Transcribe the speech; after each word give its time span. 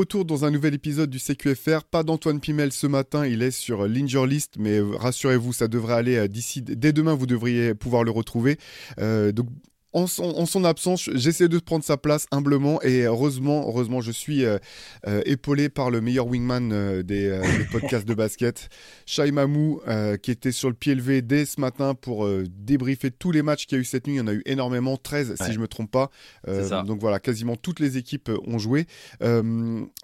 retour 0.00 0.24
dans 0.24 0.46
un 0.46 0.50
nouvel 0.50 0.72
épisode 0.72 1.10
du 1.10 1.18
CQFR. 1.18 1.84
Pas 1.84 2.02
d'Antoine 2.02 2.40
Pimel 2.40 2.72
ce 2.72 2.86
matin, 2.86 3.26
il 3.26 3.42
est 3.42 3.50
sur 3.50 3.86
l'Injure 3.86 4.26
List, 4.26 4.54
mais 4.58 4.80
rassurez-vous, 4.80 5.52
ça 5.52 5.68
devrait 5.68 5.94
aller 5.94 6.26
d'ici. 6.28 6.62
Dès 6.62 6.92
demain, 6.94 7.12
vous 7.14 7.26
devriez 7.26 7.74
pouvoir 7.74 8.02
le 8.02 8.10
retrouver. 8.10 8.56
donc 8.98 9.46
en 9.92 10.06
son, 10.06 10.64
absence, 10.64 11.10
j'essaie 11.14 11.48
de 11.48 11.58
prendre 11.58 11.84
sa 11.84 11.96
place 11.96 12.26
humblement 12.30 12.80
et 12.82 13.02
heureusement, 13.02 13.64
heureusement, 13.66 14.00
je 14.00 14.12
suis 14.12 14.44
euh, 14.44 14.58
euh, 15.08 15.20
épaulé 15.26 15.68
par 15.68 15.90
le 15.90 16.00
meilleur 16.00 16.28
wingman 16.28 16.70
euh, 16.72 17.02
des, 17.02 17.40
podcasts 17.72 18.06
de 18.06 18.14
basket, 18.14 18.68
Shai 19.06 19.32
Mamou, 19.32 19.80
qui 20.22 20.30
était 20.30 20.52
sur 20.52 20.68
le 20.68 20.74
pied 20.74 20.94
levé 20.94 21.22
dès 21.22 21.44
ce 21.44 21.60
matin 21.60 21.94
pour 21.94 22.28
débriefer 22.48 23.10
tous 23.10 23.32
les 23.32 23.42
matchs 23.42 23.66
qu'il 23.66 23.76
y 23.76 23.78
a 23.78 23.82
eu 23.82 23.84
cette 23.84 24.06
nuit. 24.06 24.14
Il 24.14 24.18
y 24.18 24.20
en 24.20 24.26
a 24.26 24.32
eu 24.32 24.42
énormément, 24.46 24.96
13 24.96 25.34
si 25.40 25.52
je 25.52 25.58
me 25.58 25.66
trompe 25.66 25.90
pas. 25.90 26.10
donc 26.84 27.00
voilà, 27.00 27.18
quasiment 27.18 27.56
toutes 27.56 27.80
les 27.80 27.96
équipes 27.96 28.30
ont 28.46 28.58
joué. 28.58 28.86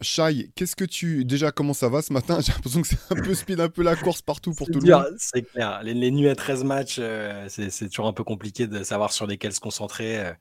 Shai, 0.01 0.51
qu'est-ce 0.55 0.77
que 0.77 0.85
tu 0.85 1.25
déjà 1.25 1.53
comment 1.53 1.75
ça 1.75 1.89
va 1.89 2.03
ce 2.03 2.13
matin? 2.13 2.39
J'ai 2.45 2.53
l'impression 2.53 2.83
que 2.83 2.89
c'est 2.89 2.99
un 3.11 3.17
peu 3.17 3.35
speed, 3.35 3.61
un 3.61 3.69
peu 3.69 3.83
la 3.83 3.97
course 3.97 4.23
partout 4.23 4.53
pour 4.53 4.67
tout 4.69 4.81
le 4.81 4.91
monde. 4.91 5.15
C'est 5.19 5.43
clair. 5.43 5.81
Les, 5.83 5.95
les, 5.95 6.11
nuits 6.11 6.29
à 6.29 6.35
13 6.35 6.65
matchs, 6.65 7.01
c'est 7.49 7.89
toujours 7.89 8.07
un 8.07 8.13
peu 8.13 8.25
compliqué 8.25 8.67
de 8.67 8.83
savoir 8.83 9.13
sur 9.13 9.27
lesquels 9.27 9.53
se 9.53 9.61
Euh, 9.81 10.33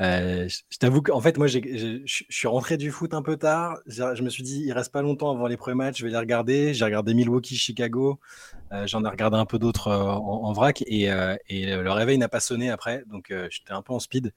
euh, 0.00 0.48
je 0.48 0.78
t'avoue 0.78 1.02
qu'en 1.02 1.20
fait, 1.20 1.38
moi, 1.38 1.46
je 1.46 2.00
suis 2.06 2.48
rentré 2.48 2.76
du 2.76 2.90
foot 2.90 3.14
un 3.14 3.22
peu 3.22 3.36
tard. 3.36 3.78
Je 3.86 4.22
me 4.22 4.28
suis 4.28 4.42
dit, 4.42 4.62
il 4.64 4.72
reste 4.72 4.92
pas 4.92 5.02
longtemps 5.02 5.30
avant 5.30 5.46
les 5.46 5.56
premiers 5.56 5.76
matchs, 5.76 5.98
je 5.98 6.04
vais 6.04 6.10
les 6.10 6.18
regarder. 6.18 6.74
J'ai 6.74 6.84
regardé 6.84 7.14
Milwaukee, 7.14 7.56
Chicago. 7.56 8.20
Euh, 8.72 8.86
j'en 8.86 9.04
ai 9.04 9.08
regardé 9.08 9.36
un 9.36 9.44
peu 9.44 9.58
d'autres 9.58 9.92
en, 9.92 10.52
vrac 10.52 10.82
et, 10.86 11.04
et, 11.48 11.66
le 11.66 11.90
réveil 11.90 12.18
n'a 12.18 12.28
pas 12.28 12.40
sonné 12.40 12.70
après, 12.70 13.04
donc 13.06 13.32
j'étais 13.50 13.72
un 13.72 13.82
peu 13.82 13.92
en 13.92 13.98
speed. 13.98 14.32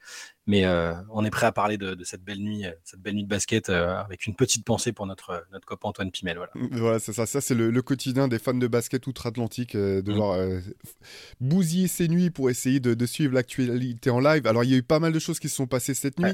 Mais 0.49 0.65
euh, 0.65 0.95
on 1.11 1.23
est 1.23 1.29
prêt 1.29 1.45
à 1.45 1.51
parler 1.51 1.77
de, 1.77 1.95
cette 2.03 2.23
belle 2.23 2.39
nuit, 2.39 2.65
euh, 2.65 2.71
cette 2.83 2.99
belle 3.01 3.13
nuit 3.13 3.23
de 3.23 3.29
basket 3.29 3.69
euh, 3.69 3.95
avec 3.97 4.25
une 4.25 4.33
petite 4.33 4.65
pensée 4.65 4.91
pour 4.91 5.05
notre, 5.05 5.45
notre 5.51 5.67
copain 5.67 5.89
Antoine 5.89 6.09
Pimel. 6.09 6.37
Voilà, 6.37 6.51
mmh, 6.55 6.79
voilà 6.79 6.97
c'est 6.97 7.13
ça. 7.13 7.27
Ça, 7.27 7.39
c'est 7.39 7.53
le, 7.53 7.81
quotidien 7.83 8.27
des 8.27 8.39
fans 8.39 8.55
de 8.55 8.65
basket 8.65 9.05
outre-Atlantique, 9.05 9.77
de 9.77 10.11
mmh. 10.11 10.61
bousiller 11.39 11.87
ces 11.87 12.07
nuits 12.07 12.31
pour 12.31 12.49
essayer 12.49 12.79
de, 12.79 13.05
suivre 13.05 13.35
l'actualité 13.35 14.09
en 14.09 14.19
live. 14.19 14.47
Alors, 14.47 14.63
il 14.63 14.71
y 14.71 14.73
a 14.73 14.77
eu 14.77 14.83
pas 14.83 14.97
mal 14.97 15.13
de 15.13 15.19
choses 15.19 15.39
qui 15.39 15.49
se 15.49 15.55
sont 15.55 15.67
passées 15.67 15.93
cette 15.93 16.19
nuit. 16.19 16.33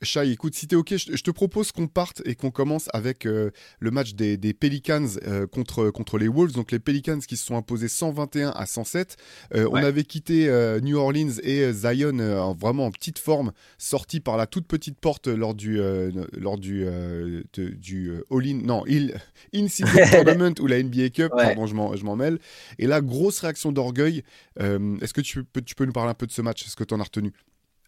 Chai, 0.00 0.30
écoute, 0.30 0.54
si 0.54 0.66
t'es 0.66 0.76
OK, 0.76 0.96
je, 0.96 1.22
te 1.22 1.30
propose 1.30 1.70
qu'on 1.70 1.86
parte 1.86 2.22
et 2.24 2.34
qu'on 2.34 2.50
commence 2.50 2.88
avec 2.94 3.24
le 3.24 3.52
match 3.82 4.14
des, 4.14 4.54
Pelicans 4.54 5.06
contre, 5.52 5.90
contre 5.90 6.16
les 6.16 6.28
Wolves. 6.28 6.52
Donc, 6.52 6.72
les 6.72 6.78
Pelicans 6.78 6.97
qui 7.02 7.36
se 7.36 7.44
sont 7.44 7.56
imposés 7.56 7.88
121 7.88 8.50
à 8.50 8.66
107. 8.66 9.16
On 9.54 9.74
avait 9.74 10.04
quitté 10.04 10.48
New 10.82 10.96
Orleans 10.98 11.38
et 11.42 11.72
Zion 11.72 12.18
vraiment 12.54 12.86
en 12.86 12.90
petite 12.90 13.18
forme, 13.18 13.52
sortie 13.78 14.20
par 14.20 14.36
la 14.36 14.46
toute 14.46 14.66
petite 14.66 14.98
porte 14.98 15.26
lors 15.26 15.54
du, 15.54 15.80
euh, 15.80 16.10
lors 16.36 16.58
du, 16.58 16.84
euh, 16.86 17.42
du 17.56 18.10
euh, 18.10 18.24
All-In, 18.30 18.60
non, 18.64 18.84
il, 18.86 19.14
In 19.54 19.66
Tournament 20.12 20.54
ou 20.60 20.66
la 20.66 20.82
NBA 20.82 21.10
Cup, 21.10 21.32
pardon, 21.34 21.66
je 21.66 21.74
m'en 22.04 22.16
mêle. 22.16 22.38
Et 22.78 22.86
là, 22.86 23.00
grosse 23.00 23.40
réaction 23.40 23.72
d'orgueil. 23.72 24.22
Est-ce 24.58 25.12
que 25.12 25.20
tu 25.20 25.44
peux, 25.44 25.62
tu 25.62 25.74
peux 25.74 25.84
nous 25.84 25.92
parler 25.92 26.10
un 26.10 26.14
peu 26.14 26.26
de 26.26 26.32
ce 26.32 26.42
match? 26.42 26.64
Est-ce 26.66 26.76
que 26.76 26.84
tu 26.84 26.94
en 26.94 27.00
as 27.00 27.04
retenu? 27.04 27.32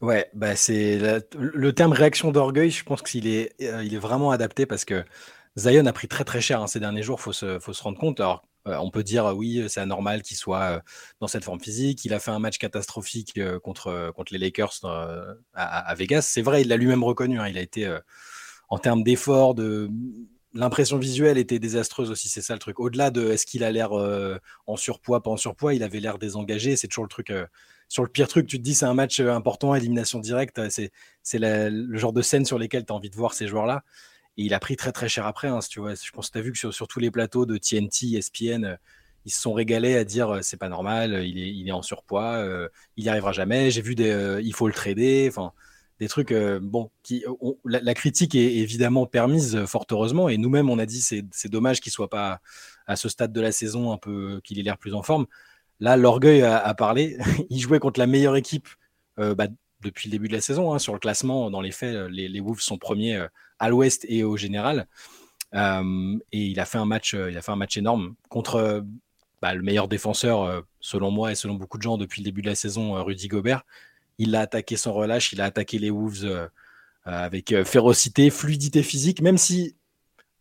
Ouais, 0.00 0.30
bah 0.32 0.56
c'est 0.56 0.98
le 1.38 1.72
terme 1.74 1.92
réaction 1.92 2.32
d'orgueil, 2.32 2.70
je 2.70 2.84
pense 2.84 3.02
qu'il 3.02 3.26
est, 3.26 3.54
il 3.58 3.94
est 3.94 3.98
vraiment 3.98 4.30
adapté 4.30 4.64
parce 4.64 4.86
que 4.86 5.04
Zion 5.56 5.84
a 5.84 5.92
pris 5.92 6.08
très 6.08 6.24
très 6.24 6.40
cher 6.40 6.62
hein, 6.62 6.66
ces 6.66 6.80
derniers 6.80 7.02
jours, 7.02 7.18
il 7.20 7.22
faut 7.22 7.32
se, 7.34 7.58
faut 7.58 7.74
se 7.74 7.82
rendre 7.82 7.98
compte. 7.98 8.18
Alors, 8.18 8.48
on 8.66 8.90
peut 8.90 9.02
dire 9.02 9.26
oui, 9.36 9.64
c'est 9.68 9.80
anormal 9.80 10.22
qu'il 10.22 10.36
soit 10.36 10.82
dans 11.20 11.28
cette 11.28 11.44
forme 11.44 11.60
physique. 11.60 12.04
Il 12.04 12.14
a 12.14 12.20
fait 12.20 12.30
un 12.30 12.38
match 12.38 12.58
catastrophique 12.58 13.38
contre, 13.62 14.12
contre 14.14 14.32
les 14.32 14.38
Lakers 14.38 14.72
à, 15.54 15.94
Vegas. 15.94 16.22
C'est 16.22 16.42
vrai, 16.42 16.62
il 16.62 16.68
l'a 16.68 16.76
lui-même 16.76 17.04
reconnu. 17.04 17.40
Hein. 17.40 17.48
Il 17.48 17.58
a 17.58 17.62
été 17.62 17.92
en 18.68 18.78
termes 18.78 19.02
d'effort, 19.02 19.54
de 19.54 19.88
l'impression 20.52 20.98
visuelle 20.98 21.38
était 21.38 21.58
désastreuse 21.58 22.10
aussi. 22.10 22.28
C'est 22.28 22.42
ça 22.42 22.54
le 22.54 22.58
truc. 22.58 22.80
Au-delà 22.80 23.10
de 23.10 23.30
est-ce 23.30 23.46
qu'il 23.46 23.64
a 23.64 23.72
l'air 23.72 23.92
en 23.92 24.76
surpoids, 24.76 25.22
pas 25.22 25.30
en 25.30 25.36
surpoids, 25.36 25.74
il 25.74 25.82
avait 25.82 26.00
l'air 26.00 26.18
désengagé. 26.18 26.76
C'est 26.76 26.88
toujours 26.88 27.04
le 27.04 27.10
truc. 27.10 27.32
sur 27.88 28.02
le 28.02 28.08
pire 28.08 28.28
truc, 28.28 28.46
tu 28.46 28.58
te 28.58 28.62
dis 28.62 28.74
c'est 28.74 28.86
un 28.86 28.94
match 28.94 29.20
important, 29.20 29.74
élimination 29.74 30.18
directe. 30.18 30.60
C'est 30.68 31.38
le 31.38 31.98
genre 31.98 32.12
de 32.12 32.22
scène 32.22 32.44
sur 32.44 32.58
lesquelles 32.58 32.84
tu 32.84 32.92
as 32.92 32.96
envie 32.96 33.10
de 33.10 33.16
voir 33.16 33.32
ces 33.32 33.46
joueurs-là 33.46 33.84
il 34.44 34.54
a 34.54 34.60
pris 34.60 34.76
très 34.76 34.92
très 34.92 35.08
cher 35.08 35.26
après. 35.26 35.48
Hein, 35.48 35.60
tu 35.68 35.80
vois. 35.80 35.94
Je 35.94 36.10
pense 36.10 36.28
que 36.28 36.32
tu 36.32 36.38
as 36.38 36.42
vu 36.42 36.52
que 36.52 36.58
sur, 36.58 36.88
tous 36.88 37.00
les 37.00 37.10
plateaux 37.10 37.46
de 37.46 37.56
TNT, 37.56 38.16
ESPN, 38.16 38.64
euh, 38.64 38.76
ils 39.26 39.32
se 39.32 39.40
sont 39.40 39.52
régalés 39.52 39.96
à 39.96 40.04
dire 40.04 40.30
euh, 40.30 40.42
c'est 40.42 40.56
pas 40.56 40.68
normal, 40.68 41.14
euh, 41.14 41.24
il 41.24 41.38
est, 41.38 41.50
il 41.50 41.68
est 41.68 41.72
en 41.72 41.82
surpoids, 41.82 42.46
il 42.96 43.04
n'y 43.04 43.10
arrivera 43.10 43.32
jamais. 43.32 43.70
J'ai 43.70 43.82
vu 43.82 43.94
des, 43.94 44.40
il 44.42 44.54
faut 44.54 44.66
le 44.66 44.72
trader. 44.74 45.28
Enfin, 45.28 45.52
des 45.98 46.08
trucs, 46.08 46.32
bon, 46.32 46.90
qui, 47.02 47.24
la, 47.66 47.94
critique 47.94 48.34
est 48.34 48.56
évidemment 48.56 49.04
permise, 49.04 49.66
fort 49.66 49.84
heureusement. 49.90 50.30
Et 50.30 50.38
nous-mêmes, 50.38 50.70
on 50.70 50.78
a 50.78 50.86
dit 50.86 51.02
c'est, 51.02 51.26
c'est 51.30 51.50
dommage 51.50 51.82
qu'il 51.82 51.92
soit 51.92 52.08
pas 52.08 52.40
à 52.86 52.96
ce 52.96 53.10
stade 53.10 53.34
de 53.34 53.40
la 53.42 53.52
saison 53.52 53.92
un 53.92 53.98
peu, 53.98 54.40
qu'il 54.42 54.58
ait 54.58 54.62
l'air 54.62 54.78
plus 54.78 54.94
en 54.94 55.02
forme. 55.02 55.26
Là, 55.78 55.98
l'orgueil 55.98 56.40
a, 56.42 56.72
parlé. 56.72 57.18
il 57.50 57.60
jouait 57.60 57.80
contre 57.80 58.00
la 58.00 58.06
meilleure 58.06 58.36
équipe 58.36 58.68
bah, 59.18 59.48
depuis 59.82 60.08
le 60.08 60.12
début 60.12 60.28
de 60.28 60.34
la 60.34 60.40
saison. 60.40 60.72
Hein, 60.72 60.78
sur 60.78 60.92
le 60.92 60.98
classement, 60.98 61.50
dans 61.50 61.60
les 61.60 61.72
faits, 61.72 62.08
les, 62.10 62.28
les 62.28 62.40
Wolves 62.40 62.60
sont 62.60 62.78
premiers 62.78 63.26
à 63.58 63.68
l'Ouest 63.68 64.04
et 64.08 64.24
au 64.24 64.36
général. 64.36 64.86
Euh, 65.54 66.18
et 66.32 66.46
il 66.46 66.60
a 66.60 66.64
fait 66.64 66.78
un 66.78 66.86
match, 66.86 67.14
euh, 67.14 67.30
il 67.30 67.36
a 67.36 67.42
fait 67.42 67.52
un 67.52 67.56
match 67.56 67.76
énorme 67.76 68.14
contre 68.28 68.84
bah, 69.42 69.54
le 69.54 69.62
meilleur 69.62 69.88
défenseur, 69.88 70.42
euh, 70.42 70.60
selon 70.80 71.10
moi 71.10 71.32
et 71.32 71.34
selon 71.34 71.54
beaucoup 71.54 71.78
de 71.78 71.82
gens 71.82 71.96
depuis 71.96 72.22
le 72.22 72.24
début 72.24 72.42
de 72.42 72.48
la 72.48 72.54
saison, 72.54 73.02
Rudy 73.02 73.28
Gobert. 73.28 73.62
Il 74.18 74.34
a 74.36 74.40
attaqué 74.40 74.76
sans 74.76 74.92
relâche, 74.92 75.32
il 75.32 75.40
a 75.40 75.46
attaqué 75.46 75.78
les 75.78 75.90
Wolves 75.90 76.50
avec 77.04 77.54
férocité, 77.64 78.28
fluidité 78.28 78.82
physique, 78.82 79.22
même 79.22 79.38
si, 79.38 79.76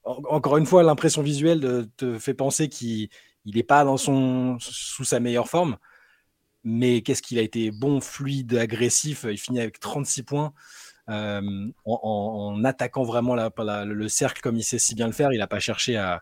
encore 0.04 0.58
une 0.58 0.66
fois, 0.66 0.84
l'impression 0.84 1.22
visuelle 1.22 1.88
te 1.96 2.20
fait 2.20 2.34
penser 2.34 2.68
qu'il 2.68 3.10
n'est 3.46 3.64
pas 3.64 3.86
dans 3.86 3.96
son, 3.96 4.58
sous 4.60 5.06
sa 5.06 5.22
meilleure 5.22 5.48
forme. 5.48 5.78
Mais 6.64 7.02
qu'est-ce 7.02 7.22
qu'il 7.22 7.40
a 7.40 7.42
été 7.42 7.72
bon, 7.72 8.02
fluide, 8.02 8.56
agressif. 8.56 9.26
Il 9.30 9.38
finit 9.38 9.62
avec 9.62 9.80
36 9.80 10.24
points. 10.24 10.54
Euh, 11.10 11.72
en, 11.86 12.64
attaquant 12.64 13.02
vraiment 13.02 13.36
le 13.36 14.08
cercle 14.10 14.42
comme 14.42 14.58
il 14.58 14.64
sait 14.64 14.78
si 14.78 14.96
bien 14.96 15.08
le 15.08 15.14
faire. 15.14 15.34
Il 15.34 15.40
n'a 15.40 15.48
pas 15.48 15.60
cherché 15.60 15.98
à, 15.98 16.22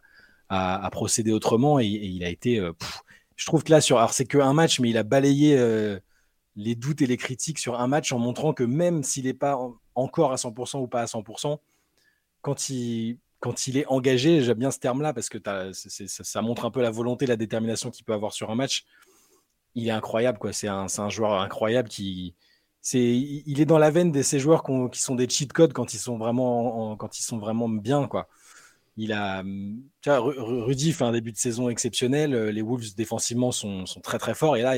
procéder 0.91 1.31
autrement 1.31 1.79
et, 1.79 1.85
il 1.85 2.23
a 2.23 2.29
été. 2.29 2.59
Euh, 2.59 2.73
je 3.35 3.45
trouve 3.45 3.63
que 3.63 3.71
là, 3.71 3.81
sur, 3.81 3.97
alors 3.97 4.13
c'est 4.13 4.25
qu'un 4.25 4.53
match, 4.53 4.79
mais 4.79 4.89
il 4.89 4.97
a 4.97 5.03
balayé 5.03 5.57
euh, 5.57 5.99
les 6.55 6.75
doutes 6.75 7.01
et 7.01 7.07
les 7.07 7.17
critiques 7.17 7.59
sur 7.59 7.79
un 7.79 7.87
match 7.87 8.11
en 8.11 8.19
montrant 8.19 8.53
que 8.53 8.63
même 8.63 9.03
s'il 9.03 9.25
n'est 9.25 9.33
pas 9.33 9.59
encore 9.93 10.31
à 10.31 10.35
100% 10.35 10.81
ou 10.81 10.87
pas 10.87 11.01
à 11.01 11.05
100%, 11.05 11.59
quand 12.41 12.69
il, 12.69 13.19
quand 13.39 13.67
il 13.67 13.77
est 13.77 13.85
engagé, 13.87 14.41
j'aime 14.41 14.57
bien 14.57 14.71
ce 14.71 14.79
terme-là 14.79 15.13
parce 15.13 15.29
que 15.29 15.37
ça, 15.73 16.41
montre 16.41 16.65
un 16.65 16.71
peu 16.71 16.81
la 16.81 16.91
volonté, 16.91 17.25
la 17.25 17.35
détermination 17.35 17.91
qu'il 17.91 18.05
peut 18.05 18.13
avoir 18.13 18.33
sur 18.33 18.49
un 18.49 18.55
match. 18.55 18.85
Il 19.77 19.87
est 19.87 19.91
incroyable, 19.91 20.39
quoi. 20.39 20.53
C'est 20.53 20.67
un, 20.67 20.87
un, 20.97 21.09
joueur 21.09 21.39
incroyable 21.39 21.87
qui, 21.87 22.33
il 22.93 23.61
est 23.61 23.65
dans 23.65 23.77
la 23.77 23.91
veine 23.91 24.11
de 24.11 24.23
ces 24.23 24.39
joueurs 24.39 24.63
qui 24.91 25.01
sont 25.01 25.13
des 25.15 25.29
cheat 25.29 25.53
codes 25.53 25.71
quand 25.71 25.93
ils 25.93 25.99
sont 25.99 26.17
vraiment, 26.17 26.95
quand 26.95 27.19
ils 27.19 27.23
sont 27.23 27.37
vraiment 27.37 27.69
bien, 27.69 28.07
quoi. 28.07 28.27
Il 28.97 29.13
a, 29.13 29.43
tu 30.01 30.09
vois, 30.09 30.19
Rudy 30.19 30.91
fait 30.91 31.03
un 31.03 31.11
début 31.11 31.31
de 31.31 31.37
saison 31.37 31.69
exceptionnel. 31.69 32.33
Les 32.47 32.61
Wolves 32.63 32.95
défensivement 32.95 33.51
sont, 33.51 33.83
très 34.01 34.17
très 34.17 34.33
forts 34.33 34.57
et 34.57 34.63
là, 34.63 34.75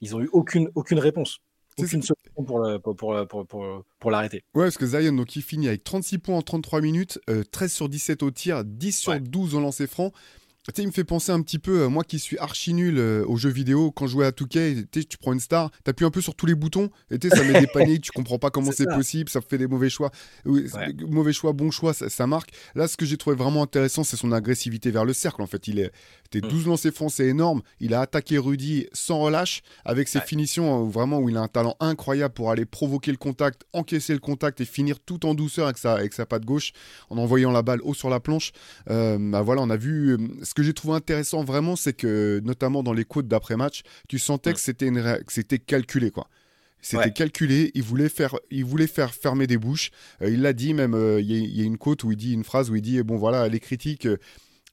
ils 0.00 0.16
ont 0.16 0.20
eu 0.20 0.28
aucune, 0.32 0.68
aucune 0.74 0.98
réponse. 0.98 1.38
Aucune 1.78 2.02
solution 2.02 2.44
pour, 2.44 4.10
l'arrêter. 4.10 4.44
Ouais, 4.54 4.64
parce 4.64 4.78
que 4.78 4.86
Zion, 4.86 5.12
donc, 5.12 5.34
il 5.36 5.42
finit 5.42 5.68
avec 5.68 5.84
36 5.84 6.18
points 6.18 6.36
en 6.36 6.42
33 6.42 6.80
minutes, 6.80 7.20
13 7.52 7.70
euh, 7.70 7.74
sur 7.74 7.88
17 7.88 8.22
au 8.22 8.30
tir, 8.30 8.64
10 8.64 8.92
sur 8.92 9.20
12 9.20 9.54
au 9.54 9.60
lancer 9.60 9.86
franc. 9.86 10.12
Tu 10.66 10.72
sais, 10.74 10.82
il 10.82 10.86
me 10.86 10.92
fait 10.92 11.04
penser 11.04 11.30
un 11.30 11.42
petit 11.42 11.58
peu, 11.58 11.82
euh, 11.82 11.88
moi 11.90 12.04
qui 12.04 12.18
suis 12.18 12.38
archi 12.38 12.72
nul 12.72 12.96
euh, 12.96 13.22
aux 13.26 13.36
jeux 13.36 13.50
vidéo, 13.50 13.90
quand 13.90 14.06
je 14.06 14.12
jouais 14.12 14.24
à 14.24 14.32
Touquet, 14.32 14.86
tu 14.90 15.18
prends 15.18 15.34
une 15.34 15.40
star, 15.40 15.70
tu 15.84 15.90
appuies 15.90 16.06
un 16.06 16.10
peu 16.10 16.22
sur 16.22 16.34
tous 16.34 16.46
les 16.46 16.54
boutons, 16.54 16.88
et 17.10 17.18
ça 17.28 17.44
met 17.44 17.60
des 17.60 17.66
paniques, 17.72 18.04
tu 18.04 18.12
comprends 18.12 18.38
pas 18.38 18.48
comment 18.48 18.72
c'est 18.72 18.86
possible, 18.86 19.28
ça 19.28 19.42
fait 19.42 19.58
des 19.58 19.66
mauvais 19.66 19.90
choix. 19.90 20.10
Mauvais 20.46 21.34
choix, 21.34 21.52
bon 21.52 21.70
choix, 21.70 21.92
ça, 21.92 22.26
marque. 22.26 22.48
Là, 22.74 22.88
ce 22.88 22.96
que 22.96 23.04
j'ai 23.04 23.18
trouvé 23.18 23.36
vraiment 23.36 23.62
intéressant, 23.62 24.04
c'est 24.04 24.16
son 24.16 24.32
agressivité 24.32 24.90
vers 24.90 25.04
le 25.04 25.12
cercle. 25.12 25.42
En 25.42 25.46
fait, 25.46 25.68
il 25.68 25.80
est, 25.80 25.92
était 26.32 26.40
12 26.40 26.64
mm. 26.64 26.68
lancers 26.70 26.92
francs, 26.94 27.12
c'est 27.12 27.26
énorme. 27.26 27.60
Il 27.80 27.92
a 27.92 28.00
attaqué 28.00 28.38
Rudy 28.38 28.86
sans 28.94 29.18
relâche, 29.18 29.60
avec 29.84 30.08
ses 30.08 30.22
finitions 30.22 30.86
euh, 30.86 30.88
vraiment 30.88 31.18
où 31.18 31.28
il 31.28 31.36
a 31.36 31.42
un 31.42 31.48
talent 31.48 31.76
incroyable 31.78 32.32
pour 32.32 32.50
aller 32.50 32.64
provoquer 32.64 33.10
le 33.10 33.18
contact, 33.18 33.66
encaisser 33.74 34.14
le 34.14 34.18
contact 34.18 34.62
et 34.62 34.64
finir 34.64 34.98
tout 34.98 35.26
en 35.26 35.34
douceur 35.34 35.66
avec 35.66 35.76
sa, 35.76 35.92
avec 35.92 36.14
sa 36.14 36.24
patte 36.24 36.46
gauche, 36.46 36.72
en 37.10 37.18
envoyant 37.18 37.52
la 37.52 37.60
balle 37.60 37.80
haut 37.82 37.92
sur 37.92 38.08
la 38.08 38.18
planche. 38.18 38.52
bah 38.86 39.42
voilà, 39.42 39.60
on 39.60 39.68
a 39.68 39.76
vu 39.76 40.16
ce 40.42 40.53
que 40.54 40.62
j'ai 40.62 40.72
trouvé 40.72 40.94
intéressant 40.94 41.44
vraiment, 41.44 41.76
c'est 41.76 41.92
que 41.92 42.40
notamment 42.44 42.82
dans 42.82 42.92
les 42.92 43.04
côtes 43.04 43.28
d'après-match, 43.28 43.82
tu 44.08 44.18
sentais 44.18 44.52
que 44.52 44.60
c'était 44.60 44.90
c'était 45.28 45.58
calculé 45.58 46.10
quoi. 46.10 46.28
C'était 46.84 47.12
calculé, 47.12 47.70
il 47.74 47.82
voulait, 47.82 48.10
faire, 48.10 48.36
il 48.50 48.64
voulait 48.64 48.86
faire 48.86 49.14
fermer 49.14 49.46
des 49.46 49.56
bouches. 49.56 49.90
Euh, 50.20 50.28
il 50.28 50.42
l'a 50.42 50.52
dit 50.52 50.74
même, 50.74 50.94
euh, 50.94 51.18
il 51.18 51.30
y, 51.30 51.62
a 51.62 51.64
une 51.64 51.78
côte 51.78 52.04
où 52.04 52.12
il 52.12 52.16
dit 52.18 52.34
une 52.34 52.44
phrase 52.44 52.70
où 52.70 52.76
il 52.76 52.82
dit 52.82 53.02
bon 53.02 53.16
voilà, 53.16 53.48
les 53.48 53.58
critiques, 53.58 54.04
euh, 54.04 54.18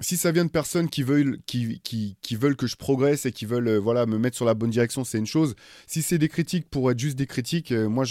si 0.01 0.17
ça 0.17 0.31
vient 0.31 0.45
de 0.45 0.49
personnes 0.49 0.89
qui 0.89 1.03
veulent, 1.03 1.39
qui, 1.45 1.79
qui, 1.81 2.35
veulent 2.35 2.55
que 2.55 2.67
je 2.67 2.75
progresse 2.75 3.25
et 3.25 3.31
qui 3.31 3.45
veulent 3.45 3.67
euh, 3.67 3.79
voilà, 3.79 4.05
me 4.05 4.17
mettre 4.17 4.35
sur 4.35 4.45
la 4.45 4.53
bonne 4.53 4.69
direction, 4.69 5.03
c'est 5.03 5.19
une 5.19 5.27
chose. 5.27 5.55
Si 5.87 6.01
c'est 6.01 6.17
des 6.17 6.27
critiques 6.27 6.69
pour 6.69 6.89
être 6.91 6.99
juste 6.99 7.17
des 7.17 7.27
critiques, 7.27 7.71
euh, 7.71 7.87
moi, 7.87 8.03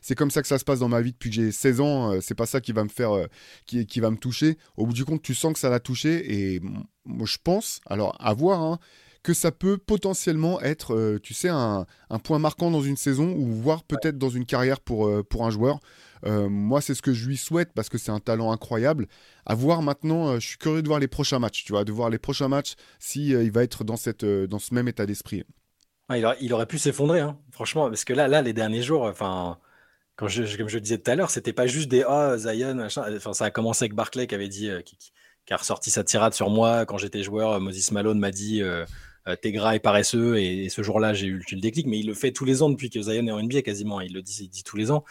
c'est 0.00 0.14
comme 0.14 0.30
ça 0.30 0.42
que 0.42 0.48
ça 0.48 0.58
se 0.58 0.64
passe 0.64 0.80
dans 0.80 0.88
ma 0.88 1.00
vie 1.00 1.12
depuis 1.12 1.30
que 1.30 1.36
j'ai 1.36 1.50
16 1.50 1.80
ans. 1.80 2.12
Euh, 2.12 2.18
c'est 2.20 2.34
pas 2.34 2.46
ça 2.46 2.60
qui 2.60 2.72
va 2.72 2.84
me 2.84 2.88
faire, 2.88 3.26
qui, 3.66 3.86
qui, 3.86 4.00
va 4.00 4.10
me 4.10 4.16
toucher. 4.16 4.58
Au 4.76 4.86
bout 4.86 4.92
du 4.92 5.04
compte, 5.04 5.22
tu 5.22 5.34
sens 5.34 5.52
que 5.52 5.58
ça 5.58 5.70
l'a 5.70 5.80
touché. 5.80 6.54
Et 6.54 6.60
moi, 7.06 7.26
je 7.26 7.38
pense, 7.42 7.80
alors 7.86 8.16
à 8.20 8.34
voir, 8.34 8.60
hein, 8.60 8.78
que 9.22 9.34
ça 9.34 9.52
peut 9.52 9.78
potentiellement 9.78 10.60
être, 10.60 11.18
tu 11.22 11.34
sais, 11.34 11.48
un, 11.48 11.86
un, 12.08 12.18
point 12.18 12.38
marquant 12.38 12.70
dans 12.70 12.82
une 12.82 12.96
saison 12.96 13.34
ou 13.36 13.46
voire 13.52 13.84
peut-être 13.84 14.16
dans 14.16 14.30
une 14.30 14.46
carrière 14.46 14.80
pour, 14.80 15.10
pour 15.28 15.46
un 15.46 15.50
joueur. 15.50 15.80
Euh, 16.26 16.48
moi, 16.48 16.80
c'est 16.80 16.94
ce 16.94 17.02
que 17.02 17.12
je 17.12 17.26
lui 17.26 17.36
souhaite 17.36 17.72
parce 17.74 17.88
que 17.88 17.98
c'est 17.98 18.10
un 18.10 18.20
talent 18.20 18.52
incroyable. 18.52 19.06
À 19.46 19.54
voir 19.54 19.82
maintenant, 19.82 20.28
euh, 20.28 20.40
je 20.40 20.46
suis 20.48 20.58
curieux 20.58 20.82
de 20.82 20.88
voir 20.88 21.00
les 21.00 21.08
prochains 21.08 21.38
matchs, 21.38 21.64
tu 21.64 21.72
vois, 21.72 21.84
de 21.84 21.92
voir 21.92 22.10
les 22.10 22.18
prochains 22.18 22.48
matchs 22.48 22.74
si 22.98 23.34
euh, 23.34 23.42
il 23.42 23.52
va 23.52 23.62
être 23.62 23.84
dans, 23.84 23.96
cette, 23.96 24.24
dans 24.24 24.58
ce 24.58 24.74
même 24.74 24.88
état 24.88 25.06
d'esprit. 25.06 25.44
il, 26.10 26.52
aurait, 26.52 26.66
pu 26.66 26.78
s'effondrer, 26.78 27.20
hein, 27.20 27.38
franchement, 27.50 27.88
parce 27.88 28.04
que 28.04 28.12
là, 28.12 28.28
là, 28.28 28.42
les 28.42 28.52
derniers 28.52 28.82
jours, 28.82 29.02
enfin. 29.02 29.58
Quand 30.16 30.28
je, 30.28 30.54
comme 30.58 30.68
je 30.68 30.74
le 30.74 30.82
disais 30.82 30.98
tout 30.98 31.10
à 31.10 31.14
l'heure, 31.14 31.30
c'était 31.30 31.54
pas 31.54 31.66
juste 31.66 31.88
des 31.88 32.04
oh 32.06 32.36
Zion, 32.36 32.78
Enfin, 32.78 33.32
ça 33.32 33.46
a 33.46 33.50
commencé 33.50 33.84
avec 33.84 33.94
Barclay 33.94 34.26
qui 34.26 34.34
avait 34.34 34.48
dit, 34.48 34.68
qui, 34.84 35.54
a 35.54 35.56
ressorti 35.56 35.90
sa 35.90 36.04
tirade 36.04 36.34
sur 36.34 36.50
moi 36.50 36.84
quand 36.84 36.98
j'étais 36.98 37.22
joueur. 37.22 37.58
Moses 37.58 37.90
Malone 37.90 38.18
m'a 38.18 38.30
dit 38.30 38.62
t'es 39.40 39.52
gras 39.52 39.74
et 39.74 39.78
paresseux. 39.78 40.38
Et, 40.38 40.68
ce 40.68 40.82
jour-là, 40.82 41.14
j'ai 41.14 41.26
eu, 41.26 41.42
le 41.50 41.60
déclic. 41.60 41.86
Mais 41.86 41.98
il 41.98 42.06
le 42.06 42.14
fait 42.14 42.32
tous 42.32 42.44
les 42.44 42.62
ans 42.62 42.70
depuis 42.70 42.90
que 42.90 43.00
Zion 43.00 43.26
est 43.26 43.30
en 43.30 43.42
NBA 43.42 43.62
quasiment. 43.62 44.00
Il 44.00 44.12
le 44.12 44.22
dit, 44.22 44.36
il 44.42 44.48
dit 44.48 44.62
tous 44.62 44.76
les 44.76 44.90
ans. 44.90 45.04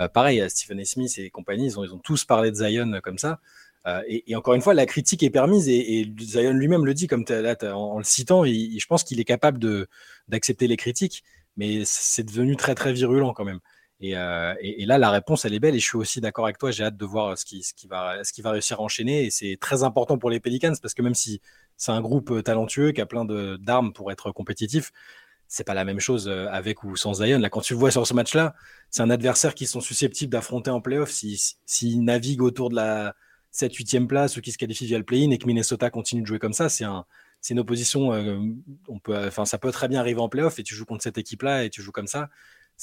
Euh, 0.00 0.08
pareil, 0.08 0.44
Stephen 0.48 0.80
A. 0.80 0.84
Smith 0.84 1.18
et 1.18 1.30
compagnie, 1.30 1.66
ils 1.66 1.78
ont, 1.78 1.98
tous 1.98 2.24
parlé 2.24 2.50
de 2.50 2.56
Zion 2.56 2.92
euh, 2.92 3.00
comme 3.00 3.18
ça. 3.18 3.40
Euh, 3.86 4.02
et, 4.08 4.34
encore 4.34 4.54
une 4.54 4.62
fois, 4.62 4.74
la 4.74 4.86
critique 4.86 5.22
est 5.22 5.30
permise 5.30 5.68
et, 5.68 6.10
Zion 6.18 6.52
lui-même 6.52 6.86
le 6.86 6.94
dit, 6.94 7.06
comme 7.06 7.24
là, 7.28 7.54
en, 7.74 7.98
le 7.98 8.04
citant, 8.04 8.44
je 8.44 8.86
pense 8.86 9.04
qu'il 9.04 9.20
est 9.20 9.24
capable 9.24 9.86
d'accepter 10.28 10.66
les 10.66 10.76
critiques, 10.76 11.22
mais 11.56 11.82
c'est 11.84 12.24
devenu 12.24 12.56
très 12.56 12.74
très 12.74 12.92
virulent 12.92 13.34
quand 13.34 13.44
même. 13.44 13.60
Et, 14.00 14.12
là, 14.14 14.98
la 14.98 15.10
réponse, 15.10 15.44
elle 15.44 15.54
est 15.54 15.60
belle 15.60 15.74
et 15.74 15.80
je 15.80 15.84
suis 15.84 15.98
aussi 15.98 16.20
d'accord 16.20 16.46
avec 16.46 16.58
toi. 16.58 16.70
J'ai 16.70 16.84
hâte 16.84 16.96
de 16.96 17.04
voir 17.04 17.36
ce 17.38 17.44
qui 17.44 17.86
va 17.86 18.50
réussir 18.50 18.80
à 18.80 18.82
enchaîner 18.82 19.26
et 19.26 19.30
c'est 19.30 19.58
très 19.60 19.82
important 19.82 20.18
pour 20.18 20.30
les 20.30 20.40
Pelicans 20.40 20.74
parce 20.80 20.94
que 20.94 21.02
même 21.02 21.14
si 21.14 21.40
c'est 21.76 21.92
un 21.92 22.00
groupe 22.00 22.42
talentueux 22.42 22.92
qui 22.92 23.00
a 23.00 23.06
plein 23.06 23.24
d'armes 23.58 23.92
pour 23.92 24.12
être 24.12 24.32
compétitif, 24.32 24.92
c'est 25.54 25.62
pas 25.62 25.74
la 25.74 25.84
même 25.84 26.00
chose 26.00 26.26
euh, 26.26 26.48
avec 26.50 26.82
ou 26.82 26.96
sans 26.96 27.14
Zion. 27.14 27.38
Là, 27.38 27.48
quand 27.48 27.60
tu 27.60 27.74
le 27.74 27.78
vois 27.78 27.92
sur 27.92 28.04
ce 28.08 28.12
match-là, 28.12 28.56
c'est 28.90 29.02
un 29.02 29.10
adversaire 29.10 29.54
qui 29.54 29.66
sont 29.66 29.80
susceptibles 29.80 30.32
d'affronter 30.32 30.70
en 30.70 30.80
playoff 30.80 31.12
s'ils 31.12 31.38
si, 31.64 31.98
naviguent 32.00 32.42
autour 32.42 32.70
de 32.70 32.74
la 32.74 33.14
7-8e 33.52 34.08
place 34.08 34.36
ou 34.36 34.40
qui 34.40 34.50
se 34.50 34.58
qualifient 34.58 34.86
via 34.86 34.98
le 34.98 35.04
play-in 35.04 35.30
et 35.30 35.38
que 35.38 35.46
Minnesota 35.46 35.90
continue 35.90 36.22
de 36.22 36.26
jouer 36.26 36.40
comme 36.40 36.54
ça. 36.54 36.68
C'est 36.68 36.82
un, 36.82 37.06
une 37.50 37.60
opposition. 37.60 38.12
Euh, 38.12 38.40
on 38.88 38.98
peut, 38.98 39.30
ça 39.30 39.58
peut 39.58 39.70
très 39.70 39.86
bien 39.86 40.00
arriver 40.00 40.20
en 40.20 40.28
playoff 40.28 40.58
et 40.58 40.64
tu 40.64 40.74
joues 40.74 40.86
contre 40.86 41.04
cette 41.04 41.18
équipe-là 41.18 41.62
et 41.62 41.70
tu 41.70 41.82
joues 41.82 41.92
comme 41.92 42.08
ça. 42.08 42.30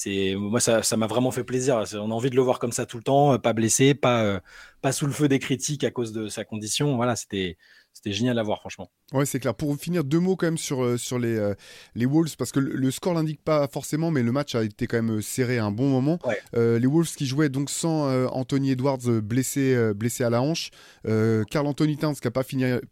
Moi 0.06 0.62
ça 0.62 0.98
m'a 0.98 1.08
vraiment 1.08 1.32
fait 1.32 1.44
plaisir. 1.44 1.84
On 1.96 2.12
a 2.12 2.14
envie 2.14 2.30
de 2.30 2.38
le 2.38 2.42
voir 2.42 2.60
comme 2.60 2.72
ça 2.72 2.86
tout 2.86 2.96
le 2.96 3.04
temps, 3.04 3.38
pas 3.38 3.52
blessé, 3.52 3.94
pas 3.96 4.40
pas 4.82 4.94
sous 4.94 5.06
le 5.06 5.12
feu 5.12 5.28
des 5.28 5.40
critiques 5.40 5.84
à 5.84 5.92
cause 5.92 6.14
de 6.14 6.30
sa 6.30 6.46
condition. 6.46 6.96
Voilà, 6.96 7.18
c'était 7.18 7.58
c'était 7.92 8.14
génial 8.14 8.40
à 8.40 8.44
voir, 8.44 8.60
franchement. 8.60 8.90
Ouais, 9.13 9.25
c'est 9.25 9.40
clair. 9.40 9.54
Pour 9.54 9.75
finir, 9.75 10.04
deux 10.06 10.19
mots 10.19 10.38
quand 10.38 10.48
même 10.48 10.58
sur, 10.58 10.84
euh, 10.84 10.98
sur 10.98 11.19
les, 11.19 11.36
euh, 11.36 11.54
les 11.96 12.06
Wolves, 12.06 12.38
parce 12.38 12.52
que 12.52 12.60
le, 12.60 12.92
score 12.92 13.13
l'indique 13.13 13.44
pas 13.44 13.68
forcément, 13.68 14.10
mais 14.10 14.24
le 14.24 14.31
match 14.31 14.56
a 14.56 14.63
été 14.63 14.88
quand 14.88 14.98
même 14.98 15.18
euh, 15.18 15.22
serré 15.22 15.58
à 15.58 15.66
un 15.66 15.72
bon 15.72 15.90
moment. 15.90 16.19
les 16.54 16.88
Wolves 16.88 17.13
qui 17.16 17.25
jouaient 17.25 17.50
donc 17.50 17.69
sans 17.69 18.08
Anthony 18.28 18.72
Edwards 18.72 19.22
blessé, 19.22 19.92
blessé 19.96 20.24
à 20.24 20.30
la 20.30 20.42
hanche, 20.42 20.72
Carl 21.04 21.68
Anthony 21.68 21.98
Towns 21.98 22.16
qui 22.16 22.28
n'a 22.28 22.31
pas, 22.31 22.44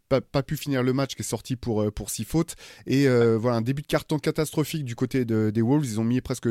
pas, 0.08 0.20
pas, 0.20 0.42
pu 0.42 0.56
finir 0.56 0.82
le 0.82 0.92
match, 0.92 1.14
qui 1.14 1.22
est 1.22 1.24
sorti 1.24 1.56
pour, 1.56 1.90
pour 1.92 2.10
six 2.10 2.24
fautes, 2.24 2.54
et 2.86 3.06
voilà, 3.36 3.56
un 3.56 3.62
début 3.62 3.82
de 3.82 3.86
carton 3.86 4.18
catastrophique 4.18 4.84
du 4.84 4.94
côté 4.94 5.24
des 5.24 5.62
Wolves. 5.62 5.84
Ils 5.84 6.00
ont 6.00 6.04
mis 6.04 6.20
presque 6.20 6.48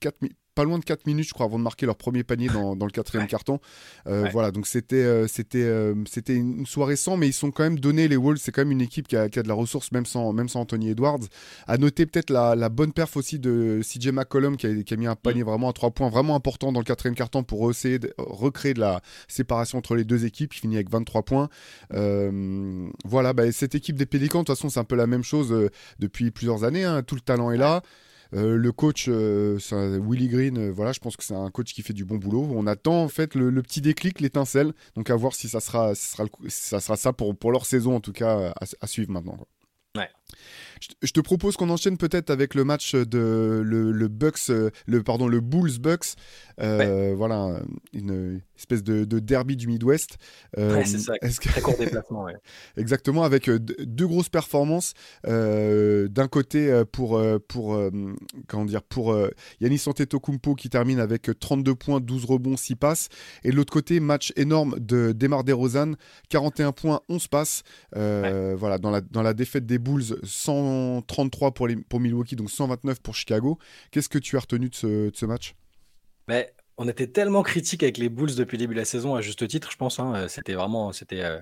4, 0.00 0.16
pas 0.54 0.64
loin 0.64 0.78
de 0.78 0.84
4 0.84 1.06
minutes, 1.06 1.28
je 1.28 1.32
crois, 1.32 1.46
avant 1.46 1.58
de 1.58 1.64
marquer 1.64 1.86
leur 1.86 1.96
premier 1.96 2.24
panier 2.24 2.48
dans, 2.48 2.76
dans 2.76 2.86
le 2.86 2.92
quatrième 2.92 3.26
carton. 3.26 3.60
Euh, 4.06 4.28
voilà, 4.32 4.50
donc 4.50 4.66
c'était 4.66 4.96
euh, 4.96 5.26
c'était 5.26 5.62
euh, 5.62 5.94
c'était 6.06 6.34
une 6.34 6.66
soirée 6.66 6.96
sans, 6.96 7.16
mais 7.16 7.28
ils 7.28 7.32
sont 7.32 7.50
quand 7.50 7.62
même 7.62 7.78
donnés. 7.78 8.08
Les 8.08 8.16
Wolves, 8.16 8.38
c'est 8.40 8.52
quand 8.52 8.62
même 8.62 8.72
une 8.72 8.80
équipe 8.80 9.08
qui 9.10 9.16
a, 9.16 9.28
qui 9.28 9.38
a, 9.38 9.42
de 9.42 9.48
la 9.48 9.54
ressource, 9.54 9.92
même 9.92 10.06
sans, 10.06 10.32
même 10.32 10.48
sans 10.48 10.60
Anthony 10.60 10.90
Edwards. 10.90 11.20
À 11.66 11.76
noter 11.76 12.06
peut-être 12.06 12.30
la, 12.30 12.54
la, 12.54 12.68
bonne 12.68 12.92
perf 12.92 13.16
aussi 13.16 13.38
de 13.38 13.80
CJ 13.82 14.08
McCollum 14.08 14.56
qui 14.56 14.66
a, 14.66 14.82
qui 14.82 14.94
a 14.94 14.96
mis 14.96 15.06
un 15.06 15.16
panier 15.16 15.42
mm. 15.42 15.46
vraiment 15.46 15.68
à 15.68 15.72
3 15.72 15.90
points, 15.90 16.08
vraiment 16.08 16.34
important 16.34 16.72
dans 16.72 16.80
le 16.80 16.84
quatrième 16.84 17.14
carton 17.14 17.42
pour 17.42 17.68
essayer 17.70 17.98
de 17.98 18.14
recréer 18.16 18.72
de 18.72 18.80
la 18.80 19.02
séparation 19.28 19.78
entre 19.78 19.96
les 19.96 20.04
deux 20.04 20.24
équipes. 20.24 20.54
Il 20.54 20.58
finit 20.58 20.76
avec 20.76 20.90
23 20.90 21.22
points. 21.24 21.48
voilà, 23.04 23.32
bah, 23.32 23.50
cette 23.52 23.74
équipe 23.74 23.96
des 23.96 24.06
Pélicans, 24.06 24.40
de 24.40 24.44
toute 24.44 24.56
façon, 24.56 24.68
c'est 24.68 24.80
un 24.80 24.84
peu 24.84 24.96
la 24.96 25.06
même 25.06 25.24
chose 25.24 25.70
depuis 25.98 26.30
plusieurs 26.30 26.64
années. 26.64 26.84
Hein. 26.84 27.02
Tout 27.02 27.16
le 27.16 27.20
talent 27.20 27.50
est 27.50 27.58
là. 27.58 27.82
Euh, 28.34 28.56
le 28.56 28.72
coach, 28.72 29.06
euh, 29.08 29.58
Willy 29.72 30.28
Green, 30.28 30.58
euh, 30.58 30.70
voilà, 30.70 30.92
je 30.92 31.00
pense 31.00 31.16
que 31.16 31.24
c'est 31.24 31.34
un 31.34 31.50
coach 31.50 31.74
qui 31.74 31.82
fait 31.82 31.92
du 31.92 32.04
bon 32.04 32.16
boulot. 32.16 32.48
On 32.52 32.66
attend 32.66 33.02
en 33.02 33.08
fait 33.08 33.34
le, 33.34 33.62
petit 33.62 33.80
déclic, 33.80 34.20
l'étincelle. 34.20 34.72
Donc 34.94 35.10
à 35.10 35.16
voir 35.16 35.34
si 35.34 35.48
ça 35.48 35.60
sera, 35.60 35.94
ça 35.94 36.80
sera, 36.80 36.96
ça, 36.96 37.12
pour, 37.12 37.52
leur 37.52 37.66
saison 37.66 37.96
en 37.96 38.00
tout 38.00 38.12
cas 38.12 38.52
à, 38.80 38.86
suivre 38.86 39.10
maintenant. 39.10 39.38
Ouais. 39.96 40.08
Je 41.02 41.12
te 41.12 41.20
propose 41.20 41.56
qu'on 41.56 41.70
enchaîne 41.70 41.96
peut-être 41.96 42.30
avec 42.30 42.54
le 42.54 42.64
match 42.64 42.94
de 42.94 43.62
le, 43.64 44.08
Bucks, 44.08 44.48
le 44.86 45.02
pardon, 45.02 45.28
le 45.28 45.40
Bulls 45.40 45.78
Bucks. 45.78 46.14
Voilà, 46.58 47.60
une 47.92 48.40
espèce 48.60 48.82
de, 48.82 49.18
derby 49.18 49.56
du 49.56 49.66
Midwest. 49.66 50.18
Euh, 50.58 50.82
c'est 50.84 50.98
ça, 50.98 51.14
très 51.18 51.60
court 51.60 51.76
déplacement. 51.78 52.26
Exactement, 52.76 53.22
avec 53.22 53.48
euh, 53.48 53.58
deux 53.58 54.06
grosses 54.06 54.28
performances. 54.28 54.94
Euh, 55.26 56.08
d'un 56.08 56.28
côté, 56.28 56.82
pour, 56.92 57.20
pour, 57.48 57.80
comment 58.46 58.64
dire, 58.64 58.82
pour 58.82 59.16
Yanis 59.60 59.82
Antetokounmpo 59.86 60.54
qui 60.54 60.68
termine 60.68 61.00
avec 61.00 61.30
32 61.38 61.74
points, 61.74 62.00
12 62.00 62.24
rebonds, 62.24 62.56
6 62.56 62.76
passes. 62.76 63.08
Et 63.44 63.50
de 63.50 63.56
l'autre 63.56 63.72
côté, 63.72 64.00
match 64.00 64.32
énorme 64.36 64.76
de 64.78 65.12
Demar 65.12 65.44
DeRozan, 65.44 65.94
41 66.28 66.72
points, 66.72 67.00
11 67.08 67.28
passes. 67.28 67.62
Voilà, 67.94 68.78
dans 68.78 68.90
la, 68.90 69.00
dans 69.00 69.22
la 69.22 69.34
défaite 69.34 69.66
des 69.66 69.78
Bulls, 69.78 70.16
133 70.70 71.52
pour, 71.52 72.00
Milwaukee, 72.00 72.36
donc 72.36 72.50
129 72.50 73.00
pour 73.00 73.14
Chicago. 73.14 73.58
Qu'est-ce 73.90 74.08
que 74.08 74.18
tu 74.18 74.36
as 74.36 74.40
retenu 74.40 74.68
de 74.68 74.74
ce, 74.74 75.26
match? 75.26 75.54
Mais 76.28 76.52
on 76.76 76.88
était 76.88 77.06
tellement 77.06 77.42
critique 77.42 77.82
avec 77.82 77.98
les 77.98 78.08
Bulls 78.08 78.34
depuis 78.34 78.56
le 78.56 78.60
début 78.60 78.74
de 78.74 78.80
la 78.80 78.84
saison, 78.84 79.14
à 79.14 79.20
juste 79.20 79.46
titre, 79.48 79.70
je 79.70 79.76
pense. 79.76 79.98
Hein. 79.98 80.26
C'était 80.28 80.54
vraiment, 80.54 80.92
c'était, 80.92 81.22
euh, 81.22 81.38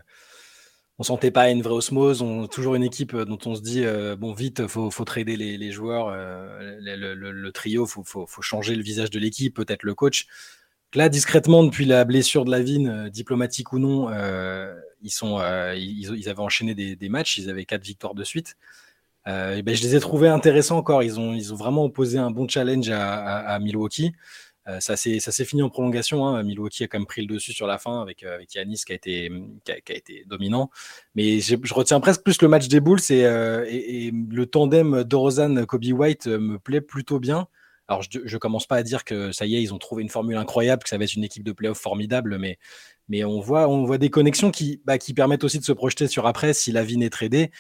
on 0.98 1.02
sentait 1.02 1.30
pas 1.30 1.50
une 1.50 1.62
vraie 1.62 1.74
osmose. 1.74 2.22
On 2.22 2.46
toujours 2.46 2.74
une 2.74 2.82
équipe 2.82 3.14
euh, 3.14 3.24
dont 3.24 3.38
on 3.46 3.54
se 3.54 3.60
dit 3.60 3.84
euh, 3.84 4.16
bon 4.16 4.32
vite, 4.32 4.66
faut, 4.66 4.90
faut 4.90 5.04
trader 5.04 5.36
les, 5.36 5.70
joueurs, 5.70 6.10
le, 6.10 7.50
trio, 7.50 7.86
faut, 7.86 8.04
faut, 8.04 8.42
changer 8.42 8.74
le 8.74 8.82
visage 8.82 9.10
de 9.10 9.18
l'équipe, 9.18 9.54
peut-être 9.54 9.82
le 9.82 9.94
coach. 9.94 10.26
Là, 10.94 11.10
discrètement, 11.10 11.64
depuis 11.64 11.84
la 11.84 12.04
blessure 12.04 12.46
de 12.46 12.50
Lavine, 12.50 13.10
diplomatique 13.10 13.72
ou 13.74 13.78
non, 13.78 14.10
ils 15.02 15.10
sont, 15.10 15.38
ils, 15.76 16.28
avaient 16.28 16.40
enchaîné 16.40 16.74
des, 16.74 17.08
matchs, 17.08 17.36
ils 17.36 17.50
avaient 17.50 17.66
quatre 17.66 17.84
victoires 17.84 18.14
de 18.14 18.24
suite. 18.24 18.56
Ben, 19.28 19.74
je 19.74 19.82
les 19.82 19.96
ai 19.96 20.00
trouvés 20.00 20.28
intéressants 20.28 20.78
encore. 20.78 21.02
Ils 21.02 21.20
ont, 21.20 21.36
vraiment 21.54 21.84
opposé 21.84 22.18
un 22.18 22.30
bon 22.30 22.48
challenge 22.48 22.90
à 22.90 23.58
Milwaukee. 23.60 24.12
Euh, 24.68 24.80
ça 24.80 24.96
s'est 24.96 25.44
fini 25.44 25.62
en 25.62 25.70
prolongation. 25.70 26.26
Hein. 26.26 26.42
Milwaukee 26.42 26.84
a 26.84 26.88
quand 26.88 26.98
même 26.98 27.06
pris 27.06 27.22
le 27.22 27.26
dessus 27.34 27.52
sur 27.52 27.66
la 27.66 27.78
fin 27.78 28.02
avec, 28.02 28.22
euh, 28.22 28.38
Yanis 28.54 28.82
qui 28.86 28.92
a, 28.92 28.96
été, 28.96 29.30
dominant. 30.26 30.70
Mais 31.14 31.40
je 31.40 31.74
retiens 31.74 32.00
presque 32.00 32.22
plus 32.22 32.40
le 32.42 32.48
match 32.48 32.68
des 32.68 32.80
Bulls 32.80 33.00
et, 33.10 33.24
euh, 33.24 33.64
le 34.30 34.46
tandem 34.46 35.04
DeRozan-Kobe 35.04 35.92
White 35.92 36.26
me 36.26 36.58
plaît 36.58 36.82
plutôt 36.82 37.18
bien. 37.18 37.48
Alors, 37.88 38.02
je 38.02 38.18
ne 38.20 38.38
commence 38.38 38.66
pas 38.66 38.76
à 38.76 38.82
dire 38.82 39.04
que 39.04 39.32
ça 39.32 39.46
y 39.46 39.56
est, 39.56 39.62
ils 39.62 39.72
ont 39.72 39.78
trouvé 39.78 40.02
une 40.02 40.10
formule 40.10 40.36
incroyable, 40.36 40.82
que 40.82 40.90
ça 40.90 40.98
va 40.98 41.04
être 41.04 41.14
une 41.14 41.24
équipe 41.24 41.42
de 41.42 41.52
playoff 41.52 41.78
formidable, 41.78 42.36
mais, 42.38 42.58
mais 43.08 43.24
on, 43.24 43.40
voit, 43.40 43.66
on 43.66 43.84
voit 43.84 43.96
des 43.96 44.10
connexions 44.10 44.50
qui, 44.50 44.82
bah, 44.84 44.98
qui 44.98 45.14
permettent 45.14 45.44
aussi 45.44 45.58
de 45.58 45.64
se 45.64 45.72
projeter 45.72 46.06
sur 46.06 46.26
après 46.26 46.52
si 46.52 46.70
la 46.70 46.84
vie 46.84 46.98
n'est 46.98 47.08
tradée. 47.08 47.50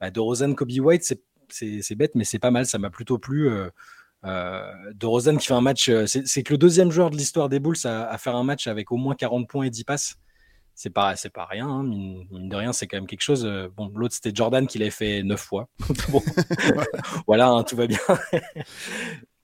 Bah, 0.00 0.10
DeRozan, 0.10 0.54
Kobe 0.54 0.70
White, 0.70 1.14
c'est 1.48 1.94
bête, 1.94 2.14
mais 2.14 2.24
c'est 2.24 2.38
pas 2.38 2.50
mal. 2.50 2.66
Ça 2.66 2.78
m'a 2.78 2.90
plutôt 2.90 3.18
plu. 3.18 3.50
Euh, 4.26 4.70
de 4.92 5.06
Rosen 5.06 5.38
qui 5.38 5.46
fait 5.46 5.54
un 5.54 5.62
match, 5.62 5.88
euh, 5.88 6.04
c'est 6.06 6.42
que 6.42 6.52
le 6.52 6.58
deuxième 6.58 6.90
joueur 6.90 7.10
de 7.10 7.16
l'histoire 7.16 7.48
des 7.48 7.58
Bulls 7.58 7.76
à, 7.84 8.16
faire 8.18 8.36
un 8.36 8.44
match 8.44 8.66
avec 8.66 8.92
au 8.92 8.96
moins 8.96 9.14
40 9.14 9.48
points 9.48 9.64
et 9.64 9.70
10 9.70 9.84
passes. 9.84 10.16
C'est 10.74 10.90
pas, 10.90 11.14
c'est 11.16 11.30
pas 11.30 11.44
rien, 11.44 11.68
hein, 11.68 11.82
mine, 11.82 12.26
de 12.30 12.56
rien, 12.56 12.72
c'est 12.72 12.86
quand 12.86 12.96
même 12.96 13.06
quelque 13.06 13.22
chose. 13.22 13.44
Euh, 13.44 13.68
bon, 13.76 13.90
l'autre 13.94 14.14
c'était 14.14 14.32
Jordan 14.34 14.66
qui 14.66 14.78
l'avait 14.78 14.90
fait 14.90 15.22
9 15.22 15.40
fois. 15.40 15.68
voilà, 17.26 17.48
hein, 17.48 17.64
tout 17.64 17.76
va 17.76 17.86
bien. 17.86 17.98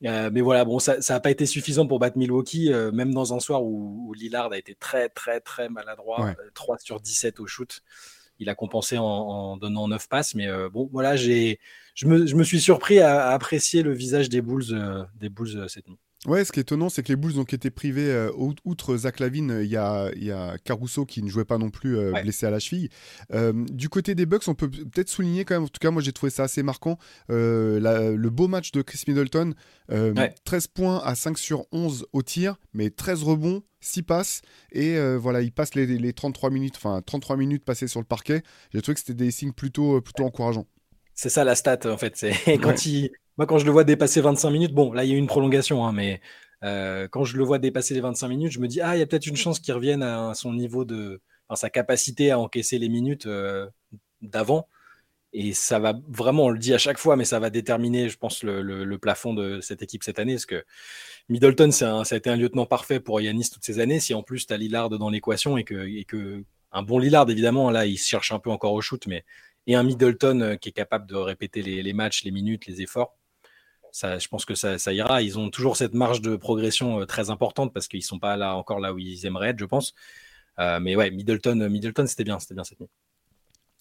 mais 0.30 0.40
voilà, 0.40 0.64
bon, 0.64 0.78
ça 0.78 0.98
n'a 1.08 1.20
pas 1.20 1.30
été 1.30 1.46
suffisant 1.46 1.86
pour 1.86 1.98
battre 1.98 2.18
Milwaukee, 2.18 2.70
même 2.92 3.12
dans 3.12 3.34
un 3.34 3.40
soir 3.40 3.62
où, 3.62 4.12
Lillard 4.14 4.52
a 4.52 4.58
été 4.58 4.74
très, 4.74 5.08
très, 5.08 5.40
très 5.40 5.68
maladroit, 5.68 6.34
3 6.54 6.78
sur 6.78 7.00
17 7.00 7.40
au 7.40 7.46
shoot. 7.46 7.82
Il 8.38 8.48
a 8.48 8.54
compensé 8.54 8.98
en, 8.98 9.56
donnant 9.56 9.88
9 9.88 10.08
passes, 10.08 10.34
mais 10.34 10.48
bon, 10.70 10.88
voilà, 10.92 11.16
j'ai 11.16 11.58
je 11.96 12.06
me, 12.06 12.26
je 12.26 12.36
me, 12.36 12.44
suis 12.44 12.60
surpris 12.60 13.00
à, 13.00 13.30
apprécier 13.30 13.82
le 13.82 13.92
visage 13.92 14.28
des 14.28 14.42
Bulls, 14.42 14.64
euh, 14.70 15.02
des 15.14 15.30
Bulls 15.30 15.56
euh, 15.56 15.66
cette 15.66 15.88
nuit. 15.88 15.98
Ouais, 16.26 16.44
ce 16.44 16.50
qui 16.50 16.58
est 16.58 16.62
étonnant, 16.62 16.88
c'est 16.88 17.04
que 17.04 17.08
les 17.08 17.16
Bulls 17.16 17.38
ont 17.38 17.44
été 17.44 17.70
privés, 17.70 18.10
euh, 18.10 18.32
outre 18.64 18.96
Zach 18.96 19.20
Lavine, 19.20 19.60
il 19.62 19.68
y 19.68 19.76
a, 19.76 20.10
y 20.16 20.32
a, 20.32 20.58
Caruso 20.58 21.06
qui 21.06 21.22
ne 21.22 21.28
jouait 21.28 21.44
pas 21.44 21.56
non 21.56 21.70
plus 21.70 21.96
euh, 21.96 22.12
blessé 22.20 22.46
à 22.46 22.50
la 22.50 22.58
cheville. 22.58 22.88
Euh, 23.32 23.52
du 23.70 23.88
côté 23.88 24.16
des 24.16 24.26
Bucks, 24.26 24.48
on 24.48 24.56
peut 24.56 24.68
peut-être 24.68 25.08
souligner 25.08 25.44
quand 25.44 25.54
même, 25.54 25.62
en 25.62 25.68
tout 25.68 25.78
cas 25.80 25.92
moi 25.92 26.02
j'ai 26.02 26.12
trouvé 26.12 26.30
ça 26.30 26.42
assez 26.42 26.64
marquant, 26.64 26.98
le 27.28 28.28
beau 28.28 28.48
match 28.48 28.72
de 28.72 28.82
Chris 28.82 29.02
Middleton, 29.06 29.54
13 30.44 30.66
points 30.68 31.00
à 31.04 31.14
5 31.14 31.38
sur 31.38 31.64
11 31.70 32.06
au 32.12 32.22
tir, 32.22 32.56
mais 32.74 32.90
13 32.90 33.22
rebonds, 33.22 33.62
6 33.80 34.02
passes, 34.02 34.42
et 34.72 34.98
voilà, 35.16 35.42
il 35.42 35.52
passe 35.52 35.76
les, 35.76 36.12
33 36.12 36.50
minutes, 36.50 36.74
enfin 36.76 37.02
33 37.06 37.36
minutes 37.36 37.64
passées 37.64 37.86
sur 37.86 38.00
le 38.00 38.06
parquet. 38.06 38.42
J'ai 38.72 38.82
trouvé 38.82 38.94
que 38.94 39.00
c'était 39.00 39.14
des 39.14 39.30
signes 39.30 39.52
plutôt, 39.52 40.00
plutôt 40.00 40.24
encourageants. 40.24 40.66
C'est 41.14 41.30
ça 41.30 41.44
la 41.44 41.54
stat 41.54 41.78
en 41.84 41.96
fait, 41.96 42.16
c'est 42.16 42.32
quand 42.60 42.84
il 42.84 43.10
moi, 43.36 43.46
quand 43.46 43.58
je 43.58 43.66
le 43.66 43.70
vois 43.72 43.84
dépasser 43.84 44.20
25 44.20 44.50
minutes, 44.50 44.72
bon, 44.72 44.92
là, 44.92 45.04
il 45.04 45.10
y 45.10 45.12
a 45.12 45.16
eu 45.16 45.18
une 45.18 45.26
prolongation, 45.26 45.86
hein, 45.86 45.92
mais 45.92 46.20
euh, 46.64 47.06
quand 47.08 47.24
je 47.24 47.36
le 47.36 47.44
vois 47.44 47.58
dépasser 47.58 47.94
les 47.94 48.00
25 48.00 48.28
minutes, 48.28 48.52
je 48.52 48.60
me 48.60 48.68
dis, 48.68 48.80
ah, 48.80 48.96
il 48.96 49.00
y 49.00 49.02
a 49.02 49.06
peut-être 49.06 49.26
une 49.26 49.36
chance 49.36 49.60
qu'il 49.60 49.74
revienne 49.74 50.02
à 50.02 50.34
son 50.34 50.52
niveau 50.52 50.84
de. 50.84 51.20
Enfin, 51.48 51.56
sa 51.60 51.70
capacité 51.70 52.30
à 52.32 52.38
encaisser 52.40 52.78
les 52.78 52.88
minutes 52.88 53.26
euh, 53.26 53.68
d'avant. 54.22 54.68
Et 55.32 55.52
ça 55.52 55.78
va 55.78 55.94
vraiment, 56.08 56.46
on 56.46 56.50
le 56.50 56.58
dit 56.58 56.74
à 56.74 56.78
chaque 56.78 56.98
fois, 56.98 57.16
mais 57.16 57.24
ça 57.24 57.38
va 57.40 57.50
déterminer, 57.50 58.08
je 58.08 58.18
pense, 58.18 58.42
le, 58.42 58.96
plafond 58.98 59.34
de 59.34 59.60
cette 59.60 59.82
équipe 59.82 60.02
cette 60.04 60.18
année. 60.18 60.34
Parce 60.34 60.46
que 60.46 60.64
Middleton, 61.28 61.70
ça 61.72 62.00
a 62.00 62.16
été 62.16 62.30
un 62.30 62.36
lieutenant 62.36 62.66
parfait 62.66 63.00
pour 63.00 63.20
Yanis 63.20 63.50
toutes 63.52 63.64
ces 63.64 63.80
années. 63.80 64.00
Si 64.00 64.14
en 64.14 64.22
plus 64.22 64.46
tu 64.46 64.54
as 64.54 64.56
Lillard 64.56 64.90
dans 64.90 65.10
l'équation 65.10 65.58
et 65.58 65.64
que, 65.64 65.86
et 65.86 66.04
que 66.04 66.44
un 66.72 66.82
bon 66.82 66.98
Lillard, 66.98 67.28
évidemment, 67.30 67.70
là, 67.70 67.86
il 67.86 67.98
cherche 67.98 68.32
un 68.32 68.38
peu 68.38 68.50
encore 68.50 68.72
au 68.72 68.80
shoot, 68.80 69.06
mais 69.06 69.24
et 69.66 69.74
un 69.74 69.82
Middleton 69.82 70.40
euh, 70.40 70.56
qui 70.56 70.70
est 70.70 70.72
capable 70.72 71.06
de 71.06 71.16
répéter 71.16 71.62
les 71.62 71.92
matchs, 71.92 72.24
les 72.24 72.30
minutes, 72.30 72.66
les 72.66 72.82
efforts 72.82 73.16
je 74.02 74.28
pense 74.28 74.44
que 74.44 74.54
ça, 74.54 74.92
ira. 74.92 75.22
Ils 75.22 75.38
ont 75.38 75.50
toujours 75.50 75.76
cette 75.76 75.94
marge 75.94 76.20
de 76.20 76.36
progression 76.36 77.00
euh, 77.00 77.06
très 77.06 77.30
importante 77.30 77.72
parce 77.72 77.88
qu'ils 77.88 78.02
sont 78.02 78.18
pas 78.18 78.36
là 78.36 78.56
encore 78.56 78.80
là 78.80 78.92
où 78.92 78.98
ils 78.98 79.26
aimeraient 79.26 79.50
être, 79.50 79.58
je 79.58 79.64
pense. 79.64 79.94
Euh, 80.58 80.80
mais 80.80 80.96
ouais, 80.96 81.10
Middleton, 81.10 81.68
Middleton, 81.68 82.06
c'était 82.06 82.24
bien, 82.24 82.38
c'était 82.38 82.54
bien 82.54 82.64
cette 82.64 82.80
nuit. 82.80 82.88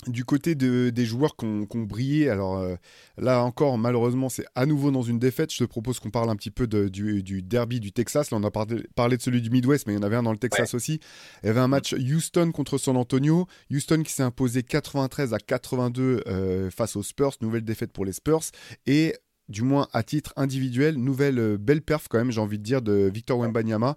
Du 0.07 0.23
côté 0.23 0.53
des 0.55 1.05
joueurs 1.05 1.35
qui 1.35 1.45
ont, 1.45 1.67
brillé, 1.73 2.29
alors 2.29 2.57
euh, 2.57 2.75
là 3.17 3.41
encore, 3.43 3.77
malheureusement, 3.77 4.29
c'est 4.29 4.45
à 4.53 4.65
nouveau 4.65 4.91
dans 4.91 5.01
une 5.01 5.17
défaite. 5.17 5.51
Je 5.51 5.57
te 5.57 5.63
propose 5.63 5.99
qu'on 5.99 6.11
parle 6.11 6.29
un 6.29 6.35
petit 6.35 6.51
peu 6.51 6.67
du, 6.67 7.41
derby 7.41 7.79
du 7.79 7.91
Texas. 7.91 8.29
Là, 8.29 8.37
on 8.37 8.43
a 8.43 8.51
parlé, 8.51 9.17
de 9.17 9.21
celui 9.21 9.41
du 9.41 9.49
Midwest, 9.49 9.87
mais 9.87 9.93
il 9.93 9.95
y 9.95 9.99
en 9.99 10.03
avait 10.03 10.17
un 10.17 10.23
dans 10.23 10.33
le 10.33 10.37
Texas 10.37 10.75
aussi. 10.75 10.99
Il 11.41 11.47
y 11.47 11.49
avait 11.49 11.61
un 11.61 11.69
match 11.69 11.93
Houston 11.93 12.51
contre 12.51 12.77
San 12.77 12.97
Antonio. 12.97 13.47
Houston 13.71 14.03
qui 14.03 14.11
s'est 14.11 14.21
imposé 14.21 14.63
93 14.63 15.33
à 15.33 15.39
82 15.39 16.69
face 16.69 16.95
aux 16.97 17.03
Spurs. 17.03 17.33
Nouvelle 17.41 17.63
défaite 17.63 17.91
pour 17.91 18.05
les 18.05 18.13
Spurs. 18.13 18.43
Et 18.85 19.15
du 19.49 19.61
moins 19.61 19.87
à 19.93 20.03
titre 20.03 20.33
individuel, 20.37 20.95
nouvelle 20.95 21.37
euh, 21.39 21.57
belle 21.57 21.81
perf 21.81 22.07
quand 22.09 22.17
même, 22.17 22.31
j'ai 22.31 22.41
envie 22.41 22.57
de 22.57 22.63
dire, 22.63 22.81
de 22.81 23.09
Victor 23.13 23.39
Wembanyama. 23.39 23.95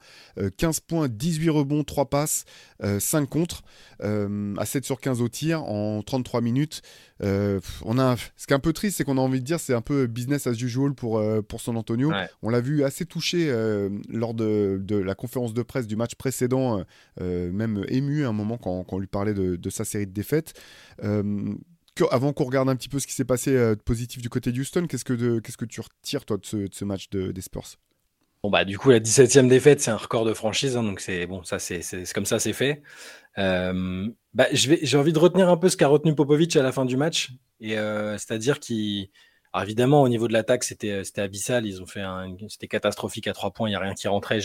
15 0.57 0.77
euh, 0.77 0.81
points, 0.87 1.09
18 1.09 1.51
rebonds, 1.51 1.85
3 1.85 2.11
passes, 2.11 2.45
5 2.81 3.23
euh, 3.23 3.27
contre, 3.27 3.63
à 4.01 4.67
7 4.67 4.85
sur 4.85 5.01
15 5.01 5.23
au 5.23 5.29
tir 5.29 5.63
en 5.65 6.03
33 6.03 6.41
minutes. 6.41 6.83
on 7.21 7.99
a, 7.99 8.17
ce 8.37 8.47
qui 8.47 8.53
est 8.53 8.57
un 8.57 8.61
peu 8.61 8.73
triste, 8.73 8.99
c'est 8.99 9.05
qu'on 9.05 9.19
a 9.19 9.21
envie 9.21 9.41
de 9.41 9.45
dire 9.45 9.59
c'est 9.59 9.75
un 9.75 9.81
peu 9.81 10.07
business 10.07 10.47
as 10.47 10.61
usual 10.61 10.95
pour, 10.95 11.23
pour 11.49 11.61
San 11.61 11.77
Antonio. 11.77 12.13
On 12.43 12.51
l'a 12.51 12.61
vu 12.61 12.85
assez 12.85 13.07
touché 13.07 13.53
lors 14.09 14.35
de, 14.35 14.81
la 14.89 15.15
conférence 15.15 15.55
de 15.55 15.63
presse 15.63 15.87
du 15.87 15.97
match 15.97 16.15
précédent, 16.15 16.85
même 17.21 17.85
ému 17.89 18.25
à 18.25 18.29
un 18.29 18.33
moment 18.33 18.59
quand, 18.59 18.85
on 18.91 18.99
lui 18.99 19.07
parlait 19.07 19.35
de, 19.35 19.57
de 19.57 19.71
sa 19.71 19.85
série 19.85 20.07
de 20.07 20.13
défaites 20.13 20.55
avant 22.11 22.33
qu'on 22.33 22.45
regarde 22.45 22.69
un 22.69 22.77
petit 22.77 22.89
peu 22.89 22.99
ce 22.99 23.07
qui 23.07 23.13
s'est 23.13 23.25
passé 23.25 23.55
euh, 23.55 23.75
de 23.75 23.81
positif 23.81 24.23
du 24.23 24.29
côté 24.29 24.53
de 24.53 24.61
Houston, 24.61 24.87
qu'est-ce 24.89 25.05
que, 25.05 25.39
qu'est-ce 25.41 25.57
que 25.57 25.65
tu 25.65 25.81
retires 25.81 26.25
toi 26.25 26.37
de 26.37 26.69
ce, 26.71 26.85
match 26.85 27.11
de, 27.11 27.33
des 27.33 27.41
Spurs? 27.41 27.77
Bon 28.43 28.51
bah 28.51 28.65
du 28.65 28.79
coup 28.79 28.91
la 28.91 29.01
17e 29.01 29.49
défaite 29.49 29.81
c'est 29.81 29.91
un 29.91 29.97
record 29.97 30.25
de 30.25 30.33
franchise 30.33 30.77
hein, 30.77 30.85
donc 30.85 31.01
c'est 31.01 31.27
bon 31.27 31.43
ça 31.43 31.59
c'est, 31.59 31.83
comme 32.15 32.25
ça 32.25 32.39
c'est 32.39 32.53
fait. 32.53 32.83
Euh, 33.37 34.09
bah, 34.33 34.47
j'ai 34.53 34.97
envie 34.97 35.13
de 35.13 35.19
retenir 35.19 35.49
un 35.49 35.57
peu 35.57 35.69
ce 35.69 35.77
qu'a 35.77 35.89
retenu 35.89 36.15
Popovic 36.15 36.55
à 36.55 36.63
la 36.63 36.71
fin 36.71 36.85
du 36.85 36.97
match 36.97 37.31
et 37.59 37.77
euh, 37.77 38.13
c'est-à-dire 38.13 38.61
qu'il 38.61 39.09
évidemment 39.61 40.03
au 40.03 40.09
niveau 40.09 40.29
de 40.29 40.33
l'attaque 40.33 40.63
c'était 40.63 41.03
c'était 41.03 41.23
abyssal 41.23 41.67
ils 41.67 41.83
ont 41.83 41.87
fait 41.87 42.01
un 42.01 42.37
c'était 42.49 42.69
catastrophique 42.69 43.27
à 43.27 43.33
3 43.33 43.51
points 43.51 43.69
il 43.69 43.73
y 43.73 43.75
a 43.75 43.81
rien 43.81 43.95
qui 43.95 44.07
rentrait 44.07 44.39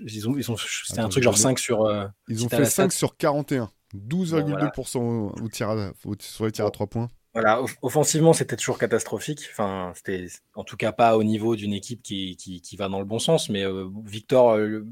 ils 0.00 0.28
ont, 0.28 0.36
ils 0.36 0.50
ont 0.50 0.56
c'était 0.58 1.00
un 1.00 1.08
truc 1.08 1.24
genre 1.24 1.38
5 1.38 1.58
sur 1.58 1.90
ils 2.28 2.44
ont 2.44 2.50
fait 2.50 2.66
5 2.66 2.92
sur 2.92 3.16
41 3.16 3.70
12,2% 3.94 5.42
au 5.42 5.48
tir 5.48 5.92
sur 6.20 6.44
les 6.44 6.52
tirs 6.52 6.66
à 6.66 6.70
3 6.70 6.86
points. 6.86 7.10
Voilà, 7.34 7.62
offensivement, 7.80 8.34
c'était 8.34 8.56
toujours 8.56 8.78
catastrophique. 8.78 9.48
Enfin, 9.52 9.92
c'était 9.94 10.26
en 10.54 10.64
tout 10.64 10.76
cas 10.76 10.92
pas 10.92 11.16
au 11.16 11.24
niveau 11.24 11.56
d'une 11.56 11.72
équipe 11.72 12.02
qui, 12.02 12.36
qui, 12.36 12.76
va 12.76 12.88
dans 12.88 12.98
le 12.98 13.06
bon 13.06 13.18
sens. 13.18 13.48
Mais 13.48 13.64
euh, 13.64 13.88
Victor, 14.04 14.56
euh, 14.56 14.86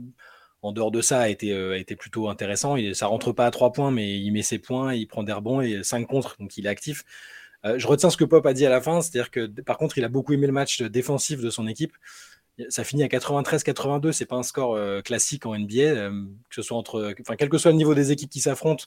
en 0.63 0.73
dehors 0.73 0.91
de 0.91 1.03
ça, 1.03 1.21
a 1.21 1.29
été, 1.29 1.53
euh, 1.53 1.75
a 1.75 1.77
été 1.77 1.97
plutôt 1.97 2.31
intéressant. 2.31 2.77
Il, 2.77 2.95
ça 2.97 3.09
rentre 3.09 3.33
pas 3.33 3.47
à 3.47 3.51
3 3.51 3.73
points, 3.73 3.91
mais 3.91 4.19
il 4.19 4.31
met 4.33 4.43
ses 4.43 4.59
points, 4.59 4.95
il 4.95 5.07
prend 5.07 5.23
des 5.23 5.33
rebonds 5.33 5.61
et 5.61 5.83
5 5.85 6.07
contre, 6.07 6.37
donc 6.39 6.57
il 6.57 6.67
est 6.67 6.71
actif. 6.71 7.05
je 7.65 7.87
retiens 7.87 8.11
ce 8.11 8.17
que 8.17 8.25
Pop 8.25 8.47
a 8.47 8.55
dit 8.55 8.65
à 8.67 8.71
la 8.71 8.81
fin, 8.81 9.03
c'est-à-dire 9.03 9.31
que 9.31 9.47
par 9.63 9.77
contre, 9.77 9.99
il 9.99 10.05
a 10.05 10.09
beaucoup 10.09 10.33
aimé 10.33 10.47
le 10.47 10.53
match 10.55 10.83
défensif 10.83 11.41
de 11.41 11.51
son 11.51 11.67
équipe 11.67 11.93
ça 12.69 12.85
finit 12.85 13.03
à 13.03 13.07
93-82, 13.09 14.13
c'est 14.13 14.27
pas 14.27 14.37
un 14.37 14.43
score 14.43 14.75
euh, 14.75 15.01
classique 15.01 15.47
en 15.47 15.57
NBA, 15.57 15.81
euh, 15.81 16.11
que 16.49 16.55
ce 16.55 16.63
soit 16.63 16.77
entre, 16.77 17.15
quel 17.37 17.49
que 17.49 17.59
soit 17.59 17.71
le 17.71 17.77
niveau 17.77 17.95
des 17.95 18.13
équipes 18.13 18.31
qui 18.31 18.41
s'affrontent, 18.41 18.85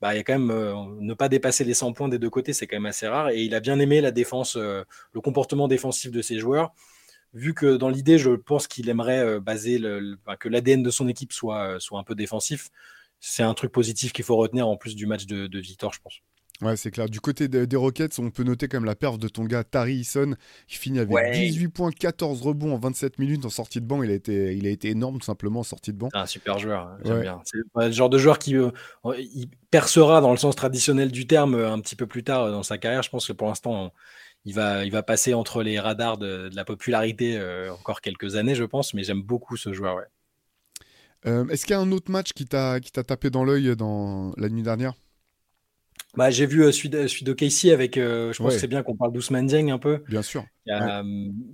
bah, 0.00 0.14
il 0.14 0.18
y 0.18 0.20
a 0.20 0.24
quand 0.24 0.38
même 0.38 0.50
euh, 0.50 0.74
ne 1.00 1.14
pas 1.14 1.28
dépasser 1.28 1.64
les 1.64 1.74
100 1.74 1.92
points 1.92 2.08
des 2.08 2.18
deux 2.18 2.30
côtés, 2.30 2.52
c'est 2.52 2.66
quand 2.66 2.76
même 2.76 2.86
assez 2.86 3.08
rare. 3.08 3.30
Et 3.30 3.42
il 3.42 3.54
a 3.54 3.60
bien 3.60 3.78
aimé 3.80 4.00
la 4.00 4.10
défense, 4.10 4.56
le 4.56 5.20
comportement 5.22 5.68
défensif 5.68 6.10
de 6.10 6.22
ses 6.22 6.38
joueurs, 6.38 6.72
vu 7.34 7.54
que 7.54 7.76
dans 7.76 7.88
l'idée, 7.88 8.18
je 8.18 8.30
pense 8.30 8.68
qu'il 8.68 8.88
aimerait 8.88 9.40
baser 9.40 9.80
que 10.40 10.48
l'ADN 10.48 10.82
de 10.82 10.90
son 10.90 11.08
équipe 11.08 11.32
soit, 11.32 11.80
soit 11.80 11.98
un 11.98 12.04
peu 12.04 12.14
défensif. 12.14 12.70
C'est 13.20 13.42
un 13.42 13.54
truc 13.54 13.72
positif 13.72 14.12
qu'il 14.12 14.24
faut 14.24 14.36
retenir 14.36 14.68
en 14.68 14.76
plus 14.76 14.94
du 14.94 15.06
match 15.06 15.26
de, 15.26 15.48
de 15.48 15.58
Victor, 15.58 15.92
je 15.92 16.00
pense. 16.00 16.22
Ouais, 16.60 16.76
c'est 16.76 16.90
clair. 16.90 17.08
Du 17.08 17.20
côté 17.20 17.46
des 17.46 17.76
Rockets, 17.76 18.18
on 18.18 18.30
peut 18.30 18.42
noter 18.42 18.66
quand 18.66 18.78
même 18.78 18.84
la 18.84 18.96
perf 18.96 19.16
de 19.16 19.28
ton 19.28 19.44
gars 19.44 19.62
Tari 19.62 20.00
Eason, 20.00 20.34
qui 20.66 20.76
finit 20.76 20.98
avec 20.98 21.16
18 21.32 21.68
points, 21.68 21.92
14 21.92 22.42
rebonds 22.42 22.74
en 22.74 22.78
27 22.78 23.20
minutes 23.20 23.44
en 23.44 23.50
sortie 23.50 23.80
de 23.80 23.86
banc. 23.86 24.02
Il 24.02 24.10
a 24.10 24.14
été, 24.14 24.56
il 24.56 24.66
a 24.66 24.70
été 24.70 24.88
énorme 24.88 25.18
tout 25.18 25.24
simplement 25.24 25.60
en 25.60 25.64
sortie 25.64 25.92
de 25.92 25.98
banc. 25.98 26.08
Un 26.14 26.26
super 26.26 26.58
joueur, 26.58 26.82
hein, 26.82 26.98
j'aime 27.04 27.20
bien. 27.20 27.40
C'est 27.44 27.58
le 27.76 27.92
genre 27.92 28.10
de 28.10 28.18
joueur 28.18 28.40
qui 28.40 28.56
euh, 28.56 28.70
il 29.04 29.48
percera 29.70 30.20
dans 30.20 30.32
le 30.32 30.36
sens 30.36 30.56
traditionnel 30.56 31.12
du 31.12 31.28
terme 31.28 31.54
euh, 31.54 31.72
un 31.72 31.78
petit 31.78 31.94
peu 31.94 32.08
plus 32.08 32.24
tard 32.24 32.50
dans 32.50 32.64
sa 32.64 32.76
carrière. 32.76 33.04
Je 33.04 33.10
pense 33.10 33.28
que 33.28 33.32
pour 33.32 33.46
l'instant, 33.46 33.92
il 34.44 34.52
va, 34.52 34.84
il 34.84 34.90
va 34.90 35.04
passer 35.04 35.34
entre 35.34 35.62
les 35.62 35.78
radars 35.78 36.18
de, 36.18 36.50
la 36.52 36.64
popularité 36.64 37.36
euh, 37.38 37.72
encore 37.72 38.00
quelques 38.00 38.34
années, 38.34 38.56
je 38.56 38.64
pense, 38.64 38.94
mais 38.94 39.04
j'aime 39.04 39.22
beaucoup 39.22 39.56
ce 39.56 39.72
joueur. 39.72 40.00
Est-ce 41.24 41.66
qu'il 41.66 41.72
y 41.72 41.78
a 41.78 41.80
un 41.80 41.92
autre 41.92 42.10
match 42.10 42.32
qui 42.32 42.46
t'a 42.46 42.80
tapé 42.80 43.30
dans 43.30 43.44
l'œil 43.44 43.76
dans 43.76 44.32
la 44.36 44.48
nuit 44.48 44.62
dernière? 44.62 44.94
Bah, 46.16 46.30
j'ai 46.30 46.46
vu 46.46 46.64
euh, 46.64 46.72
celui, 46.72 46.88
de, 46.88 47.32
Casey 47.32 47.70
avec, 47.70 47.96
euh, 47.96 48.32
je 48.32 48.42
pense 48.42 48.54
que 48.54 48.60
c'est 48.60 48.66
bien 48.66 48.82
qu'on 48.82 48.96
parle 48.96 49.12
d'Ousmane 49.12 49.46
Dieng 49.46 49.70
un 49.70 49.78
peu. 49.78 50.02
Bien 50.08 50.22
sûr. 50.22 50.44
Euh, 50.68 51.02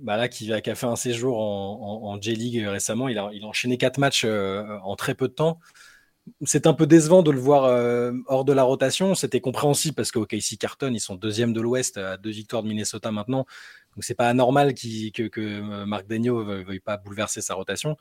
bah, 0.01 0.17
là, 0.17 0.27
qui, 0.29 0.51
a 0.51 0.75
fait 0.75 0.85
un 0.85 0.95
séjour 0.95 1.39
en, 1.39 2.19
J-League 2.21 2.65
récemment. 2.65 3.09
Il 3.09 3.17
a, 3.17 3.29
il 3.33 3.43
a 3.43 3.47
enchaîné 3.47 3.77
quatre 3.77 3.97
matchs 3.97 4.25
en 4.25 4.95
très 4.95 5.13
peu 5.13 5.27
de 5.27 5.33
temps. 5.33 5.59
C'est 6.43 6.65
un 6.65 6.73
peu 6.73 6.87
décevant 6.87 7.21
de 7.21 7.31
le 7.31 7.39
voir 7.39 7.63
hors 8.27 8.45
de 8.45 8.53
la 8.53 8.63
rotation. 8.63 9.13
C'était 9.13 9.41
compréhensible 9.41 9.93
parce 9.93 10.11
que 10.11 10.19
Casey 10.23 10.57
Carton, 10.57 10.91
ils 10.93 10.99
sont 10.99 11.15
deuxième 11.15 11.53
de 11.53 11.61
l'Ouest 11.61 11.97
à 11.97 12.17
deux 12.17 12.31
victoires 12.31 12.63
de 12.63 12.67
Minnesota 12.69 13.11
maintenant. 13.11 13.45
Donc 13.95 14.03
c'est 14.03 14.15
pas 14.15 14.27
anormal 14.27 14.73
que, 14.73 15.27
que 15.27 15.85
Marc 15.85 16.07
Degnaud 16.07 16.43
ne 16.43 16.63
veuille 16.63 16.79
pas 16.79 16.97
bouleverser 16.97 17.41
sa 17.41 17.53
rotation. 17.53 17.97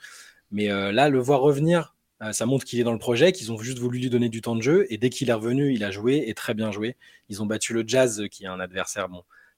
Mais 0.51 0.69
là, 0.69 1.09
le 1.09 1.19
voir 1.19 1.41
revenir 1.41 1.94
euh, 2.23 2.33
ça 2.33 2.47
montre 2.47 2.65
qu'il 2.65 2.81
est 2.81 2.85
dans 2.85 2.93
le 2.93 2.99
projet, 2.99 3.33
qu'ils 3.33 3.53
ont 3.53 3.59
juste 3.59 3.79
voulu 3.79 3.99
lui 3.99 4.11
donner 4.11 4.29
du 4.29 4.41
temps 4.41 4.57
de 4.57 4.63
jeu. 4.63 4.87
Et 4.91 4.99
dès 4.99 5.11
qu'il 5.11 5.31
est 5.31 5.35
revenu, 5.35 5.73
il 5.73 5.85
a 5.85 5.91
joué 5.91 6.25
et 6.27 6.35
très 6.35 6.55
bien 6.55 6.71
joué. 6.71 6.97
Ils 7.29 7.43
ont 7.43 7.47
battu 7.47 7.73
le 7.73 7.85
Jazz, 7.87 8.25
qui 8.31 8.45
est 8.45 8.49
un 8.49 8.61
adversaire 8.61 9.09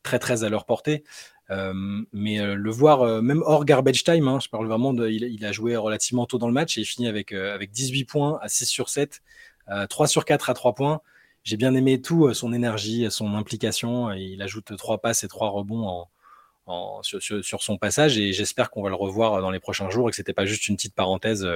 très 0.02 0.18
très 0.18 0.44
à 0.44 0.48
leur 0.48 0.64
portée. 0.64 1.04
Euh, 1.50 1.72
mais 2.12 2.40
euh, 2.40 2.54
le 2.54 2.70
voir, 2.70 3.22
même 3.22 3.42
hors 3.44 3.64
garbage 3.64 4.04
time, 4.04 4.28
hein, 4.28 4.38
je 4.40 4.48
parle 4.48 4.66
vraiment 4.66 4.92
il, 5.06 5.44
a 5.44 5.52
joué 5.52 5.76
relativement 5.76 6.26
tôt 6.26 6.38
dans 6.38 6.48
le 6.48 6.52
match 6.52 6.76
et 6.78 6.80
il 6.80 6.84
finit 6.84 7.08
avec, 7.08 7.32
avec 7.32 7.70
18 7.70 8.04
points 8.04 8.38
à 8.42 8.48
6 8.48 8.66
sur 8.66 8.88
7, 8.88 9.22
3 9.88 10.06
sur 10.08 10.25
4 10.25 10.50
à 10.50 10.54
3 10.54 10.75
points. 10.75 11.00
J'ai 11.44 11.56
bien 11.56 11.75
aimé 11.75 12.00
tout, 12.00 12.32
son 12.34 12.52
énergie, 12.52 13.06
son 13.10 13.34
implication. 13.34 14.12
Il 14.12 14.42
ajoute 14.42 14.76
3 14.76 14.98
passes 14.98 15.22
et 15.22 15.28
3 15.28 15.50
rebonds 15.50 15.86
en, 15.86 16.08
sur, 17.02 17.62
son 17.62 17.78
passage 17.78 18.18
et 18.18 18.32
j'espère 18.32 18.70
qu'on 18.70 18.82
va 18.82 18.88
le 18.88 18.94
revoir 18.94 19.40
dans 19.40 19.50
les 19.50 19.61
prochains 19.61 19.88
jours 19.88 20.08
et 20.08 20.11
que 20.11 20.16
c'était 20.16 20.32
pas 20.32 20.46
juste 20.46 20.68
une 20.68 20.76
petite 20.76 20.94
parenthèse. 20.94 21.46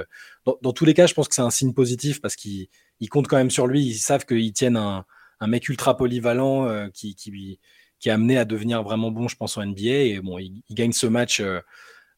Dans, 0.45 0.73
tous 0.73 0.85
les 0.85 0.95
cas, 0.95 1.07
je 1.07 1.14
pense 1.14 1.29
que 1.29 1.35
c'est 1.35 1.43
un 1.43 1.50
signe 1.50 1.73
positif 1.73 2.21
parce 2.21 2.37
qu'ils 2.37 2.69
comptent 3.11 3.29
quand 3.29 3.37
même 3.37 3.50
sur 3.50 3.67
lui. 3.67 3.83
Ils 3.85 3.99
savent 3.99 4.25
qu'ils 4.25 4.52
tiennent 4.52 4.76
un, 4.76 5.05
mec 5.47 5.69
ultra 5.69 5.97
polyvalent 5.97 6.67
euh, 6.67 6.88
qui, 6.93 7.14
qui, 7.14 7.59
qui 7.99 8.09
est 8.09 8.12
amené 8.12 8.38
à 8.38 8.45
devenir 8.45 8.83
vraiment 8.83 9.11
bon, 9.11 9.26
je 9.26 9.37
pense, 9.37 9.57
en 9.57 9.64
NBA. 9.64 9.83
Et 9.83 10.21
bon, 10.21 10.38
il, 10.38 10.62
gagne 10.71 10.93
ce 10.93 11.07
match 11.07 11.40
euh, 11.40 11.61